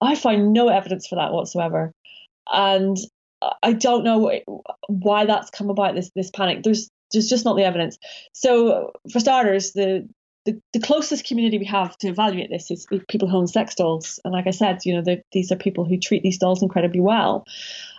I 0.00 0.14
find 0.14 0.52
no 0.52 0.68
evidence 0.68 1.06
for 1.06 1.16
that 1.16 1.32
whatsoever 1.32 1.92
and 2.52 2.96
I 3.62 3.72
don't 3.72 4.04
know 4.04 4.40
why 4.88 5.26
that's 5.26 5.50
come 5.50 5.70
about. 5.70 5.94
This 5.94 6.10
this 6.14 6.30
panic. 6.30 6.62
There's 6.62 6.90
there's 7.12 7.28
just 7.28 7.44
not 7.44 7.56
the 7.56 7.64
evidence. 7.64 7.98
So 8.32 8.92
for 9.12 9.20
starters, 9.20 9.72
the 9.72 10.08
the, 10.44 10.60
the 10.72 10.80
closest 10.80 11.26
community 11.26 11.58
we 11.58 11.64
have 11.64 11.96
to 11.98 12.08
evaluate 12.08 12.50
this 12.50 12.70
is 12.70 12.86
people 13.08 13.28
who 13.28 13.36
own 13.36 13.46
sex 13.46 13.74
dolls, 13.74 14.20
and 14.24 14.32
like 14.32 14.46
I 14.46 14.50
said, 14.50 14.80
you 14.84 15.00
know, 15.00 15.16
these 15.32 15.50
are 15.50 15.56
people 15.56 15.84
who 15.84 15.98
treat 15.98 16.22
these 16.22 16.38
dolls 16.38 16.62
incredibly 16.62 17.00
well. 17.00 17.46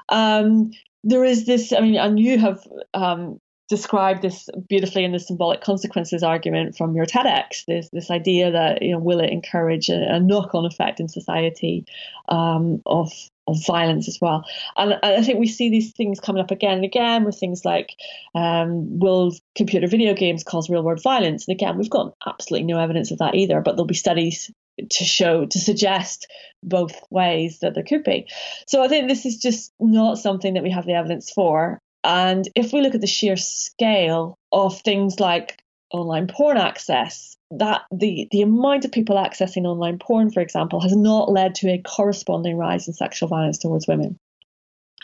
Um, 0.10 0.72
there 1.04 1.24
is 1.24 1.46
this. 1.46 1.74
I 1.74 1.82
mean, 1.82 1.96
and 1.96 2.20
you 2.20 2.38
have 2.40 2.68
um, 2.94 3.40
described 3.70 4.22
this 4.22 4.48
beautifully 4.70 5.04
in 5.04 5.12
the 5.12 5.20
symbolic 5.20 5.62
consequences 5.62 6.24
argument 6.24 6.78
from 6.78 6.96
your 6.96 7.06
TEDx. 7.06 7.66
There's 7.68 7.90
this 7.90 8.12
idea 8.12 8.52
that 8.52 8.82
you 8.82 8.92
know 8.92 9.00
will 9.00 9.20
it 9.20 9.32
encourage 9.32 9.90
a, 9.90 10.16
a 10.16 10.20
knock-on 10.20 10.66
effect 10.66 11.00
in 11.00 11.08
society 11.08 11.86
um, 12.30 12.82
of 12.86 13.12
of 13.48 13.66
violence 13.66 14.08
as 14.08 14.20
well. 14.22 14.46
And 14.76 14.96
I 15.04 15.22
think 15.22 15.40
we 15.40 15.48
see 15.48 15.70
these 15.70 15.92
things 15.92 16.20
coming 16.20 16.42
up 16.42 16.52
again 16.52 16.78
and 16.78 16.86
again 16.86 17.24
with 17.24 17.38
things 17.38 17.64
like 17.64 17.92
um, 18.34 19.00
will 19.00 19.34
computer 19.56 19.88
video 19.88 20.14
games 20.14 20.44
cause 20.44 20.70
real 20.70 20.84
world 20.84 21.02
violence? 21.04 21.48
And 21.48 21.56
again, 21.56 21.78
we've 21.78 21.90
got 21.90 22.16
absolutely 22.26 22.66
no 22.66 22.80
evidence 22.80 23.12
of 23.12 23.20
that 23.20 23.36
either, 23.36 23.62
but 23.62 23.72
there'll 23.74 23.86
be 23.86 23.94
studies 23.94 24.52
to 24.90 25.04
show, 25.04 25.46
to 25.46 25.60
suggest 25.60 26.28
both 26.64 27.00
ways 27.10 27.60
that 27.60 27.76
there 27.76 27.84
could 27.84 28.04
be. 28.04 28.28
So 28.68 28.84
I 28.84 28.88
think 28.88 29.08
this 29.08 29.26
is 29.26 29.38
just 29.38 29.72
not 29.80 30.18
something 30.18 30.56
that 30.56 30.64
we 30.64 30.72
have 30.72 30.86
the 30.86 30.94
evidence 30.94 31.32
for. 31.32 31.80
And 32.04 32.48
if 32.56 32.74
we 32.74 32.82
look 32.82 32.96
at 32.96 33.02
the 33.02 33.08
sheer 33.08 33.38
scale 33.38 34.38
of 34.52 34.80
things 34.82 35.20
like 35.20 35.58
online 35.92 36.28
porn 36.28 36.58
access, 36.58 37.38
that 37.52 37.82
the 37.92 38.28
the 38.32 38.42
amount 38.42 38.86
of 38.86 38.92
people 38.92 39.16
accessing 39.16 39.66
online 39.66 40.00
porn, 40.00 40.32
for 40.32 40.42
example, 40.42 40.82
has 40.82 40.96
not 40.96 41.32
led 41.32 41.56
to 41.56 41.70
a 41.70 41.82
corresponding 41.82 42.58
rise 42.58 42.88
in 42.88 42.94
sexual 42.94 43.30
violence 43.30 43.60
towards 43.60 43.88
women. 43.88 44.18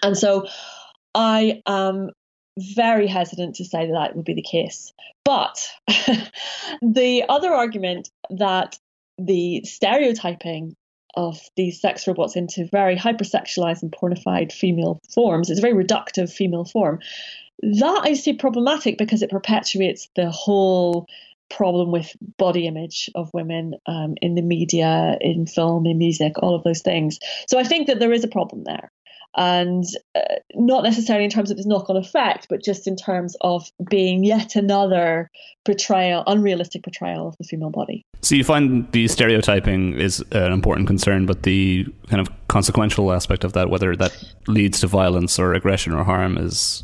And 0.04 0.17
so 0.17 0.48
I 1.13 1.62
am 1.67 2.10
very 2.58 3.08
hesitant 3.08 3.56
to 3.56 3.65
say 3.65 3.88
that 3.88 3.94
that 3.94 4.15
would 4.15 4.26
be 4.26 4.34
the 4.34 4.41
case. 4.41 4.94
But 5.24 5.70
the 6.82 7.26
other 7.30 7.54
argument 7.54 8.10
that 8.32 8.78
the 9.17 9.63
stereotyping 9.63 10.76
of 11.15 11.39
these 11.58 11.82
sex 11.82 12.08
robots 12.08 12.36
into 12.36 12.67
very 12.72 12.96
hypersexualized 12.96 13.84
and 13.84 13.91
pornified 13.91 14.52
female 14.52 15.00
forms, 15.13 15.50
it's 15.50 15.60
a 15.60 15.62
very 15.62 15.74
reductive 15.74 16.32
female 16.32 16.65
form. 16.65 17.00
That 17.62 18.02
I 18.04 18.13
see 18.13 18.34
problematic 18.34 18.97
because 18.97 19.21
it 19.21 19.30
perpetuates 19.30 20.10
the 20.15 20.30
whole 20.30 21.08
problem 21.50 21.91
with 21.91 22.15
body 22.38 22.65
image 22.65 23.10
of 23.13 23.30
women 23.34 23.76
um, 23.86 24.15
in 24.21 24.36
the 24.36 24.41
media, 24.41 25.17
in 25.21 25.45
film, 25.45 25.86
in 25.86 25.97
music, 25.97 26.34
all 26.39 26.56
of 26.56 26.63
those 26.63 26.82
things. 26.82 27.19
So 27.47 27.60
I 27.60 27.63
think 27.63 27.88
that 27.88 28.00
there 28.00 28.13
is 28.13 28.24
a 28.24 28.28
problem 28.28 28.63
there. 28.63 28.91
And 29.36 29.86
uh, 30.13 30.21
not 30.56 30.84
necessarily 30.84 31.24
in 31.24 31.32
terms 31.32 31.52
of 31.52 31.58
its 31.58 31.65
knock 31.65 31.89
on 31.89 31.95
effect, 31.95 32.47
but 32.50 32.62
just 32.62 32.86
in 32.86 32.97
terms 32.97 33.38
of 33.39 33.71
being 33.89 34.26
yet 34.26 34.56
another 34.58 35.30
portrayal, 35.63 36.24
unrealistic 36.28 36.84
portrayal 36.84 37.30
of 37.30 37.38
the 37.38 37.45
female 37.45 37.69
body. 37.69 38.06
So 38.21 38.36
you 38.36 38.43
find 38.43 38.91
the 38.91 39.08
stereotyping 39.08 39.93
is 39.93 40.19
an 40.32 40.52
important 40.52 40.88
concern, 40.88 41.26
but 41.26 41.43
the 41.43 41.86
kind 42.08 42.19
of 42.19 42.28
consequential 42.50 43.13
aspect 43.13 43.45
of 43.45 43.54
that, 43.54 43.69
whether 43.69 43.95
that 43.95 44.12
leads 44.47 44.82
to 44.82 44.88
violence 44.88 45.39
or 45.39 45.54
aggression 45.54 45.93
or 45.93 46.04
harm, 46.04 46.38
is 46.38 46.84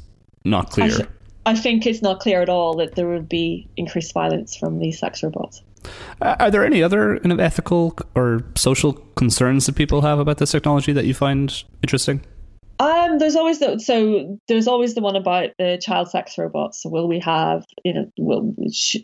not 0.49 0.71
clear. 0.71 1.07
I 1.45 1.55
think 1.55 1.86
it's 1.86 2.01
not 2.01 2.19
clear 2.19 2.41
at 2.41 2.50
all 2.50 2.75
that 2.75 2.95
there 2.95 3.08
would 3.08 3.29
be 3.29 3.69
increased 3.77 4.13
violence 4.13 4.56
from 4.56 4.79
these 4.79 5.00
sex 5.00 5.23
robots. 5.23 5.63
Uh, 6.21 6.35
are 6.39 6.52
there 6.52 6.65
any 6.65 6.83
other 6.83 7.19
kind 7.19 7.31
of 7.31 7.39
ethical 7.39 7.98
or 8.15 8.43
social 8.56 8.93
concerns 9.15 9.65
that 9.65 9.75
people 9.75 10.02
have 10.02 10.19
about 10.19 10.39
this 10.39 10.52
technology 10.52 10.91
that 10.91 11.06
you 11.06 11.13
find 11.13 11.63
interesting? 11.81 12.21
Um, 12.79 13.17
there's 13.17 13.35
always 13.35 13.60
the 13.60 13.79
so 13.79 14.39
there's 14.48 14.67
always 14.67 14.93
the 14.93 15.02
one 15.02 15.15
about 15.15 15.50
the 15.58 15.79
child 15.81 16.10
sex 16.10 16.37
robots. 16.37 16.83
So 16.83 16.89
will 16.89 17.08
we 17.08 17.19
have 17.19 17.65
you 17.83 17.93
know 17.93 18.12
will 18.17 18.54
sh- 18.71 18.98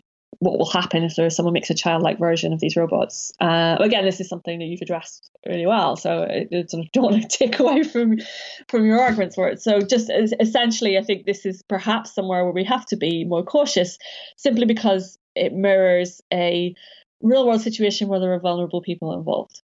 what 0.44 0.58
will 0.58 0.70
happen 0.70 1.02
if 1.02 1.16
there 1.16 1.28
someone 1.30 1.52
makes 1.52 1.70
a 1.70 1.74
childlike 1.74 2.18
version 2.18 2.52
of 2.52 2.60
these 2.60 2.76
robots. 2.76 3.32
Uh, 3.40 3.76
again, 3.80 4.04
this 4.04 4.20
is 4.20 4.28
something 4.28 4.58
that 4.58 4.66
you've 4.66 4.82
addressed 4.82 5.30
really 5.46 5.66
well, 5.66 5.96
so 5.96 6.24
I, 6.24 6.46
don't 6.92 7.02
want 7.02 7.30
to 7.30 7.38
take 7.38 7.58
away 7.58 7.82
from 7.82 8.18
from 8.68 8.84
your 8.84 9.00
arguments 9.00 9.34
for 9.34 9.48
it. 9.48 9.60
So 9.60 9.80
just 9.80 10.10
essentially, 10.10 10.96
I 10.98 11.02
think 11.02 11.26
this 11.26 11.44
is 11.44 11.62
perhaps 11.68 12.14
somewhere 12.14 12.44
where 12.44 12.52
we 12.52 12.64
have 12.64 12.86
to 12.86 12.96
be 12.96 13.24
more 13.24 13.42
cautious, 13.42 13.98
simply 14.36 14.66
because 14.66 15.18
it 15.34 15.52
mirrors 15.52 16.20
a 16.32 16.74
real 17.20 17.46
world 17.46 17.62
situation 17.62 18.08
where 18.08 18.20
there 18.20 18.32
are 18.34 18.40
vulnerable 18.40 18.82
people 18.82 19.14
involved 19.14 19.62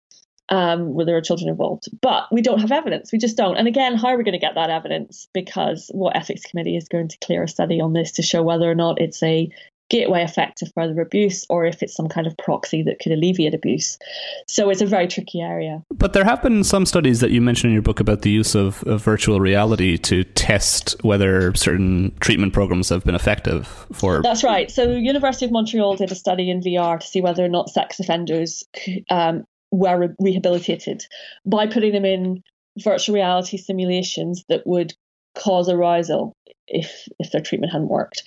um, 0.49 0.95
where 0.95 1.07
there 1.07 1.17
are 1.17 1.23
children 1.23 1.49
involved. 1.49 1.89
But 2.01 2.25
we 2.33 2.43
don't 2.43 2.61
have 2.61 2.73
evidence. 2.73 3.13
We 3.13 3.19
just 3.19 3.37
don't. 3.37 3.57
And 3.57 3.69
again, 3.69 3.97
how 3.97 4.09
are 4.09 4.17
we 4.17 4.25
going 4.25 4.39
to 4.39 4.39
get 4.39 4.55
that 4.55 4.71
evidence? 4.71 5.29
Because 5.33 5.91
what 5.93 6.17
ethics 6.17 6.43
committee 6.43 6.77
is 6.77 6.89
going 6.89 7.09
to 7.09 7.19
clear 7.19 7.43
a 7.43 7.49
study 7.49 7.81
on 7.81 7.93
this 7.93 8.13
to 8.13 8.23
show 8.23 8.43
whether 8.43 8.71
or 8.71 8.75
not 8.75 9.01
it's 9.01 9.23
a 9.23 9.51
gateway 9.91 10.23
effect 10.23 10.59
to 10.59 10.67
further 10.67 11.01
abuse 11.01 11.47
or 11.49 11.65
if 11.65 11.83
it's 11.83 11.95
some 11.95 12.09
kind 12.09 12.27
of 12.27 12.37
proxy 12.37 12.83
that 12.83 12.99
could 12.99 13.13
alleviate 13.13 13.55
abuse. 13.55 13.99
So 14.47 14.71
it's 14.71 14.81
a 14.81 14.87
very 14.87 15.09
tricky 15.09 15.41
area. 15.41 15.83
But 15.91 16.13
there 16.13 16.25
have 16.25 16.43
been 16.43 16.65
some 16.65 16.87
studies 16.87 17.21
that 17.21 17.31
you 17.31 17.41
mentioned 17.41 17.71
in 17.71 17.75
your 17.75 17.83
book 17.83 18.01
about 18.01 18.23
the 18.23 18.31
use 18.31 18.55
of, 18.55 18.83
of 18.85 19.03
virtual 19.03 19.41
reality 19.41 19.97
to 19.99 20.25
test 20.25 20.97
whether 21.03 21.55
certain 21.55 22.15
treatment 22.21 22.53
programs 22.53 22.89
have 22.91 23.05
been 23.05 23.15
effective 23.15 23.87
for 23.93 24.23
That's 24.23 24.45
right. 24.45 24.71
So 24.71 24.91
University 24.91 25.47
of 25.47 25.53
Montreal 25.53 25.97
did 25.97 26.13
a 26.13 26.15
study 26.15 26.51
in 26.51 26.61
VR 26.61 27.01
to 27.01 27.07
see 27.07 27.21
whether 27.21 27.45
or 27.45 27.49
not 27.49 27.71
sex 27.71 27.99
offenders 28.01 28.65
um, 29.11 29.45
were 29.71 29.99
re- 29.99 30.15
rehabilitated 30.19 31.05
by 31.47 31.67
putting 31.67 31.93
them 31.93 32.05
in 32.05 32.43
virtual 32.79 33.15
reality 33.15 33.57
simulations 33.57 34.45
that 34.49 34.67
would 34.67 34.95
cause 35.35 35.69
arousal 35.69 36.35
if 36.69 37.09
if 37.19 37.31
their 37.31 37.41
treatment 37.41 37.73
hadn't 37.73 37.89
worked. 37.89 38.23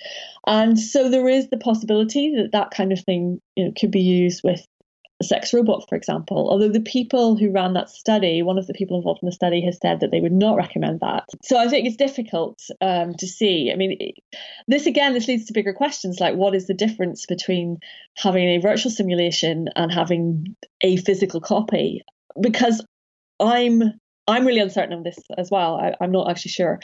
And 0.46 0.78
so 0.78 1.08
there 1.08 1.28
is 1.28 1.48
the 1.48 1.58
possibility 1.58 2.34
that 2.36 2.52
that 2.52 2.70
kind 2.70 2.92
of 2.92 3.00
thing 3.00 3.40
you 3.56 3.66
know, 3.66 3.72
could 3.78 3.90
be 3.90 4.00
used 4.00 4.42
with 4.44 4.66
a 5.20 5.24
sex 5.24 5.54
robot, 5.54 5.88
for 5.88 5.94
example. 5.94 6.48
Although 6.50 6.68
the 6.68 6.80
people 6.80 7.36
who 7.36 7.52
ran 7.52 7.74
that 7.74 7.88
study, 7.88 8.42
one 8.42 8.58
of 8.58 8.66
the 8.66 8.74
people 8.74 8.98
involved 8.98 9.20
in 9.22 9.26
the 9.26 9.32
study, 9.32 9.64
has 9.64 9.78
said 9.80 10.00
that 10.00 10.10
they 10.10 10.20
would 10.20 10.32
not 10.32 10.56
recommend 10.56 11.00
that. 11.00 11.24
So 11.44 11.58
I 11.58 11.68
think 11.68 11.86
it's 11.86 11.96
difficult 11.96 12.60
um, 12.80 13.14
to 13.18 13.26
see. 13.26 13.70
I 13.72 13.76
mean, 13.76 14.12
this 14.68 14.86
again, 14.86 15.14
this 15.14 15.28
leads 15.28 15.46
to 15.46 15.52
bigger 15.52 15.72
questions 15.72 16.18
like 16.20 16.34
what 16.34 16.54
is 16.54 16.66
the 16.66 16.74
difference 16.74 17.26
between 17.26 17.78
having 18.16 18.48
a 18.48 18.58
virtual 18.58 18.90
simulation 18.90 19.68
and 19.76 19.92
having 19.92 20.56
a 20.80 20.96
physical 20.96 21.40
copy? 21.40 22.02
Because 22.40 22.84
I'm 23.40 23.82
I'm 24.32 24.46
really 24.46 24.60
uncertain 24.60 24.94
of 24.94 25.04
this 25.04 25.18
as 25.36 25.50
well. 25.50 25.76
I, 25.76 26.02
am 26.02 26.10
not 26.10 26.30
actually 26.30 26.52
sure. 26.52 26.80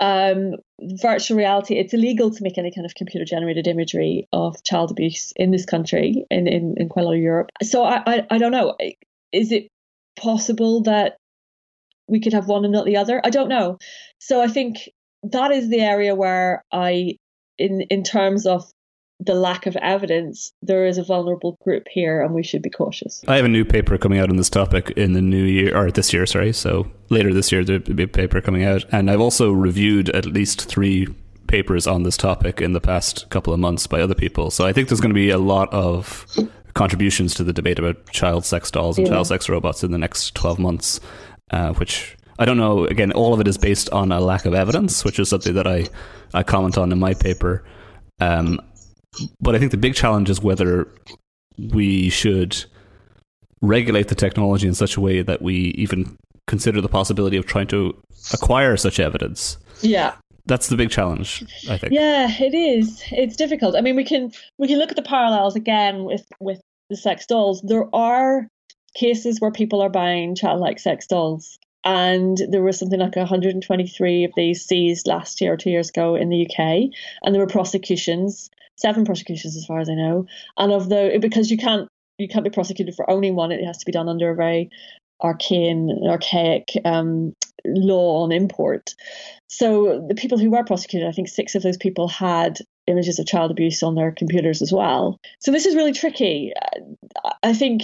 Um, 0.00 0.54
virtual 0.80 1.36
reality, 1.36 1.74
it's 1.74 1.92
illegal 1.92 2.30
to 2.30 2.42
make 2.42 2.58
any 2.58 2.72
kind 2.72 2.86
of 2.86 2.94
computer 2.94 3.24
generated 3.24 3.66
imagery 3.66 4.28
of 4.32 4.62
child 4.62 4.90
abuse 4.90 5.32
in 5.36 5.50
this 5.50 5.66
country, 5.66 6.24
in, 6.30 6.46
in, 6.46 6.74
in 6.76 6.88
of 6.94 7.16
Europe. 7.16 7.50
So 7.62 7.84
I, 7.84 8.02
I, 8.06 8.26
I 8.30 8.38
don't 8.38 8.52
know. 8.52 8.76
Is 9.32 9.50
it 9.50 9.68
possible 10.16 10.82
that 10.82 11.16
we 12.06 12.20
could 12.20 12.34
have 12.34 12.46
one 12.46 12.64
and 12.64 12.72
not 12.72 12.86
the 12.86 12.96
other? 12.96 13.20
I 13.24 13.30
don't 13.30 13.48
know. 13.48 13.78
So 14.18 14.40
I 14.40 14.46
think 14.46 14.88
that 15.24 15.50
is 15.50 15.68
the 15.68 15.80
area 15.80 16.14
where 16.14 16.62
I, 16.72 17.16
in, 17.58 17.82
in 17.82 18.04
terms 18.04 18.46
of 18.46 18.70
the 19.24 19.34
lack 19.34 19.66
of 19.66 19.76
evidence, 19.76 20.52
there 20.62 20.86
is 20.86 20.98
a 20.98 21.04
vulnerable 21.04 21.56
group 21.62 21.86
here, 21.90 22.22
and 22.22 22.34
we 22.34 22.42
should 22.42 22.62
be 22.62 22.70
cautious. 22.70 23.22
I 23.28 23.36
have 23.36 23.44
a 23.44 23.48
new 23.48 23.64
paper 23.64 23.96
coming 23.98 24.18
out 24.18 24.30
on 24.30 24.36
this 24.36 24.50
topic 24.50 24.90
in 24.92 25.12
the 25.12 25.22
new 25.22 25.44
year, 25.44 25.76
or 25.76 25.90
this 25.90 26.12
year, 26.12 26.26
sorry. 26.26 26.52
So 26.52 26.90
later 27.08 27.32
this 27.32 27.52
year, 27.52 27.64
there'll 27.64 27.82
be 27.82 28.02
a 28.02 28.08
paper 28.08 28.40
coming 28.40 28.64
out, 28.64 28.84
and 28.90 29.10
I've 29.10 29.20
also 29.20 29.52
reviewed 29.52 30.10
at 30.10 30.26
least 30.26 30.64
three 30.68 31.06
papers 31.46 31.86
on 31.86 32.02
this 32.02 32.16
topic 32.16 32.60
in 32.60 32.72
the 32.72 32.80
past 32.80 33.28
couple 33.30 33.52
of 33.52 33.60
months 33.60 33.86
by 33.86 34.00
other 34.00 34.14
people. 34.14 34.50
So 34.50 34.66
I 34.66 34.72
think 34.72 34.88
there's 34.88 35.00
going 35.00 35.10
to 35.10 35.14
be 35.14 35.30
a 35.30 35.38
lot 35.38 35.72
of 35.72 36.26
contributions 36.74 37.34
to 37.34 37.44
the 37.44 37.52
debate 37.52 37.78
about 37.78 38.10
child 38.10 38.44
sex 38.44 38.70
dolls 38.70 38.96
and 38.96 39.06
yeah. 39.06 39.12
child 39.12 39.26
sex 39.26 39.48
robots 39.48 39.84
in 39.84 39.92
the 39.92 39.98
next 39.98 40.34
12 40.34 40.58
months, 40.58 41.00
uh, 41.50 41.74
which 41.74 42.16
I 42.38 42.44
don't 42.44 42.56
know. 42.56 42.86
Again, 42.86 43.12
all 43.12 43.34
of 43.34 43.40
it 43.40 43.46
is 43.46 43.58
based 43.58 43.90
on 43.90 44.10
a 44.10 44.20
lack 44.20 44.46
of 44.46 44.54
evidence, 44.54 45.04
which 45.04 45.18
is 45.18 45.28
something 45.28 45.54
that 45.54 45.66
I, 45.66 45.88
I 46.32 46.42
comment 46.42 46.78
on 46.78 46.90
in 46.90 46.98
my 46.98 47.14
paper. 47.14 47.62
Um, 48.20 48.60
but 49.40 49.54
I 49.54 49.58
think 49.58 49.70
the 49.70 49.76
big 49.76 49.94
challenge 49.94 50.30
is 50.30 50.40
whether 50.40 50.88
we 51.58 52.08
should 52.10 52.64
regulate 53.60 54.08
the 54.08 54.14
technology 54.14 54.66
in 54.66 54.74
such 54.74 54.96
a 54.96 55.00
way 55.00 55.22
that 55.22 55.42
we 55.42 55.54
even 55.76 56.16
consider 56.46 56.80
the 56.80 56.88
possibility 56.88 57.36
of 57.36 57.46
trying 57.46 57.68
to 57.68 57.96
acquire 58.32 58.76
such 58.76 58.98
evidence. 58.98 59.56
Yeah. 59.80 60.14
That's 60.46 60.68
the 60.68 60.76
big 60.76 60.90
challenge, 60.90 61.44
I 61.70 61.78
think. 61.78 61.92
Yeah, 61.92 62.28
it 62.28 62.52
is. 62.52 63.02
It's 63.12 63.36
difficult. 63.36 63.76
I 63.76 63.80
mean, 63.80 63.94
we 63.94 64.04
can 64.04 64.32
we 64.58 64.66
can 64.66 64.78
look 64.78 64.90
at 64.90 64.96
the 64.96 65.02
parallels 65.02 65.54
again 65.54 66.02
with 66.02 66.26
with 66.40 66.60
the 66.90 66.96
sex 66.96 67.26
dolls. 67.26 67.62
There 67.62 67.94
are 67.94 68.48
cases 68.96 69.40
where 69.40 69.52
people 69.52 69.80
are 69.80 69.88
buying 69.88 70.34
childlike 70.34 70.80
sex 70.80 71.06
dolls 71.06 71.58
and 71.84 72.38
there 72.50 72.62
was 72.62 72.78
something 72.78 73.00
like 73.00 73.16
123 73.16 74.24
of 74.24 74.32
these 74.36 74.64
seized 74.64 75.06
last 75.06 75.40
year 75.40 75.52
or 75.52 75.56
two 75.56 75.70
years 75.70 75.88
ago 75.88 76.14
in 76.14 76.28
the 76.28 76.46
UK, 76.46 76.90
and 77.22 77.34
there 77.34 77.40
were 77.40 77.46
prosecutions 77.46 78.50
seven 78.76 79.04
prosecutions 79.04 79.56
as 79.56 79.64
far 79.64 79.80
as 79.80 79.88
I 79.88 79.94
know. 79.94 80.26
And 80.56 80.72
of 80.72 80.88
the 80.88 81.18
because 81.20 81.50
you 81.50 81.56
can't 81.56 81.88
you 82.18 82.28
can't 82.28 82.44
be 82.44 82.50
prosecuted 82.50 82.94
for 82.94 83.08
owning 83.10 83.34
one, 83.34 83.52
it 83.52 83.64
has 83.64 83.78
to 83.78 83.86
be 83.86 83.92
done 83.92 84.08
under 84.08 84.30
a 84.30 84.34
very 84.34 84.70
arcane, 85.22 86.00
archaic 86.08 86.68
um, 86.84 87.32
law 87.64 88.22
on 88.24 88.32
import. 88.32 88.94
So 89.48 90.04
the 90.08 90.14
people 90.14 90.38
who 90.38 90.50
were 90.50 90.64
prosecuted, 90.64 91.08
I 91.08 91.12
think 91.12 91.28
six 91.28 91.54
of 91.54 91.62
those 91.62 91.76
people 91.76 92.08
had 92.08 92.58
images 92.86 93.18
of 93.18 93.26
child 93.26 93.50
abuse 93.50 93.82
on 93.82 93.94
their 93.94 94.10
computers 94.10 94.62
as 94.62 94.72
well. 94.72 95.18
So 95.40 95.52
this 95.52 95.66
is 95.66 95.76
really 95.76 95.92
tricky. 95.92 96.52
I 97.42 97.52
think 97.52 97.82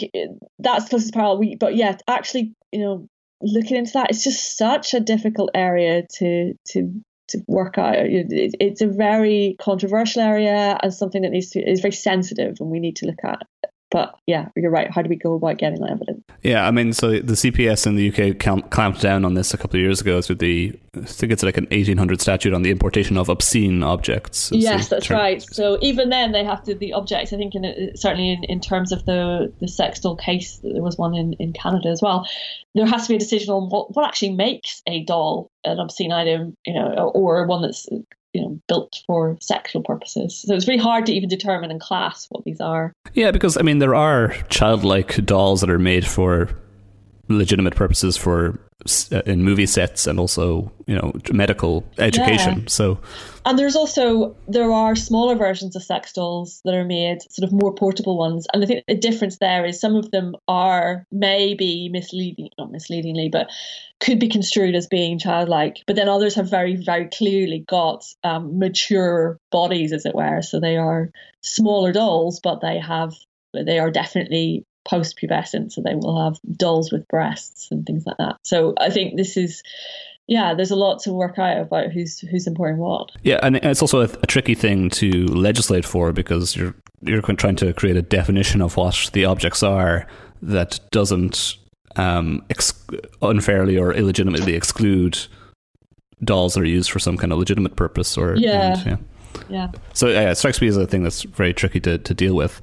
that's 0.58 0.84
the 0.84 0.90
closest 0.90 1.14
parallel. 1.14 1.38
We, 1.38 1.54
but 1.54 1.76
yeah, 1.76 1.96
actually, 2.08 2.52
you 2.72 2.80
know, 2.80 3.06
looking 3.40 3.76
into 3.76 3.92
that, 3.92 4.10
it's 4.10 4.24
just 4.24 4.56
such 4.56 4.94
a 4.94 5.00
difficult 5.00 5.50
area 5.54 6.02
to 6.14 6.54
to 6.70 6.92
to 7.28 7.42
work 7.46 7.78
out. 7.78 7.94
It's 7.98 8.80
a 8.80 8.86
very 8.86 9.56
controversial 9.58 10.22
area 10.22 10.78
and 10.82 10.92
something 10.92 11.22
that 11.22 11.30
needs 11.30 11.50
to 11.50 11.60
is 11.60 11.80
very 11.80 11.92
sensitive, 11.92 12.56
and 12.60 12.70
we 12.70 12.80
need 12.80 12.96
to 12.96 13.06
look 13.06 13.22
at 13.24 13.46
but 13.90 14.18
yeah, 14.26 14.48
you're 14.54 14.70
right. 14.70 14.90
How 14.90 15.02
do 15.02 15.08
we 15.08 15.16
go 15.16 15.34
about 15.34 15.58
getting 15.58 15.80
that 15.80 15.90
evidence? 15.90 16.22
Yeah, 16.42 16.66
I 16.66 16.70
mean, 16.70 16.92
so 16.92 17.10
the 17.10 17.34
CPS 17.34 17.86
in 17.86 17.96
the 17.96 18.10
UK 18.10 18.70
clamped 18.70 19.00
down 19.00 19.24
on 19.24 19.34
this 19.34 19.54
a 19.54 19.56
couple 19.56 19.78
of 19.78 19.82
years 19.82 20.00
ago 20.00 20.20
through 20.20 20.36
the, 20.36 20.78
I 20.94 21.00
think 21.00 21.32
it's 21.32 21.42
like 21.42 21.56
an 21.56 21.66
1800 21.70 22.20
statute 22.20 22.52
on 22.52 22.62
the 22.62 22.70
importation 22.70 23.16
of 23.16 23.28
obscene 23.28 23.82
objects. 23.82 24.50
Yes, 24.52 24.88
that's 24.88 25.06
term. 25.06 25.16
right. 25.16 25.42
So 25.42 25.78
even 25.80 26.10
then, 26.10 26.32
they 26.32 26.44
have 26.44 26.62
to, 26.64 26.74
the 26.74 26.92
objects, 26.92 27.32
I 27.32 27.36
think, 27.38 27.54
in, 27.54 27.64
uh, 27.64 27.96
certainly 27.96 28.30
in, 28.30 28.44
in 28.44 28.60
terms 28.60 28.92
of 28.92 29.04
the, 29.06 29.52
the 29.60 29.68
sex 29.68 30.00
doll 30.00 30.16
case, 30.16 30.60
there 30.62 30.82
was 30.82 30.98
one 30.98 31.14
in, 31.14 31.32
in 31.34 31.52
Canada 31.54 31.88
as 31.88 32.02
well, 32.02 32.28
there 32.74 32.86
has 32.86 33.04
to 33.04 33.08
be 33.08 33.16
a 33.16 33.18
decision 33.18 33.52
on 33.54 33.70
what, 33.70 33.96
what 33.96 34.06
actually 34.06 34.32
makes 34.32 34.82
a 34.86 35.02
doll 35.04 35.50
an 35.64 35.80
obscene 35.80 36.12
item, 36.12 36.56
you 36.64 36.74
know, 36.74 37.10
or 37.14 37.46
one 37.46 37.62
that's 37.62 37.88
you 38.38 38.44
know 38.44 38.60
built 38.68 39.02
for 39.06 39.36
sexual 39.40 39.82
purposes. 39.82 40.44
So 40.46 40.54
it's 40.54 40.68
really 40.68 40.80
hard 40.80 41.06
to 41.06 41.12
even 41.12 41.28
determine 41.28 41.70
in 41.70 41.78
class 41.78 42.26
what 42.30 42.44
these 42.44 42.60
are. 42.60 42.92
Yeah, 43.14 43.32
because 43.32 43.56
I 43.56 43.62
mean 43.62 43.78
there 43.78 43.94
are 43.94 44.28
childlike 44.48 45.24
dolls 45.24 45.60
that 45.60 45.70
are 45.70 45.78
made 45.78 46.06
for 46.06 46.48
legitimate 47.28 47.76
purposes 47.76 48.16
for 48.16 48.58
uh, 49.12 49.22
in 49.26 49.42
movie 49.42 49.66
sets 49.66 50.06
and 50.06 50.20
also 50.20 50.70
you 50.86 50.94
know 50.94 51.12
medical 51.32 51.84
education. 51.98 52.60
Yeah. 52.60 52.68
So 52.68 52.98
and 53.44 53.58
there's 53.58 53.76
also 53.76 54.36
there 54.46 54.70
are 54.70 54.94
smaller 54.94 55.34
versions 55.34 55.74
of 55.74 55.82
sex 55.82 56.12
dolls 56.12 56.60
that 56.64 56.74
are 56.74 56.84
made, 56.84 57.22
sort 57.30 57.44
of 57.44 57.52
more 57.52 57.74
portable 57.74 58.16
ones. 58.16 58.46
And 58.52 58.62
I 58.62 58.66
think 58.66 58.84
the 58.86 58.94
difference 58.94 59.38
there 59.38 59.64
is 59.64 59.80
some 59.80 59.96
of 59.96 60.10
them 60.10 60.36
are 60.46 61.04
maybe 61.10 61.88
misleading, 61.88 62.50
not 62.58 62.70
misleadingly, 62.70 63.28
but 63.30 63.50
could 64.00 64.20
be 64.20 64.28
construed 64.28 64.74
as 64.74 64.86
being 64.86 65.18
childlike. 65.18 65.78
But 65.86 65.96
then 65.96 66.08
others 66.08 66.36
have 66.36 66.48
very, 66.48 66.76
very 66.76 67.08
clearly 67.08 67.64
got 67.66 68.04
um, 68.22 68.58
mature 68.58 69.38
bodies, 69.50 69.92
as 69.92 70.06
it 70.06 70.14
were. 70.14 70.42
So 70.42 70.60
they 70.60 70.76
are 70.76 71.10
smaller 71.42 71.92
dolls, 71.92 72.40
but 72.40 72.60
they 72.60 72.78
have 72.78 73.14
they 73.54 73.78
are 73.78 73.90
definitely 73.90 74.64
post-pubescent, 74.88 75.72
so 75.72 75.82
they 75.82 75.94
will 75.94 76.24
have 76.24 76.38
dolls 76.56 76.90
with 76.90 77.06
breasts 77.08 77.68
and 77.70 77.86
things 77.86 78.04
like 78.06 78.16
that. 78.18 78.36
So 78.42 78.74
I 78.78 78.90
think 78.90 79.16
this 79.16 79.36
is 79.36 79.62
yeah, 80.28 80.52
there's 80.52 80.70
a 80.70 80.76
lot 80.76 81.00
to 81.00 81.12
work 81.12 81.38
out 81.38 81.58
about 81.58 81.90
who's 81.90 82.20
who's 82.20 82.46
importing 82.46 82.76
what. 82.76 83.10
Yeah, 83.22 83.40
and 83.42 83.56
it's 83.56 83.80
also 83.80 84.00
a, 84.00 84.04
a, 84.22 84.26
tricky 84.26 84.54
thing 84.54 84.90
to 84.90 85.10
legislate 85.26 85.86
for 85.86 86.12
because 86.12 86.54
you're 86.54 86.74
you're 87.00 87.22
trying 87.22 87.56
to 87.56 87.72
create 87.72 87.96
a 87.96 88.02
definition 88.02 88.60
of 88.60 88.76
what 88.76 89.10
the 89.14 89.24
objects 89.24 89.62
are 89.62 90.06
that 90.42 90.80
doesn't 90.90 91.56
um, 91.96 92.44
ex- 92.50 92.84
unfairly 93.22 93.78
or 93.78 93.92
illegitimately 93.94 94.54
exclude 94.54 95.18
dolls 96.22 96.54
that 96.54 96.60
are 96.60 96.66
used 96.66 96.90
for 96.90 96.98
some 96.98 97.16
kind 97.16 97.32
of 97.32 97.38
legitimate 97.38 97.76
purpose 97.76 98.18
or 98.18 98.36
yeah. 98.36 98.78
And, 98.78 98.86
yeah. 98.86 98.96
Yeah. 99.48 99.68
So 99.94 100.08
yeah, 100.08 100.30
it 100.30 100.36
strikes 100.36 100.60
me 100.60 100.68
as 100.68 100.76
a 100.76 100.86
thing 100.86 101.02
that's 101.02 101.22
very 101.22 101.54
tricky 101.54 101.80
to, 101.80 101.98
to 101.98 102.14
deal 102.14 102.34
with. 102.34 102.60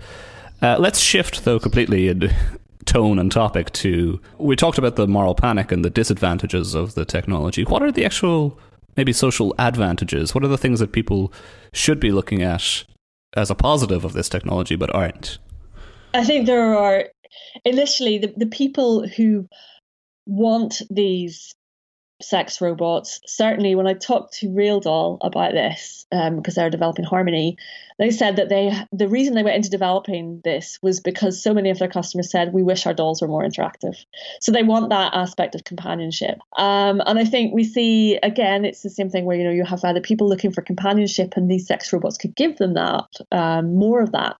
Uh, 0.62 0.78
let's 0.80 1.00
shift 1.00 1.44
though 1.46 1.60
completely 1.60 2.08
in 2.08 2.34
tone 2.86 3.18
and 3.20 3.32
topic 3.32 3.72
to 3.74 4.22
we 4.38 4.56
talked 4.56 4.78
about 4.78 4.96
the 4.96 5.08
moral 5.08 5.34
panic 5.34 5.72
and 5.72 5.84
the 5.84 5.90
disadvantages 5.90 6.76
of 6.76 6.96
the 6.96 7.06
technology. 7.06 7.64
What 7.64 7.82
are 7.82 7.92
the 7.92 8.06
actual 8.06 8.60
maybe 8.96 9.14
social 9.14 9.54
advantages? 9.60 10.34
What 10.34 10.44
are 10.44 10.50
the 10.50 10.58
things 10.58 10.80
that 10.80 10.92
people 10.92 11.34
should 11.74 12.00
be 12.00 12.12
looking 12.12 12.42
at 12.42 12.84
as 13.36 13.50
a 13.50 13.56
positive 13.56 14.06
of 14.06 14.14
this 14.14 14.30
technology, 14.30 14.76
but 14.76 14.94
aren't? 14.94 15.40
I 16.14 16.24
think 16.24 16.46
there 16.46 16.78
are 16.78 17.06
initially 17.66 18.18
the, 18.18 18.34
the 18.38 18.46
people 18.46 19.08
who 19.08 19.48
want 20.26 20.82
these 20.90 21.54
sex 22.22 22.62
robots. 22.62 23.20
Certainly, 23.26 23.76
when 23.76 23.88
I 23.88 23.94
talked 23.94 24.36
to 24.36 24.54
Real 24.54 24.80
Doll 24.80 25.18
about 25.22 25.52
this, 25.52 26.06
um, 26.12 26.38
because 26.38 26.56
they're 26.56 26.70
developing 26.70 27.06
Harmony, 27.06 27.58
they 28.00 28.12
said 28.12 28.38
that 28.38 28.50
they 28.50 28.74
the 28.92 29.08
reason 29.08 29.36
they 29.36 29.44
went 29.44 29.56
into 29.56 29.70
developing 29.70 30.42
this 30.44 30.80
was 30.82 31.00
because 31.00 31.42
so 31.42 31.54
many 31.54 31.70
of 31.70 31.80
their 31.80 31.90
customers 31.90 32.32
said 32.32 32.54
we 32.54 32.64
wish 32.64 32.86
our 32.86 32.94
dolls 32.94 33.22
were 33.22 33.28
more 33.28 33.44
interactive. 33.44 33.98
So 34.42 34.52
they 34.52 34.64
want 34.64 34.90
that 34.90 35.14
aspect 35.14 35.56
of 35.56 35.64
companionship. 35.64 36.40
Um, 36.58 37.02
and 37.06 37.20
I 37.20 37.26
think 37.26 37.54
we 37.54 37.64
see 37.64 38.18
again, 38.18 38.66
it's 38.66 38.82
the 38.82 38.90
same 38.90 39.10
thing 39.10 39.26
where 39.26 39.38
you 39.38 39.44
know 39.44 39.52
you 39.52 39.64
have 39.66 39.84
either 39.84 40.02
people 40.02 40.28
looking 40.28 40.52
for 40.52 40.62
companionship 40.62 41.34
and 41.36 41.50
these 41.50 41.68
sex 41.68 41.92
robots 41.92 42.18
could 42.18 42.36
give 42.36 42.58
them 42.58 42.74
that 42.74 43.08
um, 43.32 43.76
more 43.76 44.02
of 44.02 44.12
that, 44.14 44.38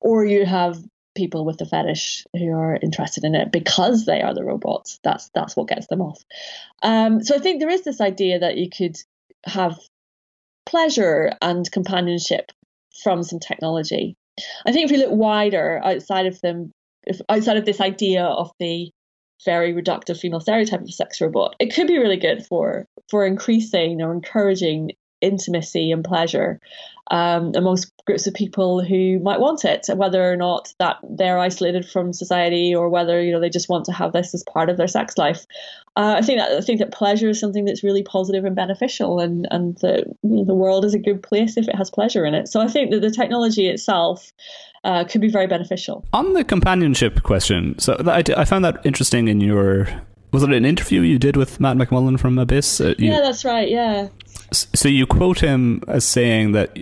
or 0.00 0.24
you 0.24 0.44
have 0.44 0.78
people 1.18 1.44
with 1.44 1.58
the 1.58 1.66
fetish 1.66 2.24
who 2.32 2.52
are 2.52 2.78
interested 2.80 3.24
in 3.24 3.34
it 3.34 3.52
because 3.52 4.06
they 4.06 4.22
are 4.22 4.32
the 4.32 4.44
robots. 4.44 4.98
That's 5.02 5.28
that's 5.34 5.56
what 5.56 5.68
gets 5.68 5.88
them 5.88 6.00
off. 6.00 6.22
Um, 6.82 7.22
so 7.22 7.34
I 7.34 7.38
think 7.38 7.60
there 7.60 7.68
is 7.68 7.82
this 7.82 8.00
idea 8.00 8.38
that 8.38 8.56
you 8.56 8.70
could 8.70 8.96
have 9.44 9.78
pleasure 10.64 11.32
and 11.42 11.70
companionship 11.70 12.52
from 13.02 13.22
some 13.22 13.40
technology. 13.40 14.16
I 14.64 14.72
think 14.72 14.86
if 14.86 14.90
we 14.90 14.98
look 14.98 15.12
wider 15.12 15.80
outside 15.82 16.26
of 16.26 16.40
them, 16.40 16.72
if, 17.02 17.20
outside 17.28 17.56
of 17.56 17.66
this 17.66 17.80
idea 17.80 18.24
of 18.24 18.50
the 18.60 18.90
very 19.44 19.72
reductive 19.72 20.18
female 20.18 20.40
stereotype 20.40 20.80
of 20.80 20.94
sex 20.94 21.20
robot, 21.20 21.56
it 21.58 21.74
could 21.74 21.88
be 21.88 21.98
really 21.98 22.16
good 22.16 22.46
for 22.46 22.86
for 23.10 23.26
increasing 23.26 24.00
or 24.02 24.12
encouraging 24.12 24.92
intimacy 25.20 25.90
and 25.90 26.04
pleasure 26.04 26.60
um, 27.10 27.52
amongst 27.54 27.92
groups 28.04 28.26
of 28.26 28.34
people 28.34 28.82
who 28.82 29.18
might 29.20 29.40
want 29.40 29.64
it, 29.64 29.86
whether 29.94 30.30
or 30.30 30.36
not 30.36 30.72
that 30.78 30.96
they're 31.08 31.38
isolated 31.38 31.88
from 31.88 32.12
society 32.12 32.74
or 32.74 32.88
whether 32.88 33.22
you 33.22 33.32
know 33.32 33.40
they 33.40 33.48
just 33.48 33.68
want 33.68 33.84
to 33.86 33.92
have 33.92 34.12
this 34.12 34.34
as 34.34 34.42
part 34.44 34.68
of 34.68 34.76
their 34.76 34.88
sex 34.88 35.16
life. 35.16 35.46
Uh, 35.96 36.14
I 36.18 36.22
think 36.22 36.38
that 36.38 36.52
I 36.52 36.60
think 36.60 36.80
that 36.80 36.92
pleasure 36.92 37.30
is 37.30 37.40
something 37.40 37.64
that's 37.64 37.82
really 37.82 38.02
positive 38.02 38.44
and 38.44 38.54
beneficial, 38.54 39.20
and 39.20 39.46
and 39.50 39.76
the 39.78 40.04
you 40.22 40.36
know, 40.36 40.44
the 40.44 40.54
world 40.54 40.84
is 40.84 40.94
a 40.94 40.98
good 40.98 41.22
place 41.22 41.56
if 41.56 41.66
it 41.66 41.74
has 41.74 41.90
pleasure 41.90 42.24
in 42.24 42.34
it. 42.34 42.48
So 42.48 42.60
I 42.60 42.68
think 42.68 42.90
that 42.90 43.00
the 43.00 43.10
technology 43.10 43.68
itself 43.68 44.32
uh, 44.84 45.04
could 45.04 45.20
be 45.20 45.30
very 45.30 45.46
beneficial. 45.46 46.04
On 46.12 46.34
the 46.34 46.44
companionship 46.44 47.22
question, 47.22 47.78
so 47.78 47.96
I, 48.06 48.22
I 48.36 48.44
found 48.44 48.64
that 48.64 48.84
interesting 48.84 49.28
in 49.28 49.40
your 49.40 49.88
was 50.32 50.42
it 50.42 50.52
an 50.52 50.64
interview 50.64 51.00
you 51.00 51.18
did 51.18 51.36
with 51.36 51.60
Matt 51.60 51.76
McMullen 51.76 52.18
from 52.18 52.38
Abyss? 52.38 52.80
Uh, 52.80 52.94
you, 52.98 53.10
yeah, 53.10 53.20
that's 53.20 53.44
right. 53.44 53.68
Yeah. 53.68 54.08
So 54.52 54.88
you 54.88 55.06
quote 55.06 55.40
him 55.40 55.82
as 55.88 56.04
saying 56.04 56.52
that 56.52 56.76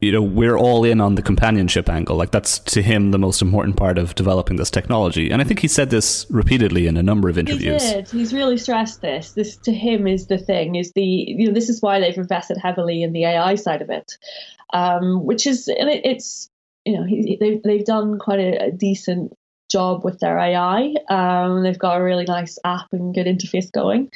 you 0.00 0.12
know 0.12 0.22
we're 0.22 0.56
all 0.56 0.84
in 0.84 1.00
on 1.00 1.14
the 1.14 1.22
companionship 1.22 1.88
angle 1.88 2.16
like 2.16 2.30
that's 2.30 2.58
to 2.58 2.82
him 2.82 3.10
the 3.10 3.18
most 3.18 3.42
important 3.42 3.76
part 3.76 3.98
of 3.98 4.14
developing 4.14 4.56
this 4.56 4.70
technology 4.70 5.30
and 5.30 5.42
i 5.42 5.44
think 5.44 5.60
he 5.60 5.68
said 5.68 5.90
this 5.90 6.26
repeatedly 6.30 6.86
in 6.86 6.96
a 6.96 7.02
number 7.02 7.28
of 7.28 7.36
interviews 7.36 7.82
he 7.82 7.94
did. 7.94 8.08
he's 8.08 8.32
really 8.32 8.56
stressed 8.56 9.02
this 9.02 9.32
this 9.32 9.56
to 9.58 9.72
him 9.72 10.06
is 10.06 10.26
the 10.26 10.38
thing 10.38 10.76
is 10.76 10.92
the 10.92 11.04
you 11.04 11.46
know 11.46 11.52
this 11.52 11.68
is 11.68 11.82
why 11.82 12.00
they've 12.00 12.16
invested 12.16 12.56
heavily 12.56 13.02
in 13.02 13.12
the 13.12 13.24
ai 13.24 13.54
side 13.54 13.82
of 13.82 13.90
it 13.90 14.16
um, 14.72 15.24
which 15.24 15.46
is 15.46 15.68
and 15.68 15.90
it, 15.90 16.00
it's 16.04 16.48
you 16.84 16.96
know 16.96 17.04
he, 17.04 17.36
they've, 17.38 17.62
they've 17.62 17.84
done 17.84 18.18
quite 18.18 18.40
a, 18.40 18.66
a 18.66 18.70
decent 18.70 19.36
job 19.70 20.04
with 20.04 20.18
their 20.20 20.38
AI. 20.38 20.94
Um, 21.08 21.62
they've 21.62 21.78
got 21.78 21.98
a 21.98 22.02
really 22.02 22.24
nice 22.24 22.58
app 22.64 22.92
and 22.92 23.14
good 23.14 23.26
interface 23.26 23.70
going. 23.70 24.10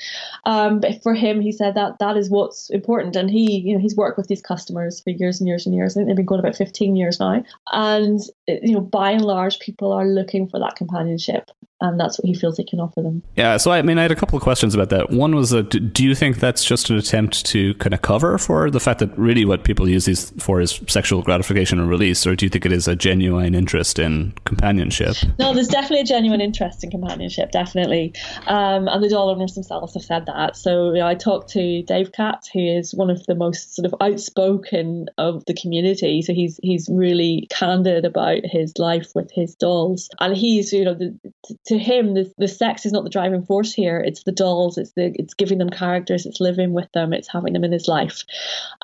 Um, 0.44 0.80
but 0.80 1.02
for 1.02 1.14
him, 1.14 1.40
he 1.40 1.52
said 1.52 1.74
that 1.74 1.98
that 2.00 2.16
is 2.16 2.28
what's 2.30 2.70
important. 2.70 3.16
And 3.16 3.30
he, 3.30 3.60
you 3.60 3.74
know, 3.74 3.80
he's 3.80 3.96
worked 3.96 4.18
with 4.18 4.28
these 4.28 4.42
customers 4.42 5.00
for 5.00 5.10
years 5.10 5.40
and 5.40 5.48
years 5.48 5.66
and 5.66 5.74
years. 5.74 5.96
I 5.96 6.00
think 6.00 6.08
they've 6.08 6.16
been 6.16 6.26
going 6.26 6.40
about 6.40 6.56
15 6.56 6.96
years 6.96 7.20
now. 7.20 7.44
And, 7.72 8.20
you 8.46 8.74
know, 8.74 8.80
by 8.80 9.12
and 9.12 9.24
large, 9.24 9.58
people 9.60 9.92
are 9.92 10.06
looking 10.06 10.48
for 10.48 10.58
that 10.60 10.76
companionship 10.76 11.50
and 11.80 11.98
that's 11.98 12.18
what 12.18 12.26
he 12.26 12.34
feels 12.34 12.56
he 12.56 12.64
can 12.64 12.80
offer 12.80 13.02
them. 13.02 13.22
Yeah, 13.36 13.56
so 13.56 13.72
I 13.72 13.82
mean, 13.82 13.98
I 13.98 14.02
had 14.02 14.12
a 14.12 14.16
couple 14.16 14.36
of 14.36 14.42
questions 14.42 14.74
about 14.74 14.90
that. 14.90 15.10
One 15.10 15.34
was, 15.34 15.52
uh, 15.52 15.62
do 15.62 16.04
you 16.04 16.14
think 16.14 16.38
that's 16.38 16.64
just 16.64 16.90
an 16.90 16.96
attempt 16.96 17.44
to 17.46 17.74
kind 17.74 17.92
of 17.92 18.02
cover 18.02 18.38
for 18.38 18.70
the 18.70 18.80
fact 18.80 19.00
that 19.00 19.16
really 19.18 19.44
what 19.44 19.64
people 19.64 19.88
use 19.88 20.04
these 20.04 20.30
for 20.38 20.60
is 20.60 20.80
sexual 20.88 21.22
gratification 21.22 21.78
and 21.80 21.88
release, 21.88 22.26
or 22.26 22.36
do 22.36 22.46
you 22.46 22.50
think 22.50 22.64
it 22.64 22.72
is 22.72 22.88
a 22.88 22.96
genuine 22.96 23.54
interest 23.54 23.98
in 23.98 24.32
companionship? 24.44 25.16
No, 25.38 25.52
there's 25.52 25.68
definitely 25.68 26.00
a 26.00 26.04
genuine 26.04 26.40
interest 26.40 26.84
in 26.84 26.90
companionship, 26.90 27.50
definitely, 27.50 28.14
um, 28.46 28.88
and 28.88 29.02
the 29.02 29.08
doll 29.08 29.30
owners 29.30 29.54
themselves 29.54 29.94
have 29.94 30.02
said 30.02 30.26
that. 30.26 30.56
So 30.56 30.92
you 30.92 31.00
know, 31.00 31.06
I 31.06 31.14
talked 31.14 31.50
to 31.50 31.82
Davecat, 31.82 32.48
who 32.52 32.60
is 32.60 32.94
one 32.94 33.10
of 33.10 33.24
the 33.26 33.34
most 33.34 33.74
sort 33.74 33.86
of 33.86 33.94
outspoken 34.00 35.06
of 35.18 35.44
the 35.46 35.54
community. 35.54 36.22
So 36.22 36.32
he's 36.32 36.58
he's 36.62 36.88
really 36.90 37.46
candid 37.50 38.04
about 38.04 38.40
his 38.44 38.78
life 38.78 39.10
with 39.14 39.30
his 39.32 39.54
dolls, 39.54 40.08
and 40.20 40.36
he's 40.36 40.72
you 40.72 40.84
know 40.84 40.94
the, 40.94 41.18
to 41.66 41.78
him, 41.78 42.14
the, 42.14 42.32
the 42.38 42.48
sex 42.48 42.84
is 42.84 42.92
not 42.92 43.04
the 43.04 43.10
driving 43.10 43.42
force 43.42 43.72
here. 43.72 44.00
It's 44.00 44.24
the 44.24 44.32
dolls. 44.32 44.76
It's 44.76 44.92
the 44.92 45.14
it's 45.14 45.34
giving 45.34 45.58
them 45.58 45.70
characters. 45.70 46.26
It's 46.26 46.40
living 46.40 46.72
with 46.72 46.90
them. 46.92 47.12
It's 47.12 47.28
having 47.28 47.52
them 47.54 47.64
in 47.64 47.72
his 47.72 47.88
life, 47.88 48.24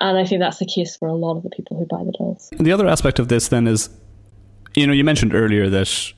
and 0.00 0.18
I 0.18 0.24
think 0.24 0.40
that's 0.40 0.58
the 0.58 0.66
case 0.66 0.96
for 0.96 1.08
a 1.08 1.14
lot 1.14 1.36
of 1.36 1.42
the 1.42 1.50
people 1.50 1.76
who 1.76 1.86
buy 1.86 2.04
the 2.04 2.12
dolls. 2.12 2.50
The 2.58 2.72
other 2.72 2.86
aspect 2.86 3.18
of 3.18 3.28
this 3.28 3.48
then 3.48 3.66
is, 3.66 3.90
you 4.74 4.86
know, 4.86 4.92
you 4.92 5.04
mentioned 5.04 5.34
earlier 5.34 5.68
that 5.68 6.12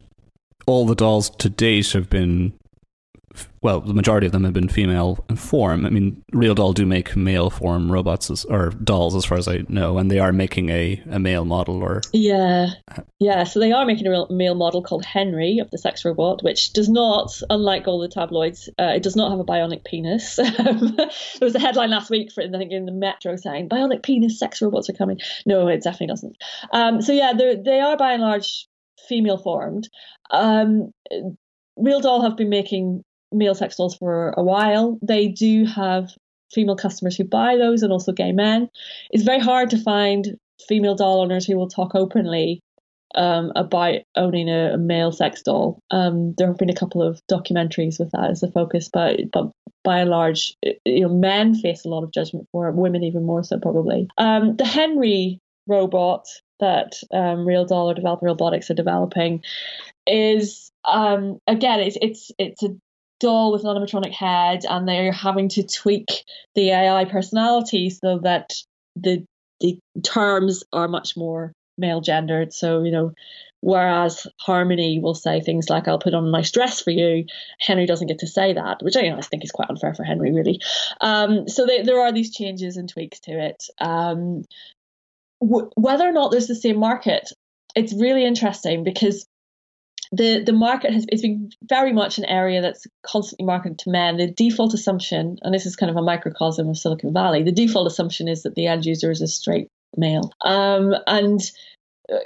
all 0.67 0.87
the 0.87 0.95
dolls 0.95 1.31
to 1.31 1.49
date 1.49 1.91
have 1.93 2.09
been 2.09 2.53
well, 3.63 3.81
the 3.81 3.95
majority 3.95 4.27
of 4.27 4.33
them 4.33 4.45
have 4.45 4.53
been 4.53 4.69
female 4.69 5.25
in 5.29 5.37
form. 5.37 5.87
I 5.87 5.91
mean, 5.91 6.23
Real 6.33 6.55
Doll 6.55 6.73
do 6.73 6.85
make 6.85 7.15
male 7.15 7.49
form 7.49 7.91
robots 7.91 8.31
as, 8.31 8.45
or 8.45 8.71
dolls, 8.71 9.15
as 9.15 9.25
far 9.25 9.39
as 9.39 9.47
I 9.47 9.65
know, 9.69 9.99
and 9.99 10.11
they 10.11 10.19
are 10.19 10.33
making 10.33 10.69
a, 10.71 11.01
a 11.11 11.19
male 11.19 11.45
model. 11.45 11.83
Or 11.83 12.01
yeah, 12.13 12.71
yeah. 13.21 13.45
So 13.45 13.61
they 13.61 13.73
are 13.73 13.87
making 13.87 14.07
a 14.07 14.11
real 14.11 14.27
male 14.31 14.57
model 14.57 14.83
called 14.83 15.05
Henry 15.05 15.59
of 15.59 15.71
the 15.71 15.79
sex 15.79 16.05
robot, 16.05 16.43
which 16.43 16.73
does 16.73 16.89
not, 16.89 17.41
unlike 17.51 17.87
all 17.87 18.01
the 18.01 18.09
tabloids, 18.09 18.69
uh, 18.81 18.93
it 18.97 19.03
does 19.03 19.17
not 19.17 19.31
have 19.31 19.41
a 19.41 19.45
bionic 19.45 19.85
penis. 19.85 20.37
there 20.37 21.09
was 21.41 21.55
a 21.55 21.61
headline 21.61 21.91
last 21.91 22.11
week 22.11 22.33
for 22.33 22.43
I 22.43 22.49
think 22.49 22.73
in 22.73 22.87
the 22.87 22.93
Metro 22.93 23.37
saying 23.37 23.69
bionic 23.69 24.03
penis 24.03 24.39
sex 24.39 24.61
robots 24.61 24.91
are 24.91 24.95
coming. 24.95 25.21
No, 25.47 25.69
it 25.69 25.83
definitely 25.83 26.09
doesn't. 26.09 26.37
Um, 26.73 27.01
so 27.01 27.13
yeah, 27.13 27.33
they 27.35 27.81
are 27.81 27.97
by 27.97 28.15
and 28.15 28.23
large 28.23 28.67
female 29.09 29.39
formed. 29.39 29.89
Um, 30.31 30.93
RealDoll 31.79 32.25
have 32.25 32.37
been 32.37 32.51
making 32.51 33.05
male 33.33 33.55
sex 33.55 33.77
dolls 33.77 33.97
for 33.97 34.31
a 34.37 34.43
while. 34.43 34.99
They 35.03 35.29
do 35.29 35.65
have 35.67 36.11
female 36.53 36.77
customers 36.77 37.17
who 37.17 37.25
buy 37.25 37.57
those 37.57 37.83
and 37.83 37.93
also 37.93 38.13
gay 38.13 38.33
men. 38.33 38.69
It's 39.11 39.25
very 39.25 39.41
hard 39.41 39.71
to 39.71 39.83
find 39.83 40.37
female 40.69 40.95
doll 40.95 41.23
owners 41.23 41.47
who 41.47 41.57
will 41.57 41.69
talk 41.69 41.95
openly 41.95 42.61
um, 43.15 43.53
about 43.57 43.97
owning 44.17 44.49
a, 44.49 44.75
a, 44.75 44.79
male 44.79 45.13
sex 45.13 45.43
doll. 45.43 45.79
Um, 45.91 46.35
there 46.39 46.47
have 46.47 46.57
been 46.57 46.71
a 46.71 46.75
couple 46.75 47.03
of 47.03 47.21
documentaries 47.31 47.99
with 47.99 48.11
that 48.13 48.31
as 48.31 48.43
a 48.43 48.51
focus, 48.51 48.89
but 48.93 49.21
but 49.33 49.51
by 49.85 49.99
and 49.99 50.11
large, 50.11 50.55
you 50.85 51.03
know, 51.03 51.09
men 51.09 51.55
face 51.55 51.85
a 51.85 51.89
lot 51.89 52.05
of 52.05 52.13
judgment 52.13 52.47
for 52.53 52.69
it, 52.69 52.75
women 52.75 53.03
even 53.03 53.25
more 53.25 53.43
so 53.43 53.59
probably. 53.59 54.09
Um, 54.17 54.57
the 54.57 54.65
Henry 54.65 55.41
robot 55.67 56.27
that 56.61 56.95
um, 57.13 57.39
RealDoll 57.39 57.91
or 57.91 57.95
Developer 57.95 58.27
Robotics 58.27 58.71
are 58.71 58.75
developing 58.75 59.43
is 60.07 60.71
um, 60.85 61.39
again 61.47 61.81
it's 61.81 61.99
it's 62.01 62.31
it's 62.39 62.63
a 62.63 62.69
doll 63.23 63.53
with 63.53 63.65
an 63.65 63.75
animatronic 63.75 64.13
head, 64.13 64.65
and 64.69 64.87
they're 64.87 65.13
having 65.13 65.49
to 65.51 65.63
tweak 65.63 66.25
the 66.55 66.71
AI 66.71 67.05
personality 67.07 67.89
so 67.89 68.19
that 68.19 68.53
the 68.97 69.25
the 69.61 69.79
terms 70.03 70.65
are 70.73 70.89
much 70.89 71.17
more 71.17 71.53
male 71.79 72.01
gendered. 72.01 72.53
So 72.53 72.83
you 72.83 72.91
know, 72.91 73.13
whereas 73.61 74.27
Harmony 74.41 74.99
will 74.99 75.15
say 75.15 75.41
things 75.41 75.71
like 75.71 75.89
"I'll 75.89 75.99
put 75.99 76.15
on 76.15 76.27
a 76.27 76.31
nice 76.31 76.51
dress 76.51 76.81
for 76.81 76.91
you," 76.91 77.25
Henry 77.61 77.87
doesn't 77.87 78.09
get 78.09 78.19
to 78.19 78.27
say 78.27 78.53
that, 78.53 78.83
which 78.83 78.97
you 78.97 79.09
know, 79.09 79.17
I 79.17 79.23
think 79.23 79.45
is 79.45 79.53
quite 79.53 79.71
unfair 79.71 79.95
for 79.95 80.05
Henry, 80.05 80.33
really. 80.33 80.61
Um, 81.01 81.49
so 81.49 81.65
they, 81.65 81.83
there 81.83 82.01
are 82.01 82.13
these 82.13 82.35
changes 82.35 82.77
and 82.77 82.89
tweaks 82.89 83.21
to 83.21 83.33
it. 83.33 83.65
Um, 83.81 84.45
w- 85.41 85.71
whether 85.77 86.07
or 86.07 86.13
not 86.13 86.31
there's 86.33 86.49
the 86.49 86.55
same 86.55 86.79
market, 86.79 87.31
it's 87.75 87.95
really 87.95 88.25
interesting 88.25 88.85
because 88.85 89.27
the 90.13 90.43
the 90.45 90.53
market 90.53 90.93
has 90.93 91.07
it's 91.09 91.23
been 91.23 91.51
very 91.63 91.93
much 91.93 92.19
an 92.19 92.27
area 92.27 92.61
that's 92.61 92.87
constantly 93.03 93.47
marketed 93.47 93.79
to 93.81 93.91
men. 93.91 94.19
The 94.19 94.31
default 94.31 94.75
assumption, 94.75 95.39
and 95.43 95.55
this 95.55 95.67
is 95.67 95.75
kind 95.75 95.91
of 95.91 95.97
a 95.97 96.03
microcosm 96.03 96.69
of 96.69 96.79
Silicon 96.79 97.13
Valley, 97.13 97.43
the 97.43 97.53
default 97.53 97.87
assumption 97.87 98.29
is 98.29 98.43
that 98.43 98.55
the 98.55 98.67
end 98.67 98.85
user 98.85 99.11
is 99.11 99.23
a 99.23 99.27
straight 99.27 99.69
male. 99.97 100.31
Um, 100.43 100.95
and 101.07 101.41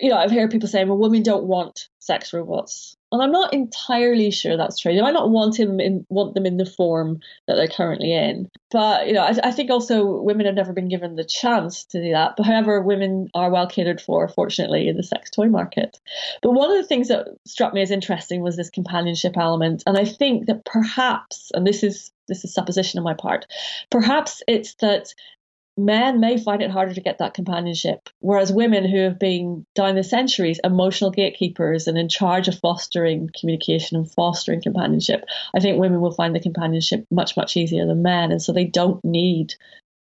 you 0.00 0.10
know, 0.10 0.16
I've 0.16 0.32
heard 0.32 0.50
people 0.50 0.68
saying, 0.68 0.88
"Well, 0.88 0.98
women 0.98 1.22
don't 1.22 1.44
want 1.44 1.88
sex 2.00 2.32
robots." 2.32 2.95
And 3.12 3.22
I'm 3.22 3.30
not 3.30 3.54
entirely 3.54 4.30
sure 4.30 4.56
that's 4.56 4.80
true. 4.80 4.92
They 4.92 5.00
might 5.00 5.12
not 5.12 5.30
want 5.30 5.58
him 5.58 5.78
in, 5.78 6.04
want 6.08 6.34
them 6.34 6.44
in 6.44 6.56
the 6.56 6.66
form 6.66 7.20
that 7.46 7.54
they're 7.54 7.68
currently 7.68 8.12
in. 8.12 8.50
But 8.72 9.06
you 9.06 9.12
know, 9.12 9.22
I, 9.22 9.34
I, 9.44 9.50
think 9.52 9.70
also 9.70 10.20
women 10.20 10.46
have 10.46 10.56
never 10.56 10.72
been 10.72 10.88
given 10.88 11.14
the 11.14 11.24
chance 11.24 11.84
to 11.86 12.02
do 12.02 12.10
that. 12.12 12.34
But 12.36 12.46
however, 12.46 12.82
women 12.82 13.28
are 13.32 13.50
well 13.50 13.68
catered 13.68 14.00
for, 14.00 14.26
fortunately, 14.26 14.88
in 14.88 14.96
the 14.96 15.04
sex 15.04 15.30
toy 15.30 15.48
market. 15.48 16.00
But 16.42 16.52
one 16.52 16.70
of 16.70 16.76
the 16.76 16.86
things 16.86 17.08
that 17.08 17.28
struck 17.46 17.72
me 17.72 17.82
as 17.82 17.92
interesting 17.92 18.40
was 18.42 18.56
this 18.56 18.70
companionship 18.70 19.36
element, 19.36 19.84
and 19.86 19.96
I 19.96 20.04
think 20.04 20.46
that 20.46 20.64
perhaps, 20.64 21.52
and 21.54 21.66
this 21.66 21.84
is 21.84 22.10
this 22.28 22.44
is 22.44 22.52
supposition 22.52 22.98
on 22.98 23.04
my 23.04 23.14
part, 23.14 23.46
perhaps 23.88 24.42
it's 24.48 24.74
that 24.76 25.14
men 25.76 26.20
may 26.20 26.38
find 26.38 26.62
it 26.62 26.70
harder 26.70 26.94
to 26.94 27.00
get 27.00 27.18
that 27.18 27.34
companionship. 27.34 28.08
Whereas 28.20 28.52
women 28.52 28.84
who 28.84 28.98
have 28.98 29.18
been 29.18 29.66
down 29.74 29.94
the 29.94 30.04
centuries 30.04 30.60
emotional 30.64 31.10
gatekeepers 31.10 31.86
and 31.86 31.98
in 31.98 32.08
charge 32.08 32.48
of 32.48 32.58
fostering 32.58 33.30
communication 33.38 33.96
and 33.96 34.10
fostering 34.10 34.62
companionship, 34.62 35.24
I 35.54 35.60
think 35.60 35.78
women 35.78 36.00
will 36.00 36.12
find 36.12 36.34
the 36.34 36.40
companionship 36.40 37.04
much, 37.10 37.36
much 37.36 37.56
easier 37.56 37.86
than 37.86 38.02
men. 38.02 38.32
And 38.32 38.40
so 38.40 38.52
they 38.52 38.64
don't 38.64 39.04
need 39.04 39.54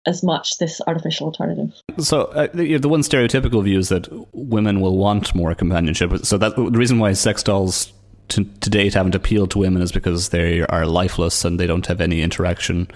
as 0.07 0.23
much 0.23 0.59
this 0.59 0.81
artificial 0.87 1.27
alternative. 1.27 1.73
So 1.99 2.23
uh, 2.25 2.49
the, 2.55 2.79
the 2.79 2.89
one 2.89 3.03
stereotypical 3.03 3.63
view 3.63 3.79
is 3.79 3.91
that 3.91 4.09
women 4.33 4.81
will 4.81 4.97
want 4.97 5.35
more 5.35 5.55
companionship. 5.55 6.25
So 6.25 6.39
that 6.39 6.57
the 6.57 6.71
reason 6.71 6.99
why 6.99 7.13
sex 7.13 7.43
dolls 7.43 7.93
to, 8.29 8.45
to 8.45 8.71
date 8.71 8.95
haven't 8.95 9.15
appealed 9.15 9.51
to 9.53 9.59
women 9.59 9.83
is 9.83 9.93
because 9.93 10.31
they 10.31 10.63
are 10.63 10.87
lifeless 10.87 11.45
and 11.45 11.61
they 11.61 11.67
don't 11.67 11.87
have 11.87 12.01
any 12.01 12.23
interaction 12.23 12.89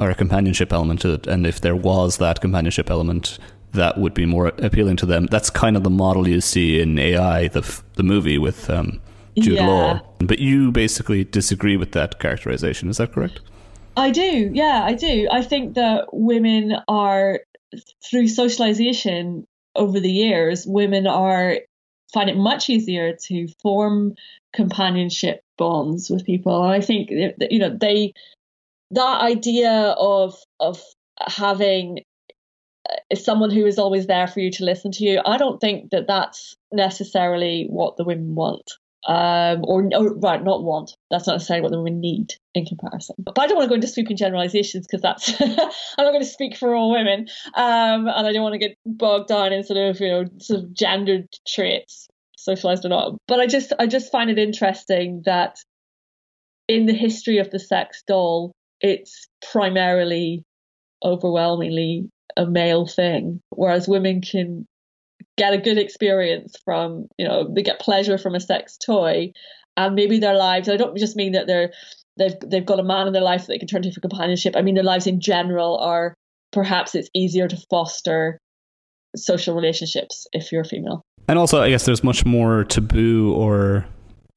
or 0.00 0.10
a 0.10 0.14
companionship 0.14 0.72
element 0.72 1.02
to 1.02 1.12
it. 1.12 1.26
And 1.26 1.46
if 1.46 1.60
there 1.60 1.76
was 1.76 2.16
that 2.16 2.40
companionship 2.40 2.90
element, 2.90 3.38
that 3.72 3.98
would 3.98 4.14
be 4.14 4.26
more 4.26 4.48
appealing 4.48 4.96
to 4.96 5.06
them. 5.06 5.26
That's 5.26 5.50
kind 5.50 5.76
of 5.76 5.84
the 5.84 5.90
model 5.90 6.26
you 6.26 6.40
see 6.40 6.80
in 6.80 6.98
AI, 6.98 7.48
the 7.48 7.82
the 7.94 8.02
movie 8.02 8.38
with 8.38 8.68
um, 8.70 9.00
Jude 9.38 9.56
yeah. 9.56 9.66
Law. 9.66 10.00
But 10.18 10.38
you 10.40 10.72
basically 10.72 11.24
disagree 11.24 11.76
with 11.76 11.92
that 11.92 12.18
characterization. 12.18 12.88
Is 12.88 12.96
that 12.96 13.12
correct? 13.12 13.40
I 13.96 14.10
do. 14.10 14.50
Yeah, 14.52 14.82
I 14.84 14.94
do. 14.94 15.28
I 15.30 15.42
think 15.42 15.74
that 15.74 16.08
women 16.12 16.76
are 16.88 17.40
through 18.08 18.28
socialization 18.28 19.46
over 19.76 20.00
the 20.00 20.10
years, 20.10 20.66
women 20.66 21.06
are 21.06 21.58
find 22.12 22.28
it 22.28 22.36
much 22.36 22.68
easier 22.68 23.14
to 23.14 23.46
form 23.62 24.14
companionship 24.52 25.42
bonds 25.56 26.10
with 26.10 26.24
people. 26.24 26.64
And 26.64 26.72
I 26.72 26.80
think 26.80 27.10
you 27.10 27.58
know 27.58 27.76
they 27.78 28.14
that 28.92 29.20
idea 29.22 29.94
of 29.98 30.36
of 30.58 30.82
having 31.18 32.00
uh, 32.88 33.14
someone 33.14 33.50
who 33.50 33.66
is 33.66 33.78
always 33.78 34.06
there 34.06 34.26
for 34.26 34.40
you 34.40 34.50
to 34.52 34.64
listen 34.64 34.90
to 34.92 35.04
you. 35.04 35.20
I 35.24 35.36
don't 35.36 35.60
think 35.60 35.90
that 35.90 36.06
that's 36.06 36.56
necessarily 36.72 37.66
what 37.68 37.96
the 37.96 38.04
women 38.04 38.34
want. 38.34 38.72
Um, 39.08 39.64
or, 39.64 39.88
or 39.94 40.14
right, 40.16 40.44
not 40.44 40.62
want. 40.62 40.94
That's 41.10 41.26
not 41.26 41.34
necessarily 41.34 41.62
what 41.62 41.72
the 41.72 41.78
women 41.78 42.00
need 42.00 42.34
in 42.54 42.66
comparison. 42.66 43.16
But 43.18 43.38
I 43.38 43.46
don't 43.46 43.56
want 43.56 43.64
to 43.64 43.70
go 43.70 43.76
into 43.76 43.88
sweeping 43.88 44.18
generalizations 44.18 44.86
because 44.86 45.00
that's 45.00 45.40
I'm 45.40 46.04
not 46.04 46.12
going 46.12 46.20
to 46.20 46.26
speak 46.26 46.56
for 46.56 46.74
all 46.74 46.90
women, 46.92 47.26
um, 47.54 48.06
and 48.06 48.26
I 48.26 48.32
don't 48.32 48.42
want 48.42 48.52
to 48.52 48.58
get 48.58 48.76
bogged 48.84 49.28
down 49.28 49.54
in 49.54 49.64
sort 49.64 49.78
of 49.78 50.00
you 50.00 50.08
know 50.08 50.24
sort 50.38 50.60
of 50.60 50.74
gendered 50.74 51.28
traits, 51.48 52.08
socialized 52.36 52.84
or 52.84 52.90
not. 52.90 53.16
But 53.26 53.40
I 53.40 53.46
just 53.46 53.72
I 53.78 53.86
just 53.86 54.12
find 54.12 54.28
it 54.28 54.38
interesting 54.38 55.22
that 55.24 55.56
in 56.68 56.84
the 56.84 56.92
history 56.92 57.38
of 57.38 57.50
the 57.50 57.58
sex 57.58 58.02
doll, 58.06 58.52
it's 58.80 59.28
primarily 59.52 60.44
overwhelmingly 61.04 62.10
a 62.36 62.46
male 62.46 62.86
thing, 62.86 63.40
whereas 63.50 63.88
women 63.88 64.20
can 64.20 64.66
get 65.36 65.52
a 65.52 65.58
good 65.58 65.78
experience 65.78 66.56
from, 66.64 67.06
you 67.18 67.26
know, 67.26 67.48
they 67.52 67.62
get 67.62 67.80
pleasure 67.80 68.18
from 68.18 68.34
a 68.34 68.40
sex 68.40 68.76
toy, 68.78 69.32
and 69.76 69.94
maybe 69.94 70.18
their 70.18 70.36
lives. 70.36 70.68
I 70.68 70.76
don't 70.76 70.96
just 70.96 71.16
mean 71.16 71.32
that 71.32 71.46
they're 71.46 71.72
they've 72.18 72.34
they've 72.46 72.66
got 72.66 72.80
a 72.80 72.84
man 72.84 73.06
in 73.06 73.12
their 73.12 73.22
life 73.22 73.42
that 73.42 73.48
they 73.48 73.58
can 73.58 73.68
turn 73.68 73.82
to 73.82 73.92
for 73.92 74.00
companionship. 74.00 74.54
I 74.56 74.62
mean 74.62 74.74
their 74.74 74.84
lives 74.84 75.06
in 75.06 75.20
general 75.20 75.78
are 75.78 76.14
perhaps 76.52 76.94
it's 76.94 77.08
easier 77.14 77.48
to 77.48 77.56
foster 77.70 78.38
social 79.16 79.54
relationships 79.54 80.26
if 80.32 80.52
you're 80.52 80.64
female. 80.64 81.02
And 81.28 81.38
also, 81.38 81.60
I 81.60 81.70
guess 81.70 81.84
there's 81.84 82.04
much 82.04 82.24
more 82.24 82.64
taboo 82.64 83.32
or 83.34 83.86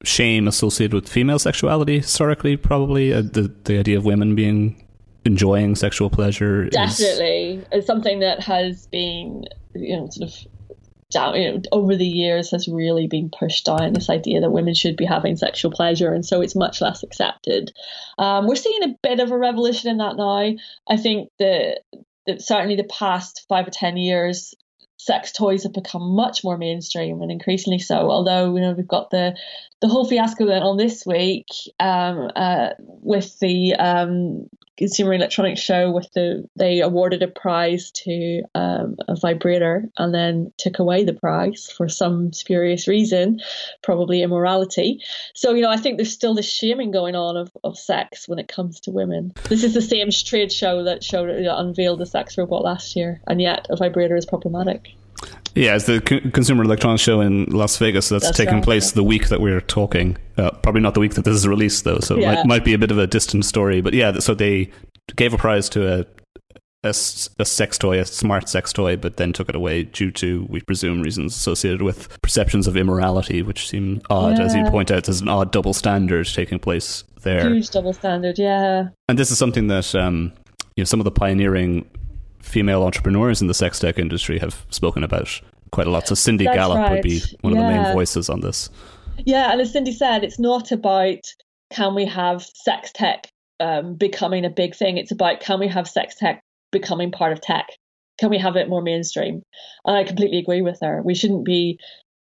shame 0.04 0.46
associated 0.48 0.94
with 0.94 1.08
female 1.08 1.38
sexuality 1.38 1.98
historically 1.98 2.56
probably. 2.56 3.12
Uh, 3.12 3.22
the 3.22 3.52
the 3.64 3.78
idea 3.78 3.96
of 3.96 4.04
women 4.04 4.34
being 4.34 4.80
enjoying 5.24 5.74
sexual 5.74 6.10
pleasure 6.10 6.68
definitely. 6.68 7.56
Is... 7.56 7.66
it's 7.72 7.86
something 7.86 8.20
that 8.20 8.40
has 8.40 8.86
been 8.88 9.44
you 9.74 9.96
know 9.96 10.08
sort 10.10 10.30
of 10.30 10.36
down 11.10 11.34
you 11.40 11.52
know 11.52 11.62
over 11.72 11.96
the 11.96 12.06
years 12.06 12.50
has 12.50 12.68
really 12.68 13.06
been 13.06 13.30
pushed 13.30 13.66
down 13.66 13.92
this 13.92 14.10
idea 14.10 14.40
that 14.40 14.50
women 14.50 14.74
should 14.74 14.96
be 14.96 15.04
having 15.04 15.36
sexual 15.36 15.70
pleasure 15.70 16.12
and 16.12 16.26
so 16.26 16.40
it's 16.40 16.54
much 16.54 16.80
less 16.80 17.02
accepted. 17.02 17.72
Um, 18.18 18.46
we're 18.46 18.56
seeing 18.56 18.82
a 18.82 18.94
bit 19.02 19.20
of 19.20 19.30
a 19.30 19.38
revolution 19.38 19.90
in 19.90 19.98
that 19.98 20.16
now. 20.16 20.52
I 20.88 20.96
think 20.96 21.30
that 21.38 21.80
certainly 22.38 22.76
the 22.76 22.84
past 22.84 23.44
five 23.48 23.66
or 23.66 23.70
ten 23.70 23.96
years 23.96 24.54
sex 24.96 25.32
toys 25.32 25.64
have 25.64 25.72
become 25.72 26.14
much 26.14 26.42
more 26.42 26.56
mainstream 26.56 27.20
and 27.20 27.30
increasingly 27.30 27.78
so. 27.78 28.10
Although 28.10 28.54
you 28.54 28.60
know 28.60 28.72
we've 28.72 28.88
got 28.88 29.10
the 29.10 29.36
the 29.84 29.90
whole 29.90 30.06
fiasco 30.06 30.46
went 30.46 30.64
on 30.64 30.78
this 30.78 31.04
week 31.04 31.46
um, 31.78 32.30
uh, 32.34 32.70
with 32.78 33.38
the 33.40 33.74
um, 33.74 34.48
Consumer 34.78 35.12
Electronics 35.12 35.60
Show, 35.60 35.90
with 35.90 36.10
the 36.14 36.48
they 36.56 36.80
awarded 36.80 37.22
a 37.22 37.28
prize 37.28 37.90
to 37.90 38.44
um, 38.54 38.96
a 39.08 39.14
vibrator 39.14 39.84
and 39.98 40.14
then 40.14 40.50
took 40.56 40.78
away 40.78 41.04
the 41.04 41.12
prize 41.12 41.70
for 41.70 41.86
some 41.90 42.32
spurious 42.32 42.88
reason, 42.88 43.42
probably 43.82 44.22
immorality. 44.22 45.02
So 45.34 45.52
you 45.52 45.60
know 45.60 45.70
I 45.70 45.76
think 45.76 45.98
there's 45.98 46.14
still 46.14 46.32
this 46.32 46.50
shaming 46.50 46.90
going 46.90 47.14
on 47.14 47.36
of, 47.36 47.50
of 47.62 47.78
sex 47.78 48.26
when 48.26 48.38
it 48.38 48.48
comes 48.48 48.80
to 48.80 48.90
women. 48.90 49.34
This 49.50 49.64
is 49.64 49.74
the 49.74 49.82
same 49.82 50.08
trade 50.10 50.50
show 50.50 50.84
that 50.84 51.04
showed 51.04 51.28
know, 51.28 51.58
unveiled 51.58 51.98
the 51.98 52.06
sex 52.06 52.38
robot 52.38 52.64
last 52.64 52.96
year, 52.96 53.20
and 53.26 53.38
yet 53.38 53.66
a 53.68 53.76
vibrator 53.76 54.16
is 54.16 54.24
problematic. 54.24 54.96
Yeah, 55.54 55.76
it's 55.76 55.86
the 55.86 56.00
Consumer 56.00 56.64
Electronics 56.64 57.02
Show 57.02 57.20
in 57.20 57.44
Las 57.44 57.76
Vegas. 57.76 58.08
That's, 58.08 58.24
that's 58.24 58.36
taking 58.36 58.54
right, 58.54 58.64
place 58.64 58.92
the 58.92 59.04
week 59.04 59.28
that 59.28 59.40
we're 59.40 59.60
talking. 59.60 60.16
Uh, 60.36 60.50
probably 60.50 60.80
not 60.80 60.94
the 60.94 61.00
week 61.00 61.14
that 61.14 61.24
this 61.24 61.36
is 61.36 61.46
released, 61.46 61.84
though. 61.84 62.00
So 62.00 62.16
yeah. 62.16 62.32
it 62.32 62.34
might, 62.36 62.46
might, 62.46 62.64
be 62.64 62.74
a 62.74 62.78
bit 62.78 62.90
of 62.90 62.98
a 62.98 63.06
distant 63.06 63.44
story. 63.44 63.80
But 63.80 63.94
yeah, 63.94 64.18
so 64.18 64.34
they 64.34 64.70
gave 65.14 65.32
a 65.32 65.38
prize 65.38 65.68
to 65.70 66.00
a, 66.00 66.06
a, 66.82 66.88
a, 66.88 67.44
sex 67.44 67.78
toy, 67.78 68.00
a 68.00 68.04
smart 68.04 68.48
sex 68.48 68.72
toy, 68.72 68.96
but 68.96 69.16
then 69.16 69.32
took 69.32 69.48
it 69.48 69.54
away 69.54 69.84
due 69.84 70.10
to, 70.12 70.44
we 70.48 70.60
presume, 70.60 71.02
reasons 71.02 71.36
associated 71.36 71.82
with 71.82 72.20
perceptions 72.20 72.66
of 72.66 72.76
immorality, 72.76 73.40
which 73.42 73.68
seem 73.68 74.02
odd. 74.10 74.38
Yeah. 74.38 74.46
As 74.46 74.56
you 74.56 74.64
point 74.64 74.90
out, 74.90 75.04
there's 75.04 75.20
an 75.20 75.28
odd 75.28 75.52
double 75.52 75.72
standard 75.72 76.26
taking 76.26 76.58
place 76.58 77.04
there. 77.22 77.48
Huge 77.48 77.70
double 77.70 77.92
standard, 77.92 78.40
yeah. 78.40 78.88
And 79.08 79.16
this 79.16 79.30
is 79.30 79.38
something 79.38 79.68
that 79.68 79.94
um, 79.94 80.32
you 80.76 80.82
know 80.82 80.84
some 80.84 80.98
of 81.00 81.04
the 81.04 81.12
pioneering 81.12 81.88
female 82.44 82.82
entrepreneurs 82.82 83.40
in 83.40 83.48
the 83.48 83.54
sex 83.54 83.78
tech 83.78 83.98
industry 83.98 84.38
have 84.38 84.64
spoken 84.70 85.02
about 85.02 85.40
quite 85.72 85.86
a 85.86 85.90
lot. 85.90 86.06
So 86.06 86.14
Cindy 86.14 86.44
That's 86.44 86.56
Gallop 86.56 86.78
right. 86.78 86.92
would 86.92 87.02
be 87.02 87.20
one 87.40 87.54
yeah. 87.54 87.60
of 87.60 87.66
the 87.66 87.82
main 87.82 87.92
voices 87.92 88.28
on 88.28 88.40
this. 88.40 88.70
Yeah, 89.18 89.50
and 89.50 89.60
as 89.60 89.72
Cindy 89.72 89.92
said, 89.92 90.22
it's 90.24 90.38
not 90.38 90.70
about 90.70 91.20
can 91.70 91.94
we 91.94 92.06
have 92.06 92.42
sex 92.42 92.92
tech 92.92 93.28
um, 93.60 93.94
becoming 93.94 94.44
a 94.44 94.50
big 94.50 94.74
thing. 94.74 94.98
It's 94.98 95.12
about 95.12 95.40
can 95.40 95.58
we 95.58 95.68
have 95.68 95.88
sex 95.88 96.14
tech 96.16 96.40
becoming 96.70 97.10
part 97.10 97.32
of 97.32 97.40
tech? 97.40 97.66
Can 98.18 98.30
we 98.30 98.38
have 98.38 98.56
it 98.56 98.68
more 98.68 98.82
mainstream? 98.82 99.42
And 99.84 99.96
I 99.96 100.04
completely 100.04 100.38
agree 100.38 100.62
with 100.62 100.78
her. 100.82 101.02
We 101.02 101.14
shouldn't 101.14 101.44
be 101.44 101.78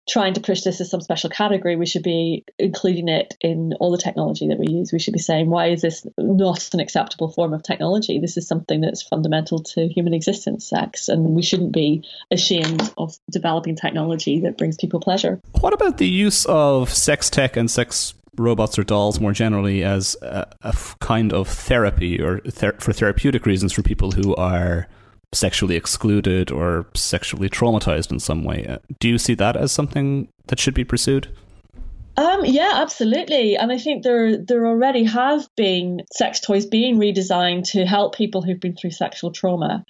trying 0.08 0.34
to 0.34 0.40
push 0.40 0.62
this 0.62 0.80
as 0.80 0.90
some 0.90 1.00
special 1.00 1.30
category. 1.30 1.76
We 1.76 1.86
should 1.86 2.02
be 2.02 2.44
including 2.58 3.08
it 3.08 3.34
in 3.40 3.74
all 3.80 3.90
the 3.90 3.98
technology 3.98 4.48
that 4.48 4.58
we 4.58 4.66
use. 4.68 4.92
We 4.92 4.98
should 4.98 5.12
be 5.12 5.18
saying, 5.18 5.50
why 5.50 5.66
is 5.66 5.82
this 5.82 6.06
not 6.16 6.72
an 6.72 6.80
acceptable 6.80 7.30
form 7.30 7.52
of 7.52 7.62
technology? 7.62 8.18
This 8.18 8.36
is 8.36 8.48
something 8.48 8.80
that's 8.80 9.02
fundamental 9.02 9.58
to 9.60 9.88
human 9.88 10.14
existence, 10.14 10.68
sex, 10.68 11.08
and 11.08 11.34
we 11.34 11.42
shouldn't 11.42 11.72
be 11.72 12.04
ashamed 12.30 12.92
of 12.96 13.16
developing 13.30 13.76
technology 13.76 14.40
that 14.40 14.56
brings 14.56 14.76
people 14.76 15.00
pleasure. 15.00 15.40
What 15.60 15.72
about 15.72 15.98
the 15.98 16.08
use 16.08 16.46
of 16.46 16.92
sex 16.92 17.30
tech 17.30 17.56
and 17.56 17.70
sex 17.70 18.14
robots 18.36 18.78
or 18.78 18.84
dolls 18.84 19.20
more 19.20 19.32
generally 19.32 19.82
as 19.82 20.16
a, 20.22 20.46
kind 21.00 21.32
of 21.32 21.48
therapy 21.48 22.20
or 22.20 22.38
ther- 22.40 22.76
for 22.78 22.92
therapeutic 22.92 23.46
reasons 23.46 23.72
for 23.72 23.82
people 23.82 24.12
who 24.12 24.34
are 24.36 24.86
sexually 25.32 25.76
excluded 25.76 26.50
or 26.50 26.86
sexually 26.94 27.50
traumatized 27.50 28.10
in 28.10 28.18
some 28.18 28.44
way. 28.44 28.66
Uh, 28.66 28.78
do 28.98 29.08
you 29.08 29.18
see 29.18 29.34
that 29.34 29.56
as 29.56 29.72
something 29.72 30.28
that 30.46 30.58
should 30.58 30.74
be 30.74 30.84
pursued? 30.84 31.28
Um, 32.16 32.44
yeah, 32.44 32.72
absolutely. 32.74 33.56
And 33.56 33.70
I 33.70 33.78
think 33.78 34.02
there 34.02 34.36
there 34.36 34.66
already 34.66 35.04
have 35.04 35.48
been 35.56 36.02
sex 36.12 36.40
toys 36.40 36.66
being 36.66 36.98
redesigned 36.98 37.70
to 37.70 37.86
help 37.86 38.16
people 38.16 38.42
who've 38.42 38.58
been 38.58 38.74
through 38.74 38.90
sexual 38.90 39.30
trauma. 39.30 39.84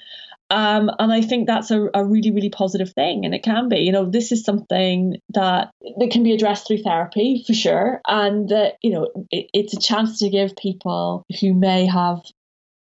Um, 0.51 0.91
and 0.99 1.13
I 1.13 1.21
think 1.21 1.47
that's 1.47 1.71
a, 1.71 1.89
a, 1.93 2.05
really, 2.05 2.31
really 2.31 2.49
positive 2.49 2.93
thing. 2.93 3.25
And 3.25 3.35
it 3.35 3.43
can 3.43 3.69
be, 3.69 3.79
you 3.81 3.93
know, 3.93 4.07
this 4.07 4.33
is 4.33 4.45
something 4.45 5.17
that, 5.31 5.71
that 5.99 6.11
can 6.11 6.23
be 6.23 6.33
addressed 6.33 6.67
through 6.67 6.83
therapy 6.83 7.45
for 7.47 7.53
sure. 7.53 8.01
And 8.07 8.49
that, 8.49 8.77
you 8.83 8.91
know, 8.91 9.09
it, 9.31 9.51
it's 9.53 9.75
a 9.75 9.81
chance 9.81 10.19
to 10.21 10.31
give 10.31 10.57
people 10.57 11.27
who 11.41 11.53
may 11.53 11.85
have 11.85 12.23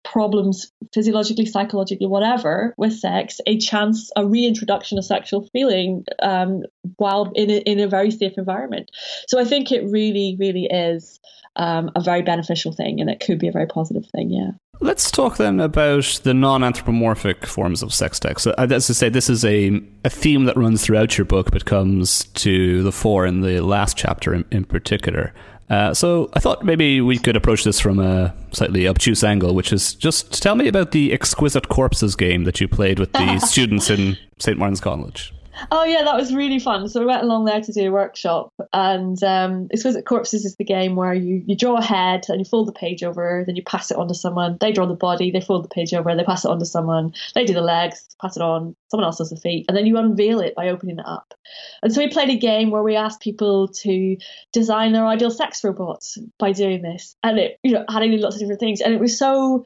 problems 0.05 0.71
physiologically, 0.93 1.45
psychologically, 1.45 2.07
whatever, 2.07 2.73
with 2.77 2.93
sex, 2.93 3.41
a 3.45 3.57
chance, 3.57 4.09
a 4.15 4.25
reintroduction 4.25 4.97
of 4.97 5.05
sexual 5.05 5.49
feeling 5.51 6.05
um, 6.21 6.63
while 6.97 7.31
in 7.35 7.49
a, 7.49 7.57
in 7.57 7.79
a 7.79 7.87
very 7.87 8.11
safe 8.11 8.33
environment. 8.37 8.89
So 9.27 9.39
I 9.39 9.45
think 9.45 9.71
it 9.71 9.83
really, 9.89 10.37
really 10.39 10.65
is 10.65 11.19
um, 11.57 11.91
a 11.95 12.01
very 12.01 12.21
beneficial 12.21 12.71
thing, 12.71 12.99
and 12.99 13.09
it 13.09 13.19
could 13.19 13.39
be 13.39 13.47
a 13.47 13.51
very 13.51 13.67
positive 13.67 14.05
thing. 14.13 14.29
Yeah. 14.29 14.51
Let's 14.81 15.09
talk 15.09 15.37
then 15.37 15.61
about 15.61 16.19
the 16.23 16.33
non-anthropomorphic 16.33 17.45
forms 17.45 17.81
of 17.81 17.93
sex 17.93 18.19
tech. 18.19 18.39
So, 18.39 18.51
uh, 18.57 18.67
as 18.69 18.89
I 18.89 18.93
say, 18.93 19.09
this 19.09 19.29
is 19.29 19.45
a 19.45 19.81
a 20.03 20.09
theme 20.09 20.45
that 20.45 20.57
runs 20.57 20.83
throughout 20.83 21.17
your 21.17 21.25
book, 21.25 21.51
but 21.51 21.65
comes 21.65 22.25
to 22.25 22.83
the 22.83 22.91
fore 22.91 23.25
in 23.25 23.41
the 23.41 23.61
last 23.61 23.95
chapter 23.95 24.33
in, 24.33 24.45
in 24.51 24.65
particular. 24.65 25.33
Uh, 25.69 25.93
so 25.93 26.29
I 26.33 26.39
thought 26.39 26.63
maybe 26.63 27.01
we 27.01 27.17
could 27.17 27.35
approach 27.35 27.63
this 27.63 27.79
from 27.79 27.99
a 27.99 28.33
slightly 28.51 28.87
obtuse 28.87 29.23
angle, 29.23 29.55
which 29.55 29.73
is 29.73 29.95
just 29.95 30.41
tell 30.41 30.55
me 30.55 30.67
about 30.67 30.91
the 30.91 31.11
Exquisite 31.11 31.69
Corpses 31.69 32.15
game 32.15 32.43
that 32.43 32.61
you 32.61 32.67
played 32.67 32.99
with 32.99 33.11
the 33.13 33.39
students 33.45 33.89
in 33.89 34.17
St. 34.37 34.57
Martin's 34.57 34.79
College. 34.81 35.33
Oh 35.71 35.83
yeah, 35.83 36.03
that 36.03 36.15
was 36.15 36.33
really 36.33 36.59
fun. 36.59 36.87
So 36.89 36.99
we 36.99 37.05
went 37.05 37.23
along 37.23 37.45
there 37.45 37.61
to 37.61 37.71
do 37.71 37.87
a 37.87 37.91
workshop, 37.91 38.53
and 38.73 39.21
um, 39.23 39.67
Exquisite 39.71 40.05
Corpses 40.05 40.45
is 40.45 40.55
the 40.57 40.63
game 40.63 40.95
where 40.95 41.13
you, 41.13 41.43
you 41.45 41.55
draw 41.55 41.77
a 41.77 41.83
head 41.83 42.25
and 42.27 42.39
you 42.39 42.45
fold 42.45 42.67
the 42.67 42.73
page 42.73 43.03
over, 43.03 43.43
then 43.45 43.55
you 43.55 43.63
pass 43.63 43.91
it 43.91 43.97
on 43.97 44.07
to 44.07 44.15
someone. 44.15 44.57
They 44.59 44.71
draw 44.71 44.85
the 44.85 44.95
body, 44.95 45.31
they 45.31 45.41
fold 45.41 45.63
the 45.63 45.69
page 45.69 45.93
over, 45.93 46.15
they 46.15 46.23
pass 46.23 46.45
it 46.45 46.51
on 46.51 46.59
to 46.59 46.65
someone. 46.65 47.13
They 47.33 47.45
do 47.45 47.53
the 47.53 47.61
legs, 47.61 48.05
pass 48.21 48.35
it 48.35 48.41
on. 48.41 48.75
Someone 48.91 49.05
else 49.05 49.17
does 49.17 49.29
the 49.29 49.37
feet, 49.37 49.65
and 49.67 49.77
then 49.77 49.85
you 49.85 49.97
unveil 49.97 50.39
it 50.39 50.55
by 50.55 50.69
opening 50.69 50.99
it 50.99 51.05
up. 51.05 51.33
And 51.81 51.93
so 51.93 52.01
we 52.01 52.09
played 52.09 52.29
a 52.29 52.37
game 52.37 52.71
where 52.71 52.83
we 52.83 52.95
asked 52.95 53.21
people 53.21 53.69
to 53.69 54.17
design 54.51 54.93
their 54.93 55.05
ideal 55.05 55.31
sex 55.31 55.63
robots 55.63 56.17
by 56.37 56.51
doing 56.51 56.81
this, 56.81 57.15
and 57.23 57.39
it 57.39 57.59
you 57.63 57.71
know 57.71 57.85
adding 57.89 58.19
lots 58.19 58.35
of 58.35 58.41
different 58.41 58.59
things, 58.59 58.81
and 58.81 58.93
it 58.93 58.99
was 58.99 59.17
so 59.17 59.65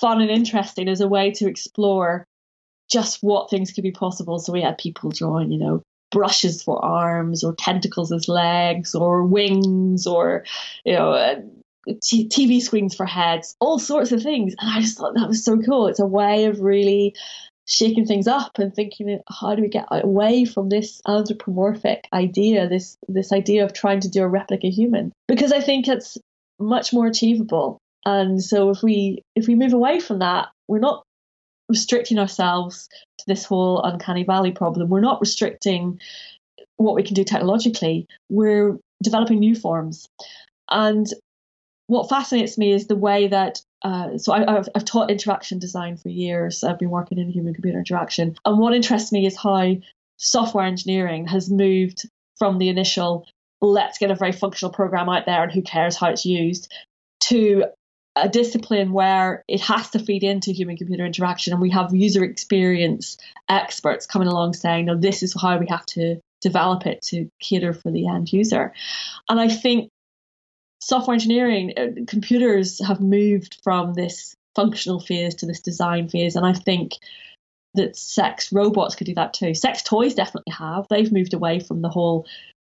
fun 0.00 0.20
and 0.20 0.30
interesting 0.30 0.88
as 0.88 1.00
a 1.00 1.08
way 1.08 1.30
to 1.30 1.48
explore 1.48 2.26
just 2.90 3.18
what 3.22 3.50
things 3.50 3.72
could 3.72 3.82
be 3.82 3.92
possible. 3.92 4.38
So 4.38 4.52
we 4.52 4.62
had 4.62 4.78
people 4.78 5.10
drawing, 5.10 5.50
you 5.50 5.58
know, 5.58 5.82
brushes 6.10 6.62
for 6.62 6.82
arms 6.84 7.42
or 7.42 7.54
tentacles 7.54 8.12
as 8.12 8.28
legs 8.28 8.94
or 8.94 9.24
wings 9.24 10.06
or, 10.06 10.44
you 10.84 10.94
know, 10.94 11.12
uh, 11.12 11.40
t- 12.02 12.28
TV 12.28 12.60
screens 12.60 12.94
for 12.94 13.06
heads, 13.06 13.56
all 13.60 13.78
sorts 13.78 14.12
of 14.12 14.22
things. 14.22 14.54
And 14.60 14.70
I 14.70 14.80
just 14.80 14.96
thought 14.96 15.14
that 15.14 15.28
was 15.28 15.44
so 15.44 15.58
cool. 15.58 15.88
It's 15.88 16.00
a 16.00 16.06
way 16.06 16.46
of 16.46 16.60
really 16.60 17.14
shaking 17.66 18.06
things 18.06 18.26
up 18.26 18.58
and 18.58 18.74
thinking 18.74 19.20
how 19.28 19.54
do 19.54 19.62
we 19.62 19.68
get 19.68 19.86
away 19.90 20.44
from 20.44 20.68
this 20.68 21.00
anthropomorphic 21.08 22.06
idea 22.12 22.68
this 22.68 22.98
this 23.08 23.32
idea 23.32 23.64
of 23.64 23.72
trying 23.72 24.00
to 24.00 24.10
do 24.10 24.22
a 24.22 24.28
replica 24.28 24.66
human 24.66 25.10
because 25.28 25.50
i 25.50 25.60
think 25.60 25.88
it's 25.88 26.18
much 26.58 26.92
more 26.92 27.06
achievable 27.06 27.78
and 28.04 28.42
so 28.44 28.68
if 28.68 28.82
we 28.82 29.22
if 29.34 29.48
we 29.48 29.54
move 29.54 29.72
away 29.72 29.98
from 29.98 30.18
that 30.18 30.48
we're 30.68 30.78
not 30.78 31.02
restricting 31.68 32.18
ourselves 32.18 32.88
to 33.18 33.24
this 33.26 33.44
whole 33.44 33.82
uncanny 33.82 34.24
valley 34.24 34.52
problem. 34.52 34.88
We're 34.88 35.00
not 35.00 35.20
restricting 35.20 36.00
what 36.76 36.94
we 36.94 37.02
can 37.02 37.14
do 37.14 37.24
technologically. 37.24 38.06
We're 38.28 38.78
developing 39.02 39.38
new 39.38 39.54
forms. 39.54 40.08
And 40.70 41.06
what 41.86 42.08
fascinates 42.08 42.56
me 42.58 42.72
is 42.72 42.86
the 42.86 42.96
way 42.96 43.28
that 43.28 43.60
uh, 43.82 44.16
so 44.16 44.32
I, 44.32 44.50
have 44.50 44.68
I've 44.74 44.84
taught 44.86 45.10
interaction 45.10 45.58
design 45.58 45.98
for 45.98 46.08
years. 46.08 46.64
I've 46.64 46.78
been 46.78 46.90
working 46.90 47.18
in 47.18 47.28
human 47.28 47.52
computer 47.52 47.78
interaction. 47.78 48.34
And 48.44 48.58
what 48.58 48.74
interests 48.74 49.12
me 49.12 49.26
is 49.26 49.36
how 49.36 49.74
software 50.16 50.64
engineering 50.64 51.26
has 51.26 51.50
moved 51.50 52.08
from 52.38 52.58
the 52.58 52.70
initial 52.70 53.26
let's 53.60 53.98
get 53.98 54.10
a 54.10 54.14
very 54.14 54.32
functional 54.32 54.72
program 54.72 55.08
out 55.08 55.26
there 55.26 55.42
and 55.42 55.52
who 55.52 55.62
cares 55.62 55.96
how 55.96 56.08
it's 56.08 56.26
used 56.26 56.72
to 57.20 57.64
a 58.16 58.28
discipline 58.28 58.92
where 58.92 59.44
it 59.48 59.60
has 59.60 59.90
to 59.90 59.98
feed 59.98 60.22
into 60.22 60.52
human 60.52 60.76
computer 60.76 61.04
interaction 61.04 61.52
and 61.52 61.60
we 61.60 61.70
have 61.70 61.94
user 61.94 62.22
experience 62.22 63.16
experts 63.48 64.06
coming 64.06 64.28
along 64.28 64.52
saying 64.52 64.86
no 64.86 64.96
this 64.96 65.22
is 65.22 65.34
how 65.40 65.58
we 65.58 65.66
have 65.66 65.84
to 65.84 66.20
develop 66.40 66.86
it 66.86 67.02
to 67.02 67.28
cater 67.40 67.72
for 67.72 67.90
the 67.90 68.06
end 68.06 68.32
user. 68.32 68.72
And 69.28 69.40
i 69.40 69.48
think 69.48 69.88
software 70.80 71.14
engineering 71.14 71.72
uh, 71.76 72.04
computers 72.06 72.84
have 72.86 73.00
moved 73.00 73.58
from 73.64 73.94
this 73.94 74.34
functional 74.54 75.00
phase 75.00 75.34
to 75.36 75.46
this 75.46 75.60
design 75.60 76.08
phase 76.08 76.36
and 76.36 76.46
i 76.46 76.52
think 76.52 76.92
that 77.74 77.96
sex 77.96 78.52
robots 78.52 78.94
could 78.94 79.06
do 79.06 79.14
that 79.14 79.34
too. 79.34 79.54
Sex 79.54 79.82
toys 79.82 80.14
definitely 80.14 80.52
have. 80.52 80.86
They've 80.88 81.12
moved 81.12 81.34
away 81.34 81.60
from 81.60 81.82
the 81.82 81.88
whole 81.88 82.26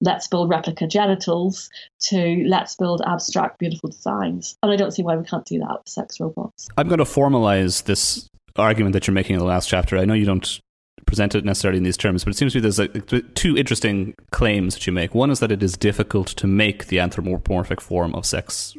let's 0.00 0.28
build 0.28 0.50
replica 0.50 0.86
genitals 0.86 1.70
to 2.00 2.44
let's 2.46 2.74
build 2.76 3.02
abstract, 3.06 3.58
beautiful 3.58 3.90
designs. 3.90 4.56
And 4.62 4.72
I 4.72 4.76
don't 4.76 4.90
see 4.90 5.02
why 5.02 5.16
we 5.16 5.24
can't 5.24 5.44
do 5.44 5.58
that 5.60 5.78
with 5.78 5.88
sex 5.88 6.20
robots. 6.20 6.68
I'm 6.76 6.88
going 6.88 6.98
to 6.98 7.04
formalize 7.04 7.84
this 7.84 8.28
argument 8.56 8.92
that 8.92 9.06
you're 9.06 9.14
making 9.14 9.34
in 9.34 9.40
the 9.40 9.46
last 9.46 9.68
chapter. 9.68 9.98
I 9.98 10.04
know 10.04 10.14
you 10.14 10.26
don't 10.26 10.60
present 11.06 11.34
it 11.34 11.44
necessarily 11.44 11.78
in 11.78 11.84
these 11.84 11.96
terms, 11.96 12.24
but 12.24 12.30
it 12.32 12.36
seems 12.36 12.52
to 12.52 12.58
me 12.58 12.62
there's 12.62 12.78
a, 12.78 12.88
two 12.88 13.56
interesting 13.56 14.14
claims 14.32 14.74
that 14.74 14.86
you 14.86 14.92
make. 14.92 15.14
One 15.14 15.30
is 15.30 15.40
that 15.40 15.52
it 15.52 15.62
is 15.62 15.76
difficult 15.76 16.28
to 16.28 16.46
make 16.46 16.86
the 16.86 16.98
anthropomorphic 16.98 17.80
form 17.80 18.14
of 18.14 18.26
sex 18.26 18.74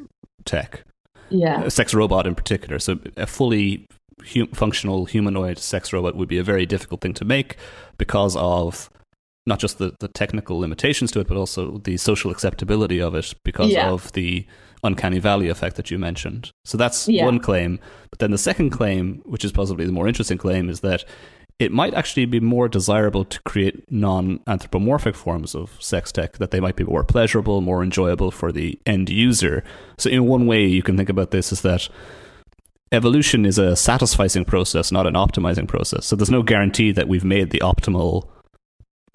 tech. 0.46 0.84
Yeah. 1.30 1.64
A 1.64 1.72
sex 1.72 1.94
robot 1.94 2.28
in 2.28 2.36
particular. 2.36 2.80
So 2.80 3.00
a 3.16 3.28
fully 3.28 3.88
hum- 4.34 4.48
functional 4.48 5.06
humanoid 5.06 5.58
sex 5.58 5.94
robot 5.94 6.16
would 6.16 6.30
be 6.30 6.38
a 6.38 6.44
very 6.44 6.66
difficult 6.66 7.02
thing 7.02 7.14
to 7.16 7.26
make 7.26 7.58
because 7.98 8.36
of 8.36 8.90
not 9.48 9.60
just 9.60 9.80
the, 9.80 9.96
the 10.00 10.10
technical 10.10 10.60
limitations 10.60 11.12
to 11.12 11.20
it, 11.22 11.28
but 11.28 11.38
also 11.38 11.78
the 11.80 11.98
social 11.98 12.30
acceptability 12.30 13.02
of 13.02 13.16
it 13.16 13.34
because 13.44 13.72
yeah. 13.72 13.90
of 13.90 14.12
the 14.12 14.46
uncanny 14.84 15.20
valley 15.20 15.50
effect 15.50 15.78
that 15.78 15.90
you 15.90 15.98
mentioned. 15.98 16.52
So 16.66 16.78
that's 16.78 17.08
yeah. 17.08 17.26
one 17.26 17.40
claim. 17.40 17.80
But 18.10 18.20
then 18.20 18.32
the 18.32 18.38
second 18.38 18.72
claim, 18.72 19.22
which 19.26 19.46
is 19.46 19.52
possibly 19.52 19.86
the 19.86 19.92
more 19.92 20.08
interesting 20.08 20.38
claim, 20.38 20.70
is 20.70 20.82
that 20.82 21.06
it 21.60 21.72
might 21.72 21.96
actually 21.96 22.26
be 22.26 22.40
more 22.40 22.68
desirable 22.68 23.26
to 23.26 23.42
create 23.42 23.92
non 23.92 24.40
anthropomorphic 24.46 25.16
forms 25.16 25.56
of 25.56 25.76
sex 25.82 26.12
tech, 26.12 26.38
that 26.38 26.52
they 26.52 26.60
might 26.60 26.76
be 26.76 26.84
more 26.84 27.04
pleasurable, 27.04 27.62
more 27.62 27.82
enjoyable 27.82 28.30
for 28.30 28.52
the 28.52 28.78
end 28.86 29.10
user. 29.10 29.64
So, 29.98 30.10
in 30.10 30.26
one 30.26 30.46
way, 30.46 30.66
you 30.66 30.84
can 30.84 30.98
think 30.98 31.10
about 31.10 31.32
this 31.32 31.52
is 31.52 31.62
that 31.62 31.90
evolution 32.92 33.44
is 33.46 33.58
a 33.58 33.72
satisficing 33.72 34.46
process, 34.46 34.92
not 34.92 35.08
an 35.08 35.16
optimizing 35.16 35.68
process. 35.68 36.06
So, 36.06 36.16
there's 36.16 36.30
no 36.30 36.44
guarantee 36.44 36.92
that 36.92 37.08
we've 37.08 37.26
made 37.26 37.50
the 37.50 37.62
optimal 37.64 38.28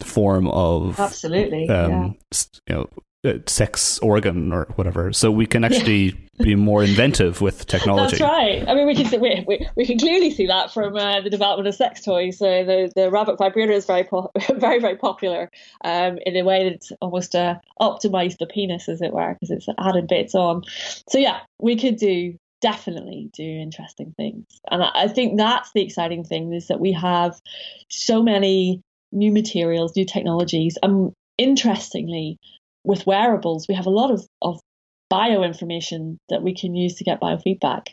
form 0.05 0.49
of 0.49 0.99
absolutely 0.99 1.69
um, 1.69 1.91
yeah. 1.91 2.39
you 2.69 2.75
know 2.75 2.89
uh, 3.25 3.39
sex 3.47 3.99
organ 4.01 4.53
or 4.53 4.67
whatever. 4.75 5.13
So 5.13 5.31
we 5.31 5.47
can 5.47 5.63
actually 5.63 6.07
yeah. 6.39 6.45
be 6.45 6.55
more 6.57 6.83
inventive 6.91 7.41
with 7.41 7.67
technology. 7.67 8.17
That's 8.17 8.21
right. 8.21 8.69
I 8.69 8.75
mean 8.75 8.87
we 8.87 8.97
can 8.97 9.07
see, 9.07 9.19
we, 9.19 9.45
we, 9.47 9.69
we 9.77 9.87
can 9.87 9.99
clearly 9.99 10.31
see 10.31 10.47
that 10.47 10.73
from 10.73 10.97
uh, 10.97 11.21
the 11.21 11.31
development 11.31 11.69
of 11.69 11.75
sex 11.75 12.03
toys. 12.03 12.39
So 12.39 12.65
the, 12.65 12.93
the 12.97 13.11
rabbit 13.11 13.39
vibrator 13.39 13.73
is 13.73 13.87
very 13.87 14.05
po- 14.05 14.33
very 14.57 14.81
very 14.81 14.97
popular 14.97 15.51
um, 15.85 16.19
in 16.27 16.37
a 16.37 16.43
way 16.43 16.69
that's 16.69 16.91
almost 17.01 17.35
uh, 17.35 17.57
optimized 17.81 18.39
the 18.39 18.47
penis 18.47 18.89
as 18.89 19.01
it 19.01 19.13
were 19.13 19.35
because 19.35 19.51
it's 19.51 19.69
added 19.79 20.09
bits 20.09 20.35
on. 20.35 20.63
So 21.09 21.19
yeah 21.19 21.41
we 21.61 21.77
could 21.77 21.97
do 21.97 22.37
definitely 22.61 23.29
do 23.35 23.43
interesting 23.43 24.15
things. 24.17 24.47
And 24.71 24.83
I 24.83 25.09
think 25.09 25.37
that's 25.37 25.73
the 25.73 25.83
exciting 25.83 26.25
thing 26.25 26.53
is 26.53 26.69
that 26.69 26.81
we 26.81 26.93
have 26.93 27.39
so 27.89 28.23
many 28.23 28.83
new 29.13 29.33
materials, 29.33 29.95
new 29.97 30.05
technologies. 30.05 30.79
And 30.83 31.09
um, 31.09 31.13
interestingly, 31.39 32.39
with 32.85 33.07
wearables, 33.07 33.69
we 33.69 33.75
have 33.75 33.87
a 33.87 33.91
lot 33.91 34.11
of, 34.11 34.27
of 34.41 34.61
bioinformation 35.13 36.17
that 36.29 36.43
we 36.43 36.55
can 36.55 36.75
use 36.75 36.95
to 36.97 37.05
get 37.05 37.21
biofeedback. 37.21 37.89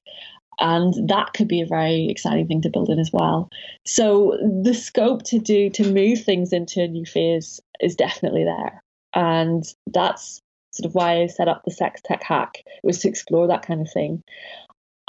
And 0.59 1.09
that 1.09 1.33
could 1.33 1.47
be 1.47 1.61
a 1.61 1.67
very 1.67 2.09
exciting 2.09 2.47
thing 2.47 2.61
to 2.63 2.69
build 2.69 2.89
in 2.89 2.99
as 2.99 3.11
well. 3.13 3.49
So 3.85 4.37
the 4.63 4.73
scope 4.73 5.23
to 5.23 5.39
do 5.39 5.69
to 5.71 5.93
move 5.93 6.23
things 6.23 6.51
into 6.51 6.81
a 6.81 6.87
new 6.87 7.05
phase 7.05 7.59
is 7.79 7.95
definitely 7.95 8.43
there. 8.43 8.81
And 9.13 9.63
that's 9.87 10.41
sort 10.71 10.85
of 10.85 10.95
why 10.95 11.21
I 11.21 11.27
set 11.27 11.47
up 11.47 11.61
the 11.65 11.71
sex 11.71 12.01
tech 12.03 12.23
hack 12.23 12.63
was 12.83 12.99
to 12.99 13.09
explore 13.09 13.47
that 13.47 13.65
kind 13.65 13.81
of 13.81 13.91
thing 13.91 14.21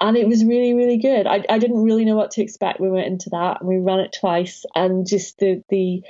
and 0.01 0.17
it 0.17 0.27
was 0.27 0.45
really 0.45 0.75
really 0.75 0.97
good. 0.97 1.27
I, 1.27 1.45
I 1.49 1.59
didn't 1.59 1.83
really 1.83 2.05
know 2.05 2.17
what 2.17 2.31
to 2.33 2.43
expect. 2.43 2.81
We 2.81 2.91
went 2.91 3.07
into 3.07 3.31
that 3.31 3.61
and 3.61 3.69
we 3.69 3.79
ran 3.79 4.01
it 4.01 4.17
twice 4.19 4.65
and 4.75 5.07
just 5.07 5.39
the 5.39 5.63
the 5.69 6.03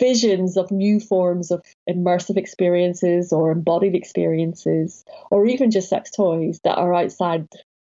visions 0.00 0.56
of 0.56 0.70
new 0.70 1.00
forms 1.00 1.50
of 1.50 1.60
immersive 1.90 2.36
experiences 2.36 3.32
or 3.32 3.50
embodied 3.50 3.96
experiences 3.96 5.04
or 5.30 5.44
even 5.46 5.72
just 5.72 5.88
sex 5.88 6.10
toys 6.10 6.60
that 6.62 6.76
are 6.76 6.94
outside 6.94 7.48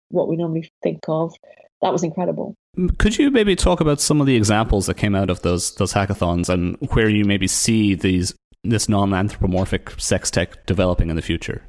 what 0.10 0.30
we 0.30 0.38
normally 0.38 0.72
think 0.82 0.99
of 1.10 1.34
that 1.82 1.91
was 1.91 2.03
incredible. 2.03 2.55
Mm, 2.78 2.97
could 2.97 3.18
you 3.18 3.30
maybe 3.30 3.55
talk 3.55 3.82
about 3.82 4.01
some 4.01 4.22
of 4.22 4.28
the 4.28 4.36
examples 4.36 4.86
that 4.86 4.95
came 4.95 5.16
out 5.16 5.30
of 5.30 5.41
those 5.41 5.76
those 5.76 5.93
hackathons 5.93 6.49
and 6.49 6.78
where 6.93 7.10
you 7.10 7.26
maybe 7.26 7.47
see 7.47 7.95
these 7.95 8.34
this 8.64 8.89
non-anthropomorphic 8.89 9.91
sex 9.97 10.32
tech 10.32 10.66
developing 10.66 11.10
in 11.10 11.16
the 11.16 11.22
future 11.22 11.62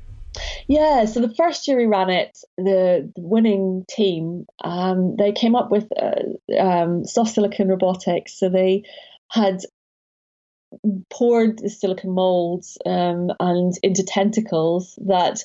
yeah, 0.67 1.05
so 1.07 1.21
the 1.21 1.35
first 1.35 1.67
year 1.67 1.77
we 1.77 1.87
ran 1.87 2.11
it, 2.11 2.39
the, 2.57 3.11
the 3.15 3.23
winning 3.23 3.85
team, 3.89 4.47
um, 4.63 5.17
they 5.17 5.33
came 5.33 5.55
up 5.55 5.71
with 5.71 5.89
uh, 6.01 6.57
um, 6.59 7.05
soft 7.05 7.33
silicon 7.35 7.69
robotics. 7.69 8.39
So 8.39 8.49
they 8.49 8.85
had 9.31 9.63
poured 11.11 11.59
the 11.59 11.71
silicon 11.71 12.11
molds 12.11 12.79
um, 12.85 13.31
and 13.41 13.75
into 13.83 14.03
tentacles 14.03 14.99
that 15.07 15.45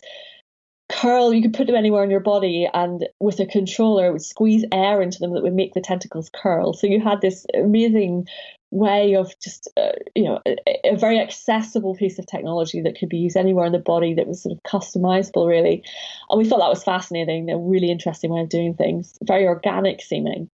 curl. 0.92 1.34
You 1.34 1.42
could 1.42 1.54
put 1.54 1.68
them 1.68 1.76
anywhere 1.76 2.04
in 2.04 2.12
your 2.12 2.20
body, 2.20 2.70
and 2.74 3.08
with 3.20 3.40
a 3.40 3.46
controller, 3.46 4.08
it 4.08 4.12
would 4.12 4.22
squeeze 4.22 4.66
air 4.72 5.02
into 5.02 5.20
them 5.20 5.34
that 5.34 5.44
would 5.44 5.54
make 5.54 5.74
the 5.74 5.82
tentacles 5.82 6.30
curl. 6.34 6.74
So 6.74 6.88
you 6.88 7.02
had 7.02 7.22
this 7.22 7.46
amazing 7.54 8.28
way 8.74 9.14
of 9.14 9.32
just 9.40 9.70
uh, 9.78 9.92
you 10.16 10.24
know 10.24 10.40
a, 10.48 10.58
a, 10.84 10.98
very 10.98 11.20
accessible 11.20 11.96
piece 11.96 12.18
of 12.18 12.26
technology 12.26 12.82
that 12.82 12.98
could 12.98 13.08
be 13.08 13.18
used 13.18 13.38
anywhere 13.38 13.68
in 13.68 13.72
the 13.72 13.78
body 13.78 14.16
that 14.16 14.28
was 14.28 14.42
sort 14.42 14.56
of 14.56 14.64
customizable 14.64 15.48
really. 15.48 15.84
And 16.30 16.40
we 16.40 16.46
thought 16.50 16.60
that 16.60 16.70
was 16.70 16.84
fascinating 16.84 17.52
a 17.52 17.58
really 17.58 17.92
interesting 17.92 18.32
way 18.32 18.42
of 18.42 18.50
doing 18.50 18.74
things 18.74 19.16
very 19.22 19.46
organic 19.46 20.02
seeming. 20.02 20.50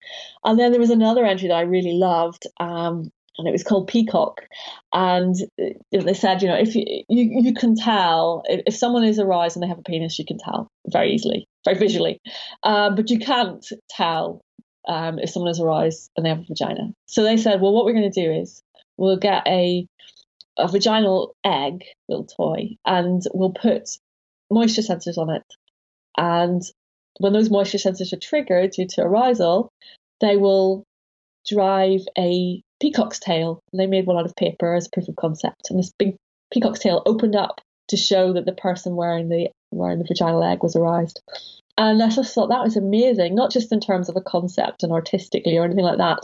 And 0.45 0.57
then 0.57 0.71
there 0.71 0.79
was 0.79 0.91
another 0.91 1.25
entry 1.25 1.49
that 1.49 1.57
i 1.57 1.61
really 1.61 1.93
loved 1.93 2.47
um, 2.59 3.11
and 3.37 3.47
it 3.49 3.51
was 3.51 3.63
called 3.63 3.89
Peacock. 3.89 4.41
And 4.93 5.35
uh, 5.61 5.65
they 5.91 6.13
said, 6.13 6.41
you 6.41 6.47
know, 6.47 6.55
if 6.55 6.73
you 6.73 6.85
you, 7.09 7.41
you 7.41 7.53
can 7.53 7.75
tell 7.75 8.43
if, 8.45 8.75
someone 8.75 9.03
is 9.03 9.19
aroused 9.19 9.57
and 9.57 9.63
they 9.63 9.67
have 9.67 9.79
a 9.79 9.83
penis, 9.83 10.17
you 10.17 10.25
can 10.25 10.37
tell 10.37 10.71
very 10.87 11.11
easily, 11.11 11.47
very 11.65 11.77
visually, 11.77 12.21
um, 12.63 12.95
but 12.95 13.09
you 13.09 13.19
can't 13.19 13.65
tell 13.89 14.41
um, 14.87 15.19
if 15.19 15.29
someone 15.29 15.51
is 15.51 15.59
aroused 15.59 16.11
and 16.15 16.25
they 16.25 16.29
have 16.29 16.39
a 16.39 16.45
vagina. 16.47 16.91
So 17.07 17.23
they 17.23 17.37
said, 17.37 17.61
well, 17.61 17.73
what 17.73 17.85
we're 17.85 17.93
going 17.93 18.11
to 18.11 18.23
do 18.23 18.31
is 18.31 18.61
we'll 18.97 19.17
get 19.17 19.47
a 19.47 19.87
a 20.57 20.69
vaginal 20.69 21.35
egg, 21.43 21.83
little 22.07 22.25
toy, 22.25 22.77
and 22.85 23.21
we'll 23.33 23.51
put 23.51 23.89
moisture 24.49 24.81
sensors 24.81 25.17
on 25.17 25.29
it. 25.29 25.43
And 26.17 26.61
when 27.19 27.33
those 27.33 27.49
moisture 27.49 27.77
sensors 27.77 28.13
are 28.13 28.19
triggered 28.19 28.71
due 28.71 28.87
to 28.87 29.01
arousal, 29.01 29.69
they 30.21 30.37
will 30.37 30.85
drive 31.47 32.01
a 32.17 32.61
peacock's 32.81 33.19
tail. 33.19 33.59
They 33.73 33.87
made 33.87 34.05
one 34.05 34.17
out 34.17 34.25
of 34.25 34.35
paper 34.35 34.73
as 34.73 34.87
proof 34.87 35.07
of 35.07 35.15
concept. 35.15 35.69
And 35.69 35.79
this 35.79 35.91
big 35.97 36.15
peacock's 36.53 36.79
tail 36.79 37.03
opened 37.05 37.35
up 37.35 37.61
to 37.89 37.97
show 37.97 38.33
that 38.33 38.45
the 38.45 38.53
person 38.53 38.95
wearing 38.95 39.29
the 39.29 39.49
wearing 39.71 39.99
the 39.99 40.05
vaginal 40.05 40.43
egg 40.43 40.63
was 40.63 40.75
aroused. 40.75 41.21
And 41.77 42.01
I 42.01 42.09
just 42.09 42.33
thought 42.33 42.47
that 42.47 42.63
was 42.63 42.77
amazing, 42.77 43.35
not 43.35 43.51
just 43.51 43.71
in 43.71 43.81
terms 43.81 44.07
of 44.07 44.15
a 44.15 44.21
concept 44.21 44.83
and 44.83 44.93
artistically 44.93 45.57
or 45.57 45.65
anything 45.65 45.83
like 45.83 45.97
that, 45.97 46.19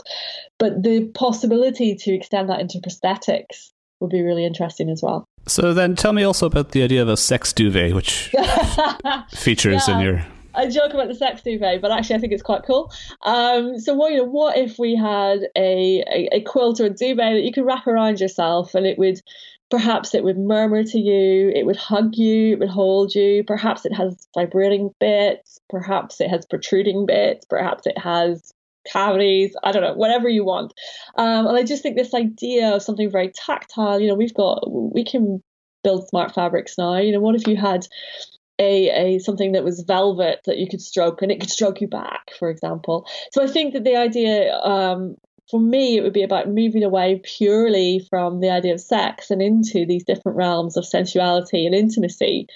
but 0.58 0.82
the 0.82 1.06
possibility 1.14 1.94
to 1.94 2.14
extend 2.14 2.48
that 2.48 2.60
into 2.60 2.78
prosthetics 2.78 3.70
would 4.00 4.10
be 4.10 4.22
really 4.22 4.46
interesting 4.46 4.88
as 4.88 5.02
well. 5.02 5.26
So 5.46 5.74
then 5.74 5.94
tell 5.94 6.12
me 6.12 6.22
also 6.22 6.46
about 6.46 6.70
the 6.70 6.82
idea 6.82 7.02
of 7.02 7.08
a 7.08 7.16
sex 7.16 7.52
duvet, 7.52 7.94
which 7.94 8.34
features 9.34 9.88
yeah. 9.88 9.94
in 9.94 10.00
your 10.00 10.26
I 10.54 10.68
joke 10.68 10.92
about 10.92 11.08
the 11.08 11.14
sex 11.14 11.42
duvet, 11.42 11.80
but 11.80 11.90
actually 11.90 12.16
I 12.16 12.18
think 12.18 12.32
it's 12.32 12.42
quite 12.42 12.64
cool. 12.66 12.92
Um, 13.24 13.78
so 13.78 13.94
what 13.94 14.12
you 14.12 14.18
know, 14.18 14.24
what 14.24 14.56
if 14.56 14.78
we 14.78 14.94
had 14.94 15.48
a, 15.56 16.04
a, 16.06 16.28
a 16.32 16.40
quilt 16.42 16.80
or 16.80 16.86
a 16.86 16.90
duvet 16.90 17.34
that 17.34 17.42
you 17.42 17.52
could 17.52 17.64
wrap 17.64 17.86
around 17.86 18.20
yourself 18.20 18.74
and 18.74 18.86
it 18.86 18.98
would 18.98 19.20
perhaps 19.72 20.14
it 20.14 20.22
would 20.22 20.36
murmur 20.36 20.84
to 20.84 20.98
you, 20.98 21.50
it 21.54 21.64
would 21.64 21.78
hug 21.78 22.14
you, 22.14 22.52
it 22.52 22.58
would 22.58 22.68
hold 22.68 23.14
you, 23.14 23.42
perhaps 23.42 23.86
it 23.86 23.94
has 23.94 24.28
vibrating 24.34 24.90
bits, 25.00 25.58
perhaps 25.70 26.20
it 26.20 26.28
has 26.28 26.44
protruding 26.44 27.06
bits, 27.06 27.46
perhaps 27.46 27.86
it 27.86 27.96
has 27.96 28.52
cavities, 28.86 29.56
I 29.64 29.72
don't 29.72 29.80
know, 29.80 29.94
whatever 29.94 30.28
you 30.28 30.44
want. 30.44 30.74
Um, 31.16 31.46
and 31.46 31.56
I 31.56 31.62
just 31.62 31.82
think 31.82 31.96
this 31.96 32.12
idea 32.12 32.74
of 32.74 32.82
something 32.82 33.10
very 33.10 33.32
tactile, 33.34 33.98
you 33.98 34.08
know, 34.08 34.14
we've 34.14 34.34
got, 34.34 34.70
we 34.70 35.06
can 35.06 35.42
build 35.82 36.06
smart 36.06 36.34
fabrics 36.34 36.74
now. 36.76 36.98
You 36.98 37.12
know, 37.12 37.20
what 37.20 37.34
if 37.34 37.46
you 37.46 37.56
had 37.56 37.86
a, 38.58 38.90
a 38.90 39.18
something 39.20 39.52
that 39.52 39.64
was 39.64 39.84
velvet 39.88 40.40
that 40.44 40.58
you 40.58 40.68
could 40.68 40.82
stroke 40.82 41.22
and 41.22 41.32
it 41.32 41.40
could 41.40 41.50
stroke 41.50 41.80
you 41.80 41.88
back, 41.88 42.32
for 42.38 42.50
example. 42.50 43.08
So 43.32 43.42
I 43.42 43.46
think 43.46 43.72
that 43.72 43.84
the 43.84 43.96
idea 43.96 44.54
um, 44.54 45.16
for 45.50 45.60
me 45.60 45.96
it 45.96 46.02
would 46.02 46.12
be 46.12 46.22
about 46.22 46.48
moving 46.48 46.82
away 46.82 47.20
purely 47.24 48.06
from 48.10 48.40
the 48.40 48.50
idea 48.50 48.72
of 48.72 48.80
sex 48.80 49.30
and 49.30 49.42
into 49.42 49.84
these 49.86 50.04
different 50.04 50.36
realms 50.36 50.76
of 50.76 50.84
sensuality 50.84 51.66
and 51.66 51.74
intimacy 51.74 52.46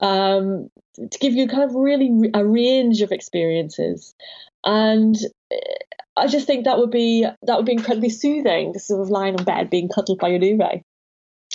um, 0.00 0.68
to 1.10 1.18
give 1.18 1.34
you 1.34 1.48
kind 1.48 1.64
of 1.64 1.74
really 1.74 2.10
a 2.34 2.44
range 2.44 3.02
of 3.02 3.12
experiences. 3.12 4.14
And 4.64 5.16
I 6.16 6.26
just 6.26 6.46
think 6.46 6.64
that 6.64 6.78
would 6.78 6.90
be 6.90 7.26
that 7.42 7.56
would 7.56 7.66
be 7.66 7.72
incredibly 7.72 8.10
soothing 8.10 8.72
to 8.72 8.78
sort 8.78 9.02
of 9.02 9.10
lying 9.10 9.38
in 9.38 9.44
bed 9.44 9.70
being 9.70 9.88
cuddled 9.88 10.18
by 10.18 10.28
your 10.28 10.38
duvet 10.38 10.82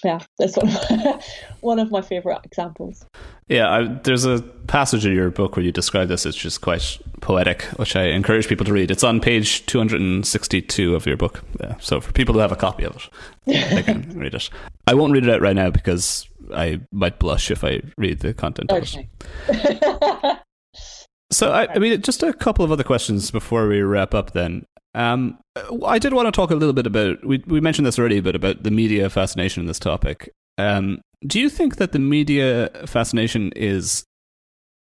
yeah, 0.03 0.19
that's 0.37 0.57
one 0.57 0.69
of, 0.69 1.23
one 1.61 1.79
of 1.79 1.91
my 1.91 2.01
favorite 2.01 2.39
examples. 2.43 3.05
Yeah, 3.47 3.69
I, 3.69 3.83
there's 3.83 4.25
a 4.25 4.41
passage 4.67 5.05
in 5.05 5.13
your 5.13 5.29
book 5.29 5.55
where 5.55 5.65
you 5.65 5.71
describe 5.71 6.07
this 6.07 6.25
It's 6.25 6.37
just 6.37 6.61
quite 6.61 6.99
poetic, 7.19 7.63
which 7.75 7.95
I 7.95 8.05
encourage 8.05 8.47
people 8.47 8.65
to 8.65 8.73
read. 8.73 8.91
It's 8.91 9.03
on 9.03 9.19
page 9.19 9.65
262 9.65 10.95
of 10.95 11.05
your 11.05 11.17
book. 11.17 11.43
Yeah, 11.59 11.75
so 11.79 11.99
for 12.01 12.11
people 12.13 12.33
who 12.33 12.39
have 12.39 12.51
a 12.51 12.55
copy 12.55 12.85
of 12.85 12.95
it, 12.95 13.09
they 13.75 13.83
can 13.83 14.17
read 14.17 14.33
it. 14.33 14.49
I 14.87 14.93
won't 14.93 15.13
read 15.13 15.25
it 15.25 15.29
out 15.29 15.41
right 15.41 15.55
now 15.55 15.69
because 15.69 16.27
I 16.53 16.81
might 16.91 17.19
blush 17.19 17.51
if 17.51 17.63
I 17.63 17.81
read 17.97 18.19
the 18.19 18.33
content 18.33 18.71
okay. 18.71 19.09
of 19.49 19.55
it. 19.55 20.37
so, 21.31 21.51
I, 21.51 21.73
I 21.73 21.79
mean, 21.79 22.01
just 22.01 22.23
a 22.23 22.33
couple 22.33 22.65
of 22.65 22.71
other 22.71 22.83
questions 22.83 23.31
before 23.31 23.67
we 23.67 23.81
wrap 23.81 24.13
up 24.13 24.31
then. 24.31 24.65
Um, 24.93 25.39
I 25.85 25.99
did 25.99 26.13
want 26.13 26.27
to 26.27 26.31
talk 26.31 26.51
a 26.51 26.55
little 26.55 26.73
bit 26.73 26.87
about 26.87 27.25
we 27.25 27.43
we 27.47 27.61
mentioned 27.61 27.85
this 27.85 27.97
already, 27.97 28.19
but 28.19 28.35
about 28.35 28.63
the 28.63 28.71
media 28.71 29.09
fascination 29.09 29.61
in 29.61 29.67
this 29.67 29.79
topic. 29.79 30.31
Um, 30.57 31.01
do 31.25 31.39
you 31.39 31.49
think 31.49 31.77
that 31.77 31.91
the 31.91 31.99
media 31.99 32.69
fascination 32.85 33.51
is 33.55 34.03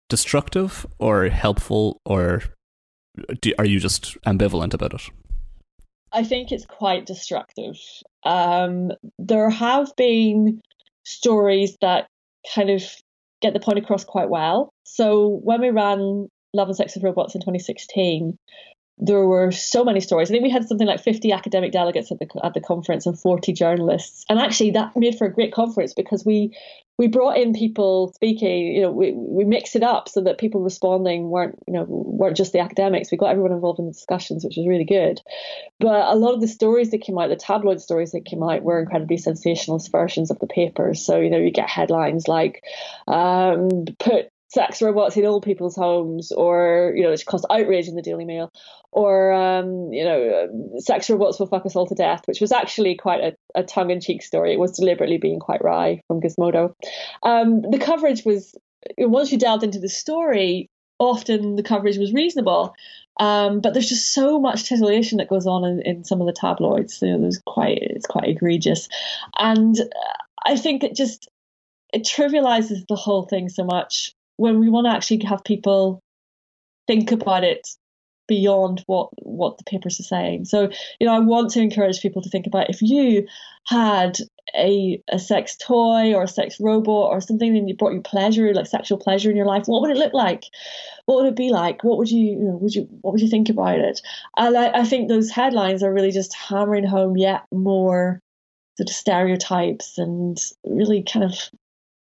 destructive 0.08 0.86
or 0.98 1.28
helpful, 1.28 2.00
or 2.04 2.42
do, 3.40 3.52
are 3.58 3.64
you 3.64 3.78
just 3.78 4.20
ambivalent 4.22 4.74
about 4.74 4.94
it? 4.94 5.02
I 6.12 6.24
think 6.24 6.52
it's 6.52 6.66
quite 6.66 7.06
destructive. 7.06 7.76
Um, 8.24 8.92
there 9.18 9.50
have 9.50 9.94
been 9.96 10.60
stories 11.04 11.76
that 11.80 12.06
kind 12.54 12.70
of 12.70 12.82
get 13.40 13.54
the 13.54 13.60
point 13.60 13.78
across 13.78 14.04
quite 14.04 14.28
well. 14.28 14.70
So 14.84 15.40
when 15.42 15.60
we 15.60 15.70
ran 15.70 16.28
Love 16.54 16.68
and 16.68 16.76
Sex 16.76 16.94
with 16.94 17.04
Robots 17.04 17.34
in 17.34 17.40
2016, 17.40 18.36
there 19.04 19.26
were 19.26 19.50
so 19.50 19.84
many 19.84 20.00
stories. 20.00 20.30
I 20.30 20.32
think 20.32 20.44
we 20.44 20.50
had 20.50 20.66
something 20.68 20.86
like 20.86 21.02
50 21.02 21.32
academic 21.32 21.72
delegates 21.72 22.12
at 22.12 22.20
the 22.20 22.28
at 22.44 22.54
the 22.54 22.60
conference 22.60 23.04
and 23.04 23.18
40 23.18 23.52
journalists. 23.52 24.24
And 24.28 24.38
actually, 24.38 24.70
that 24.72 24.96
made 24.96 25.18
for 25.18 25.26
a 25.26 25.32
great 25.32 25.52
conference 25.52 25.92
because 25.92 26.24
we 26.24 26.56
we 26.98 27.08
brought 27.08 27.36
in 27.36 27.52
people 27.52 28.12
speaking. 28.14 28.76
You 28.76 28.82
know, 28.82 28.92
we 28.92 29.12
we 29.12 29.44
mixed 29.44 29.74
it 29.74 29.82
up 29.82 30.08
so 30.08 30.20
that 30.20 30.38
people 30.38 30.60
responding 30.60 31.30
weren't 31.30 31.58
you 31.66 31.72
know 31.72 31.84
weren't 31.88 32.36
just 32.36 32.52
the 32.52 32.60
academics. 32.60 33.10
We 33.10 33.18
got 33.18 33.30
everyone 33.30 33.52
involved 33.52 33.80
in 33.80 33.86
the 33.86 33.92
discussions, 33.92 34.44
which 34.44 34.56
was 34.56 34.68
really 34.68 34.84
good. 34.84 35.20
But 35.80 36.06
a 36.06 36.14
lot 36.14 36.34
of 36.34 36.40
the 36.40 36.48
stories 36.48 36.92
that 36.92 37.02
came 37.02 37.18
out, 37.18 37.28
the 37.28 37.36
tabloid 37.36 37.80
stories 37.80 38.12
that 38.12 38.24
came 38.24 38.42
out, 38.42 38.62
were 38.62 38.78
incredibly 38.78 39.16
sensationalist 39.16 39.90
versions 39.90 40.30
of 40.30 40.38
the 40.38 40.46
papers. 40.46 41.04
So 41.04 41.18
you 41.18 41.30
know, 41.30 41.38
you 41.38 41.50
get 41.50 41.68
headlines 41.68 42.28
like 42.28 42.62
um, 43.08 43.68
"Put 43.98 44.31
sex 44.52 44.82
robots 44.82 45.16
in 45.16 45.24
old 45.24 45.44
people's 45.44 45.76
homes, 45.76 46.30
or 46.32 46.92
you 46.94 47.02
know, 47.02 47.10
it's 47.10 47.24
caused 47.24 47.46
outrage 47.50 47.88
in 47.88 47.96
the 47.96 48.02
Daily 48.02 48.24
Mail, 48.24 48.50
or 48.90 49.32
um, 49.32 49.92
you 49.92 50.04
know, 50.04 50.48
sex 50.78 51.08
robots 51.08 51.38
will 51.38 51.46
fuck 51.46 51.64
us 51.64 51.74
all 51.74 51.86
to 51.86 51.94
death, 51.94 52.22
which 52.26 52.40
was 52.40 52.52
actually 52.52 52.96
quite 52.96 53.20
a, 53.20 53.32
a 53.54 53.62
tongue-in-cheek 53.62 54.22
story. 54.22 54.52
It 54.52 54.60
was 54.60 54.72
deliberately 54.72 55.18
being 55.18 55.40
quite 55.40 55.64
wry 55.64 56.00
from 56.06 56.20
Gizmodo. 56.20 56.74
Um, 57.22 57.62
the 57.62 57.78
coverage 57.78 58.24
was 58.24 58.54
once 58.98 59.32
you 59.32 59.38
delved 59.38 59.64
into 59.64 59.78
the 59.78 59.88
story, 59.88 60.68
often 60.98 61.56
the 61.56 61.62
coverage 61.62 61.98
was 61.98 62.12
reasonable. 62.12 62.74
Um, 63.20 63.60
but 63.60 63.74
there's 63.74 63.90
just 63.90 64.14
so 64.14 64.40
much 64.40 64.64
titillation 64.64 65.18
that 65.18 65.28
goes 65.28 65.46
on 65.46 65.64
in, 65.64 65.82
in 65.82 66.04
some 66.04 66.22
of 66.22 66.26
the 66.26 66.32
tabloids. 66.32 67.02
Know, 67.02 67.20
there's 67.20 67.40
quite 67.46 67.78
it's 67.80 68.06
quite 68.06 68.28
egregious, 68.28 68.88
and 69.38 69.76
I 70.44 70.56
think 70.56 70.82
it 70.82 70.96
just 70.96 71.28
it 71.92 72.04
trivializes 72.04 72.86
the 72.88 72.96
whole 72.96 73.24
thing 73.24 73.50
so 73.50 73.64
much 73.64 74.14
when 74.42 74.58
we 74.58 74.68
want 74.68 74.86
to 74.86 74.90
actually 74.90 75.24
have 75.24 75.44
people 75.44 76.02
think 76.88 77.12
about 77.12 77.44
it 77.44 77.68
beyond 78.26 78.82
what 78.86 79.10
what 79.22 79.56
the 79.58 79.64
papers 79.64 80.00
are 80.00 80.04
saying. 80.14 80.44
So, 80.46 80.68
you 80.98 81.06
know, 81.06 81.14
I 81.14 81.20
want 81.20 81.50
to 81.52 81.60
encourage 81.60 82.00
people 82.00 82.22
to 82.22 82.28
think 82.28 82.46
about 82.48 82.70
if 82.70 82.82
you 82.82 83.26
had 83.66 84.18
a 84.56 85.00
a 85.08 85.20
sex 85.20 85.56
toy 85.56 86.12
or 86.12 86.24
a 86.24 86.28
sex 86.28 86.56
robot 86.58 87.10
or 87.10 87.20
something 87.20 87.56
and 87.56 87.68
you 87.68 87.76
brought 87.76 87.94
you 87.94 88.00
pleasure, 88.00 88.52
like 88.52 88.66
sexual 88.66 88.98
pleasure 88.98 89.30
in 89.30 89.36
your 89.36 89.46
life, 89.46 89.66
what 89.66 89.80
would 89.80 89.92
it 89.92 89.96
look 89.96 90.12
like? 90.12 90.42
What 91.06 91.18
would 91.18 91.28
it 91.28 91.36
be 91.36 91.50
like? 91.50 91.84
What 91.84 91.98
would 91.98 92.10
you, 92.10 92.26
you 92.26 92.38
know, 92.38 92.56
would 92.56 92.74
you 92.74 92.88
what 93.02 93.12
would 93.12 93.22
you 93.22 93.28
think 93.28 93.48
about 93.48 93.78
it? 93.78 94.00
And 94.36 94.56
I, 94.56 94.80
I 94.80 94.84
think 94.84 95.08
those 95.08 95.30
headlines 95.30 95.84
are 95.84 95.94
really 95.94 96.10
just 96.10 96.34
hammering 96.34 96.84
home 96.84 97.16
yet 97.16 97.42
more 97.52 98.18
sort 98.76 98.90
of 98.90 98.96
stereotypes 98.96 99.98
and 99.98 100.36
really 100.64 101.04
kind 101.04 101.24
of 101.24 101.34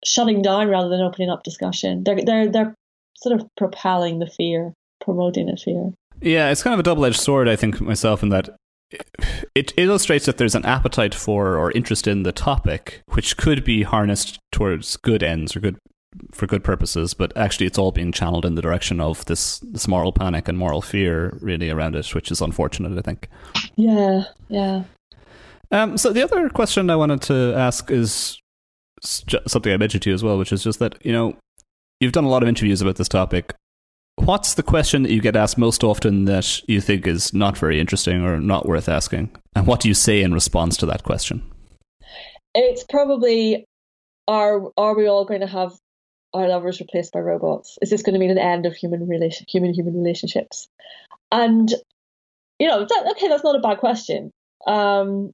shutting 0.04 0.42
down 0.42 0.68
rather 0.68 0.88
than 0.88 1.00
opening 1.00 1.30
up 1.30 1.42
discussion. 1.42 2.04
They're 2.04 2.24
they're 2.24 2.50
they're 2.50 2.74
sort 3.16 3.40
of 3.40 3.46
propelling 3.56 4.18
the 4.18 4.26
fear, 4.26 4.72
promoting 5.00 5.46
the 5.46 5.56
fear. 5.56 5.92
Yeah, 6.20 6.50
it's 6.50 6.62
kind 6.62 6.74
of 6.74 6.80
a 6.80 6.84
double 6.84 7.04
edged 7.04 7.20
sword, 7.20 7.48
I 7.48 7.56
think 7.56 7.80
myself, 7.80 8.22
in 8.22 8.28
that 8.30 8.50
it 9.54 9.72
illustrates 9.76 10.26
that 10.26 10.38
there's 10.38 10.54
an 10.54 10.64
appetite 10.64 11.14
for 11.14 11.56
or 11.56 11.72
interest 11.72 12.06
in 12.06 12.22
the 12.22 12.32
topic, 12.32 13.02
which 13.08 13.36
could 13.36 13.64
be 13.64 13.82
harnessed 13.82 14.38
towards 14.52 14.96
good 14.98 15.22
ends 15.22 15.56
or 15.56 15.60
good 15.60 15.78
for 16.32 16.46
good 16.46 16.62
purposes, 16.62 17.12
but 17.12 17.36
actually 17.36 17.66
it's 17.66 17.78
all 17.78 17.90
being 17.90 18.12
channeled 18.12 18.44
in 18.44 18.54
the 18.54 18.62
direction 18.62 19.00
of 19.00 19.24
this 19.24 19.58
this 19.60 19.88
moral 19.88 20.12
panic 20.12 20.46
and 20.46 20.56
moral 20.56 20.80
fear 20.80 21.36
really 21.40 21.70
around 21.70 21.96
it, 21.96 22.14
which 22.14 22.30
is 22.30 22.40
unfortunate, 22.40 22.96
I 22.96 23.02
think. 23.02 23.28
Yeah, 23.74 24.24
yeah. 24.48 24.84
Um, 25.72 25.98
so 25.98 26.12
the 26.12 26.22
other 26.22 26.48
question 26.50 26.88
I 26.88 26.96
wanted 26.96 27.22
to 27.22 27.54
ask 27.56 27.90
is 27.90 28.40
something 29.04 29.72
I 29.72 29.76
mentioned 29.76 30.02
to 30.02 30.10
you 30.10 30.14
as 30.14 30.22
well, 30.22 30.38
which 30.38 30.52
is 30.52 30.62
just 30.62 30.78
that 30.78 31.04
you 31.04 31.12
know 31.12 31.36
you've 32.00 32.12
done 32.12 32.24
a 32.24 32.28
lot 32.28 32.42
of 32.42 32.48
interviews 32.48 32.80
about 32.80 32.96
this 32.96 33.08
topic. 33.08 33.54
What's 34.16 34.54
the 34.54 34.62
question 34.62 35.02
that 35.02 35.12
you 35.12 35.20
get 35.20 35.34
asked 35.34 35.58
most 35.58 35.82
often 35.82 36.24
that 36.26 36.60
you 36.68 36.80
think 36.80 37.06
is 37.06 37.34
not 37.34 37.58
very 37.58 37.80
interesting 37.80 38.22
or 38.22 38.38
not 38.38 38.66
worth 38.66 38.88
asking? 38.88 39.34
And 39.56 39.66
what 39.66 39.80
do 39.80 39.88
you 39.88 39.94
say 39.94 40.22
in 40.22 40.32
response 40.32 40.76
to 40.78 40.86
that 40.86 41.02
question? 41.02 41.42
It's 42.54 42.84
probably 42.88 43.64
are 44.28 44.70
are 44.76 44.96
we 44.96 45.06
all 45.08 45.24
going 45.24 45.40
to 45.40 45.46
have 45.46 45.72
our 46.32 46.48
lovers 46.48 46.80
replaced 46.80 47.12
by 47.12 47.20
robots? 47.20 47.78
Is 47.82 47.90
this 47.90 48.02
going 48.02 48.14
to 48.14 48.20
mean 48.20 48.30
an 48.30 48.38
end 48.38 48.66
of 48.66 48.74
human 48.74 49.08
relation 49.08 49.46
human 49.48 49.74
human 49.74 49.94
relationships? 49.94 50.68
And 51.32 51.72
you 52.58 52.68
know, 52.68 52.86
that, 52.88 53.06
okay, 53.12 53.28
that's 53.28 53.44
not 53.44 53.56
a 53.56 53.60
bad 53.60 53.78
question. 53.78 54.30
Um, 54.66 55.32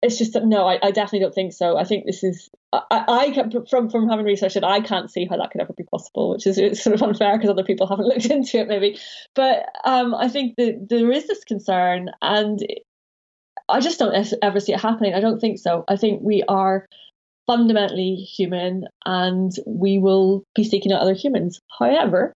it's 0.00 0.18
just 0.18 0.36
no, 0.36 0.66
I, 0.66 0.78
I, 0.82 0.90
definitely 0.90 1.20
don't 1.20 1.34
think 1.34 1.52
so. 1.52 1.76
I 1.76 1.84
think 1.84 2.06
this 2.06 2.22
is 2.22 2.48
I, 2.72 2.82
I 2.90 3.50
from 3.68 3.90
from 3.90 4.08
having 4.08 4.24
researched 4.24 4.56
it, 4.56 4.64
I 4.64 4.80
can't 4.80 5.10
see 5.10 5.26
how 5.26 5.36
that 5.36 5.50
could 5.50 5.60
ever 5.60 5.72
be 5.72 5.84
possible, 5.84 6.30
which 6.30 6.46
is 6.46 6.80
sort 6.80 6.94
of 6.94 7.02
unfair 7.02 7.36
because 7.36 7.50
other 7.50 7.64
people 7.64 7.86
haven't 7.88 8.06
looked 8.06 8.26
into 8.26 8.58
it, 8.58 8.68
maybe. 8.68 8.98
But 9.34 9.66
um, 9.84 10.14
I 10.14 10.28
think 10.28 10.54
that 10.56 10.86
there 10.88 11.10
is 11.10 11.26
this 11.26 11.42
concern, 11.44 12.10
and 12.22 12.60
I 13.68 13.80
just 13.80 13.98
don't 13.98 14.32
ever 14.40 14.60
see 14.60 14.72
it 14.72 14.80
happening. 14.80 15.14
I 15.14 15.20
don't 15.20 15.40
think 15.40 15.58
so. 15.58 15.84
I 15.88 15.96
think 15.96 16.20
we 16.22 16.44
are 16.46 16.86
fundamentally 17.48 18.14
human, 18.14 18.84
and 19.04 19.50
we 19.66 19.98
will 19.98 20.44
be 20.54 20.62
seeking 20.62 20.92
out 20.92 21.00
other 21.00 21.14
humans. 21.14 21.60
However, 21.76 22.34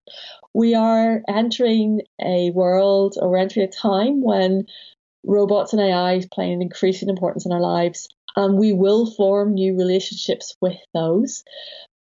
we 0.53 0.75
are 0.75 1.21
entering 1.29 2.01
a 2.21 2.51
world 2.51 3.15
or 3.21 3.29
we're 3.29 3.37
entering 3.37 3.67
a 3.67 3.71
time 3.71 4.21
when 4.21 4.65
robots 5.23 5.73
and 5.73 5.81
AI 5.81 6.21
playing 6.31 6.53
an 6.53 6.61
increasing 6.61 7.09
importance 7.09 7.45
in 7.45 7.51
our 7.51 7.61
lives, 7.61 8.07
and 8.35 8.57
we 8.57 8.73
will 8.73 9.11
form 9.11 9.53
new 9.53 9.77
relationships 9.77 10.55
with 10.61 10.77
those. 10.93 11.43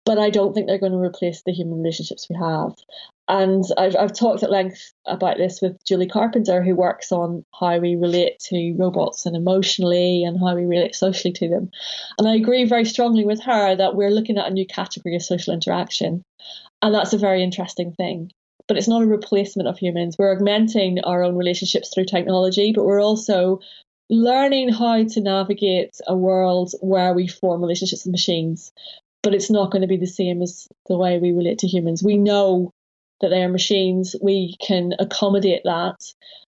But 0.04 0.18
I 0.18 0.30
don't 0.30 0.52
think 0.52 0.66
they're 0.66 0.78
going 0.78 0.92
to 0.92 0.98
replace 0.98 1.42
the 1.42 1.52
human 1.52 1.78
relationships 1.78 2.28
we 2.28 2.36
have. 2.36 2.74
And 3.26 3.64
I've, 3.78 3.96
I've 3.96 4.12
talked 4.12 4.42
at 4.42 4.50
length 4.50 4.92
about 5.06 5.38
this 5.38 5.62
with 5.62 5.82
Julie 5.84 6.06
Carpenter, 6.06 6.62
who 6.62 6.74
works 6.76 7.10
on 7.10 7.42
how 7.58 7.78
we 7.78 7.96
relate 7.96 8.38
to 8.50 8.74
robots 8.78 9.24
and 9.24 9.34
emotionally 9.34 10.24
and 10.24 10.38
how 10.38 10.54
we 10.54 10.66
relate 10.66 10.94
socially 10.94 11.32
to 11.32 11.48
them. 11.48 11.70
And 12.18 12.28
I 12.28 12.34
agree 12.34 12.64
very 12.64 12.84
strongly 12.84 13.24
with 13.24 13.42
her 13.44 13.74
that 13.76 13.94
we're 13.94 14.10
looking 14.10 14.36
at 14.36 14.48
a 14.48 14.52
new 14.52 14.66
category 14.66 15.16
of 15.16 15.22
social 15.22 15.54
interaction. 15.54 16.22
And 16.82 16.94
that's 16.94 17.14
a 17.14 17.18
very 17.18 17.42
interesting 17.42 17.92
thing 17.92 18.30
but 18.66 18.76
it's 18.76 18.88
not 18.88 19.02
a 19.02 19.06
replacement 19.06 19.68
of 19.68 19.78
humans. 19.78 20.16
We're 20.18 20.32
augmenting 20.32 21.00
our 21.00 21.22
own 21.22 21.36
relationships 21.36 21.90
through 21.92 22.06
technology, 22.06 22.72
but 22.72 22.84
we're 22.84 23.02
also 23.02 23.60
learning 24.10 24.70
how 24.70 25.04
to 25.04 25.20
navigate 25.20 25.98
a 26.06 26.16
world 26.16 26.72
where 26.80 27.14
we 27.14 27.26
form 27.26 27.60
relationships 27.60 28.04
with 28.04 28.12
machines. 28.12 28.72
But 29.22 29.34
it's 29.34 29.50
not 29.50 29.70
going 29.70 29.82
to 29.82 29.88
be 29.88 29.96
the 29.96 30.06
same 30.06 30.42
as 30.42 30.68
the 30.86 30.98
way 30.98 31.18
we 31.18 31.32
relate 31.32 31.58
to 31.60 31.66
humans. 31.66 32.02
We 32.02 32.18
know 32.18 32.70
that 33.20 33.30
they 33.30 33.42
are 33.42 33.48
machines. 33.48 34.14
We 34.20 34.56
can 34.60 34.92
accommodate 34.98 35.62
that. 35.64 35.96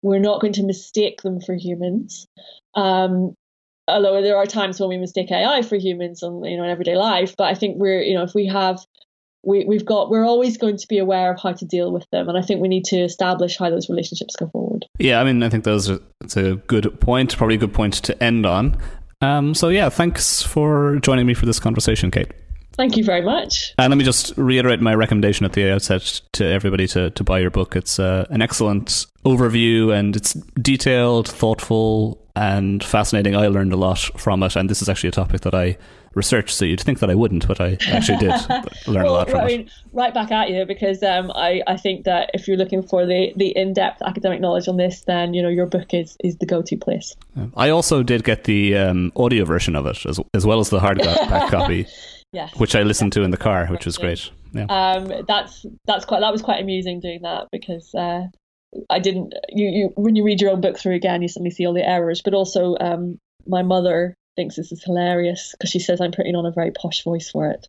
We're 0.01 0.19
not 0.19 0.39
going 0.39 0.53
to 0.53 0.63
mistake 0.63 1.21
them 1.21 1.41
for 1.41 1.53
humans. 1.53 2.27
Um, 2.75 3.35
although 3.87 4.21
there 4.21 4.37
are 4.37 4.45
times 4.45 4.79
when 4.79 4.89
we 4.89 4.97
mistake 4.97 5.31
AI 5.31 5.61
for 5.63 5.75
humans 5.75 6.23
on 6.23 6.43
you 6.43 6.57
know 6.57 6.63
in 6.63 6.69
everyday 6.69 6.95
life, 6.95 7.35
but 7.37 7.45
I 7.45 7.55
think 7.55 7.77
we're 7.77 8.01
you 8.01 8.15
know 8.15 8.23
if 8.23 8.33
we 8.33 8.47
have 8.47 8.79
we, 9.43 9.65
we've 9.65 9.85
got 9.85 10.09
we're 10.09 10.25
always 10.25 10.57
going 10.57 10.77
to 10.77 10.87
be 10.87 10.97
aware 10.97 11.31
of 11.31 11.41
how 11.41 11.51
to 11.51 11.65
deal 11.65 11.91
with 11.91 12.09
them 12.11 12.29
and 12.29 12.37
i 12.37 12.41
think 12.41 12.61
we 12.61 12.67
need 12.67 12.85
to 12.85 12.97
establish 12.97 13.57
how 13.57 13.69
those 13.69 13.89
relationships 13.89 14.35
go 14.35 14.47
forward 14.49 14.85
yeah 14.99 15.19
i 15.19 15.23
mean 15.23 15.41
i 15.43 15.49
think 15.49 15.63
those 15.63 15.89
are 15.89 15.99
it's 16.21 16.37
a 16.37 16.55
good 16.67 16.99
point 16.99 17.35
probably 17.37 17.55
a 17.55 17.59
good 17.59 17.73
point 17.73 17.93
to 17.95 18.23
end 18.23 18.45
on 18.45 18.77
um, 19.21 19.53
so 19.53 19.69
yeah 19.69 19.89
thanks 19.89 20.41
for 20.41 20.97
joining 20.97 21.25
me 21.25 21.33
for 21.33 21.45
this 21.45 21.59
conversation 21.59 22.11
kate 22.11 22.31
Thank 22.73 22.95
you 22.95 23.03
very 23.03 23.21
much. 23.21 23.73
And 23.77 23.91
let 23.91 23.97
me 23.97 24.05
just 24.05 24.35
reiterate 24.37 24.79
my 24.79 24.95
recommendation 24.95 25.45
at 25.45 25.53
the 25.53 25.71
outset 25.71 26.21
to 26.31 26.45
everybody 26.45 26.87
to, 26.87 27.09
to 27.11 27.23
buy 27.23 27.39
your 27.39 27.49
book. 27.49 27.75
It's 27.75 27.99
uh, 27.99 28.25
an 28.29 28.41
excellent 28.41 29.05
overview 29.25 29.93
and 29.93 30.15
it's 30.15 30.33
detailed, 30.33 31.27
thoughtful, 31.27 32.21
and 32.35 32.83
fascinating. 32.83 33.35
I 33.35 33.47
learned 33.47 33.73
a 33.73 33.77
lot 33.77 33.99
from 34.17 34.41
it, 34.43 34.55
and 34.55 34.69
this 34.69 34.81
is 34.81 34.89
actually 34.89 35.09
a 35.09 35.13
topic 35.13 35.41
that 35.41 35.53
I 35.53 35.77
researched. 36.13 36.55
So 36.55 36.65
you'd 36.65 36.81
think 36.81 36.99
that 36.99 37.09
I 37.09 37.15
wouldn't, 37.15 37.47
but 37.47 37.61
I 37.61 37.77
actually 37.87 38.17
did 38.17 38.31
learn 38.87 39.03
well, 39.03 39.13
a 39.13 39.17
lot 39.17 39.29
from 39.29 39.41
I 39.41 39.43
it. 39.43 39.57
Mean, 39.57 39.71
right 39.93 40.13
back 40.13 40.31
at 40.31 40.49
you 40.49 40.65
because 40.65 41.03
um, 41.03 41.31
I, 41.31 41.61
I 41.67 41.77
think 41.77 42.05
that 42.05 42.31
if 42.33 42.47
you're 42.47 42.57
looking 42.57 42.83
for 42.83 43.05
the, 43.05 43.33
the 43.35 43.55
in 43.55 43.73
depth 43.73 44.01
academic 44.01 44.41
knowledge 44.41 44.67
on 44.67 44.77
this, 44.77 45.01
then 45.01 45.33
you 45.33 45.41
know 45.41 45.49
your 45.49 45.65
book 45.65 45.93
is, 45.93 46.17
is 46.23 46.37
the 46.37 46.45
go 46.45 46.61
to 46.61 46.77
place. 46.77 47.15
I 47.55 47.69
also 47.69 48.03
did 48.03 48.23
get 48.23 48.45
the 48.45 48.77
um, 48.77 49.11
audio 49.15 49.45
version 49.45 49.75
of 49.75 49.85
it 49.85 50.05
as 50.05 50.19
as 50.33 50.45
well 50.45 50.59
as 50.59 50.69
the 50.69 50.79
hardback 50.79 51.49
copy. 51.49 51.87
Yes, 52.33 52.55
which 52.57 52.75
I 52.75 52.83
listened 52.83 53.11
to 53.13 53.23
in 53.23 53.31
the 53.31 53.37
car, 53.37 53.67
which 53.67 53.85
was 53.85 53.97
great. 53.97 54.29
Yeah. 54.53 54.65
Um, 54.69 55.25
that's 55.27 55.65
that's 55.85 56.05
quite 56.05 56.21
that 56.21 56.31
was 56.31 56.41
quite 56.41 56.61
amusing 56.61 56.99
doing 57.01 57.21
that 57.23 57.47
because 57.51 57.93
uh, 57.93 58.27
I 58.89 58.99
didn't 58.99 59.33
you, 59.49 59.67
you 59.67 59.89
when 59.95 60.15
you 60.15 60.23
read 60.23 60.39
your 60.41 60.51
own 60.51 60.61
book 60.61 60.77
through 60.77 60.95
again, 60.95 61.21
you 61.21 61.27
suddenly 61.27 61.51
see 61.51 61.65
all 61.65 61.73
the 61.73 61.87
errors. 61.87 62.21
But 62.23 62.33
also, 62.33 62.77
um, 62.79 63.19
my 63.47 63.63
mother 63.63 64.15
thinks 64.35 64.55
this 64.55 64.71
is 64.71 64.83
hilarious 64.83 65.51
because 65.51 65.69
she 65.69 65.79
says 65.79 66.01
I'm 66.01 66.11
putting 66.11 66.35
on 66.35 66.45
a 66.45 66.51
very 66.51 66.71
posh 66.71 67.03
voice 67.03 67.29
for 67.29 67.49
it, 67.49 67.67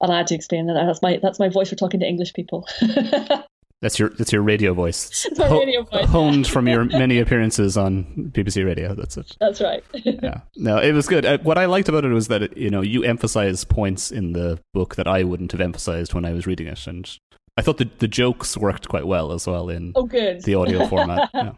and 0.00 0.12
I 0.12 0.18
had 0.18 0.26
to 0.28 0.34
explain 0.34 0.66
that 0.66 0.74
that's 0.74 1.02
my 1.02 1.18
that's 1.22 1.38
my 1.38 1.48
voice 1.48 1.70
for 1.70 1.76
talking 1.76 2.00
to 2.00 2.06
English 2.06 2.32
people. 2.34 2.66
That's 3.82 3.98
your 3.98 4.10
that's 4.10 4.32
your 4.32 4.42
radio 4.42 4.74
voice. 4.74 5.26
It's 5.32 5.38
my 5.40 5.48
Ho- 5.48 5.58
radio 5.58 5.82
voice. 5.82 6.06
honed 6.06 6.46
from 6.46 6.68
your 6.68 6.84
many 7.00 7.18
appearances 7.18 7.76
on 7.76 8.04
BBC 8.32 8.64
Radio. 8.64 8.94
That's 8.94 9.16
it. 9.16 9.36
That's 9.40 9.60
right. 9.60 9.82
yeah. 9.92 10.42
No, 10.56 10.78
it 10.78 10.92
was 10.92 11.08
good. 11.08 11.26
Uh, 11.26 11.38
what 11.38 11.58
I 11.58 11.64
liked 11.64 11.88
about 11.88 12.04
it 12.04 12.10
was 12.10 12.28
that 12.28 12.42
it, 12.42 12.56
you 12.56 12.70
know 12.70 12.80
you 12.80 13.02
emphasize 13.02 13.64
points 13.64 14.12
in 14.12 14.34
the 14.34 14.60
book 14.72 14.94
that 14.94 15.08
I 15.08 15.24
wouldn't 15.24 15.50
have 15.50 15.60
emphasized 15.60 16.14
when 16.14 16.24
I 16.24 16.32
was 16.32 16.46
reading 16.46 16.68
it, 16.68 16.86
and 16.86 17.10
I 17.56 17.62
thought 17.62 17.78
the 17.78 17.90
the 17.98 18.06
jokes 18.06 18.56
worked 18.56 18.88
quite 18.88 19.06
well 19.06 19.32
as 19.32 19.48
well 19.48 19.68
in 19.68 19.92
oh, 19.96 20.04
good. 20.04 20.42
the 20.44 20.54
audio 20.54 20.86
format. 20.86 21.28
Yeah. 21.34 21.52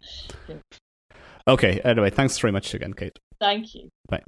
Okay. 1.47 1.79
Anyway, 1.81 2.09
thanks 2.09 2.39
very 2.39 2.51
much 2.51 2.73
again, 2.73 2.93
Kate. 2.93 3.19
Thank 3.39 3.75
you. 3.75 3.89
Bye. 4.09 4.23